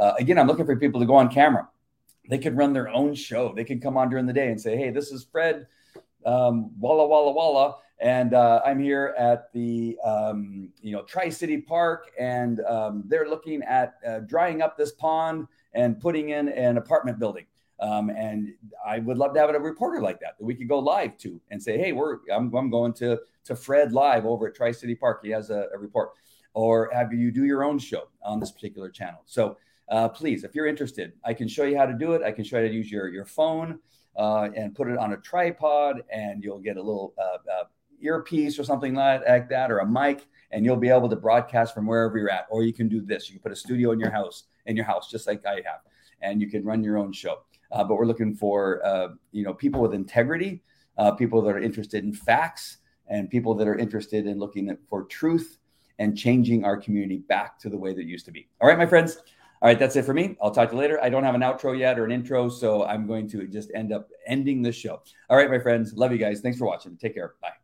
uh, 0.00 0.14
again, 0.18 0.38
I'm 0.38 0.46
looking 0.46 0.64
for 0.64 0.74
people 0.76 0.98
to 1.00 1.06
go 1.06 1.14
on 1.14 1.28
camera. 1.28 1.68
They 2.28 2.38
could 2.38 2.56
run 2.56 2.72
their 2.72 2.88
own 2.88 3.14
show. 3.14 3.52
They 3.54 3.64
could 3.64 3.82
come 3.82 3.96
on 3.96 4.08
during 4.08 4.26
the 4.26 4.32
day 4.32 4.48
and 4.48 4.60
say, 4.60 4.76
"Hey, 4.76 4.90
this 4.90 5.12
is 5.12 5.26
Fred, 5.30 5.66
um, 6.24 6.70
Walla 6.80 7.06
Walla 7.06 7.32
Walla, 7.32 7.76
and 7.98 8.32
uh, 8.32 8.62
I'm 8.64 8.80
here 8.80 9.14
at 9.18 9.52
the 9.52 9.98
um, 10.02 10.70
you 10.80 10.92
know 10.92 11.02
Tri 11.02 11.28
City 11.28 11.58
Park, 11.58 12.10
and 12.18 12.60
um, 12.60 13.04
they're 13.06 13.28
looking 13.28 13.62
at 13.62 13.94
uh, 14.06 14.20
drying 14.20 14.62
up 14.62 14.78
this 14.78 14.92
pond 14.92 15.46
and 15.74 16.00
putting 16.00 16.30
in 16.30 16.48
an 16.48 16.78
apartment 16.78 17.18
building." 17.18 17.46
Um, 17.80 18.10
and 18.10 18.52
I 18.86 18.98
would 18.98 19.16
love 19.16 19.32
to 19.34 19.40
have 19.40 19.50
a 19.50 19.58
reporter 19.58 20.02
like 20.02 20.20
that 20.20 20.36
that 20.38 20.44
we 20.44 20.54
could 20.54 20.68
go 20.68 20.78
live 20.78 21.18
to 21.18 21.40
and 21.50 21.62
say, 21.62 21.76
"Hey, 21.76 21.92
we're 21.92 22.18
I'm, 22.32 22.54
I'm 22.54 22.70
going 22.70 22.94
to 22.94 23.18
to 23.44 23.54
Fred 23.56 23.92
live 23.92 24.24
over 24.24 24.48
at 24.48 24.54
Tri 24.54 24.72
City 24.72 24.94
Park. 24.94 25.20
He 25.22 25.30
has 25.30 25.50
a, 25.50 25.66
a, 25.74 25.78
report." 25.78 26.10
Or 26.52 26.90
have 26.92 27.12
you 27.12 27.30
do 27.30 27.44
your 27.44 27.62
own 27.62 27.78
show 27.78 28.08
on 28.22 28.40
this 28.40 28.50
particular 28.50 28.90
channel? 28.90 29.22
So 29.24 29.56
uh, 29.90 30.08
please, 30.08 30.44
if 30.44 30.54
you're 30.54 30.66
interested, 30.66 31.12
I 31.24 31.34
can 31.34 31.48
show 31.48 31.64
you 31.64 31.76
how 31.76 31.84
to 31.84 31.92
do 31.92 32.12
it. 32.12 32.22
I 32.22 32.30
can 32.30 32.44
show 32.44 32.58
you 32.58 32.64
how 32.64 32.68
to 32.68 32.74
use 32.74 32.90
your 32.90 33.08
your 33.08 33.24
phone 33.24 33.80
uh, 34.16 34.48
and 34.54 34.74
put 34.74 34.88
it 34.88 34.96
on 34.96 35.12
a 35.12 35.16
tripod, 35.16 36.02
and 36.12 36.44
you'll 36.44 36.60
get 36.60 36.76
a 36.76 36.82
little 36.82 37.12
uh, 37.18 37.38
uh 37.50 37.64
earpiece 38.00 38.58
or 38.58 38.64
something 38.64 38.94
like 38.94 39.48
that, 39.48 39.70
or 39.70 39.80
a 39.80 39.86
mic, 39.86 40.26
and 40.52 40.64
you'll 40.64 40.76
be 40.76 40.88
able 40.88 41.08
to 41.08 41.16
broadcast 41.16 41.74
from 41.74 41.86
wherever 41.86 42.16
you're 42.16 42.30
at. 42.30 42.46
Or 42.50 42.62
you 42.62 42.72
can 42.72 42.88
do 42.88 43.00
this: 43.00 43.28
you 43.28 43.34
can 43.34 43.42
put 43.42 43.52
a 43.52 43.56
studio 43.56 43.90
in 43.90 43.98
your 43.98 44.10
house, 44.10 44.44
in 44.66 44.76
your 44.76 44.84
house, 44.84 45.10
just 45.10 45.26
like 45.26 45.44
I 45.44 45.56
have, 45.56 45.80
and 46.22 46.40
you 46.40 46.48
can 46.48 46.64
run 46.64 46.84
your 46.84 46.96
own 46.96 47.12
show. 47.12 47.38
Uh, 47.72 47.82
but 47.82 47.96
we're 47.96 48.06
looking 48.06 48.34
for 48.34 48.84
uh, 48.86 49.08
you 49.32 49.42
know 49.42 49.52
people 49.52 49.80
with 49.80 49.92
integrity, 49.92 50.62
people 51.18 51.42
that 51.42 51.50
are 51.50 51.60
interested 51.60 52.04
in 52.04 52.12
facts, 52.12 52.78
and 53.08 53.28
people 53.28 53.56
that 53.56 53.66
are 53.66 53.76
interested 53.76 54.28
in 54.28 54.38
looking 54.38 54.76
for 54.88 55.04
truth 55.06 55.58
and 55.98 56.16
changing 56.16 56.64
our 56.64 56.76
community 56.78 57.18
back 57.18 57.58
to 57.58 57.68
the 57.68 57.76
way 57.76 57.92
that 57.92 58.00
it 58.00 58.06
used 58.06 58.24
to 58.24 58.32
be. 58.32 58.48
All 58.60 58.68
right, 58.68 58.78
my 58.78 58.86
friends. 58.86 59.18
All 59.62 59.68
right, 59.68 59.78
that's 59.78 59.94
it 59.96 60.06
for 60.06 60.14
me. 60.14 60.36
I'll 60.40 60.50
talk 60.50 60.70
to 60.70 60.74
you 60.74 60.80
later. 60.80 60.98
I 61.02 61.10
don't 61.10 61.22
have 61.22 61.34
an 61.34 61.42
outro 61.42 61.78
yet 61.78 61.98
or 61.98 62.06
an 62.06 62.12
intro, 62.12 62.48
so 62.48 62.84
I'm 62.84 63.06
going 63.06 63.28
to 63.28 63.46
just 63.46 63.70
end 63.74 63.92
up 63.92 64.08
ending 64.26 64.62
the 64.62 64.72
show. 64.72 65.02
All 65.28 65.36
right, 65.36 65.50
my 65.50 65.58
friends. 65.58 65.92
Love 65.92 66.12
you 66.12 66.18
guys. 66.18 66.40
Thanks 66.40 66.56
for 66.56 66.66
watching. 66.66 66.96
Take 66.96 67.14
care. 67.14 67.34
Bye. 67.42 67.59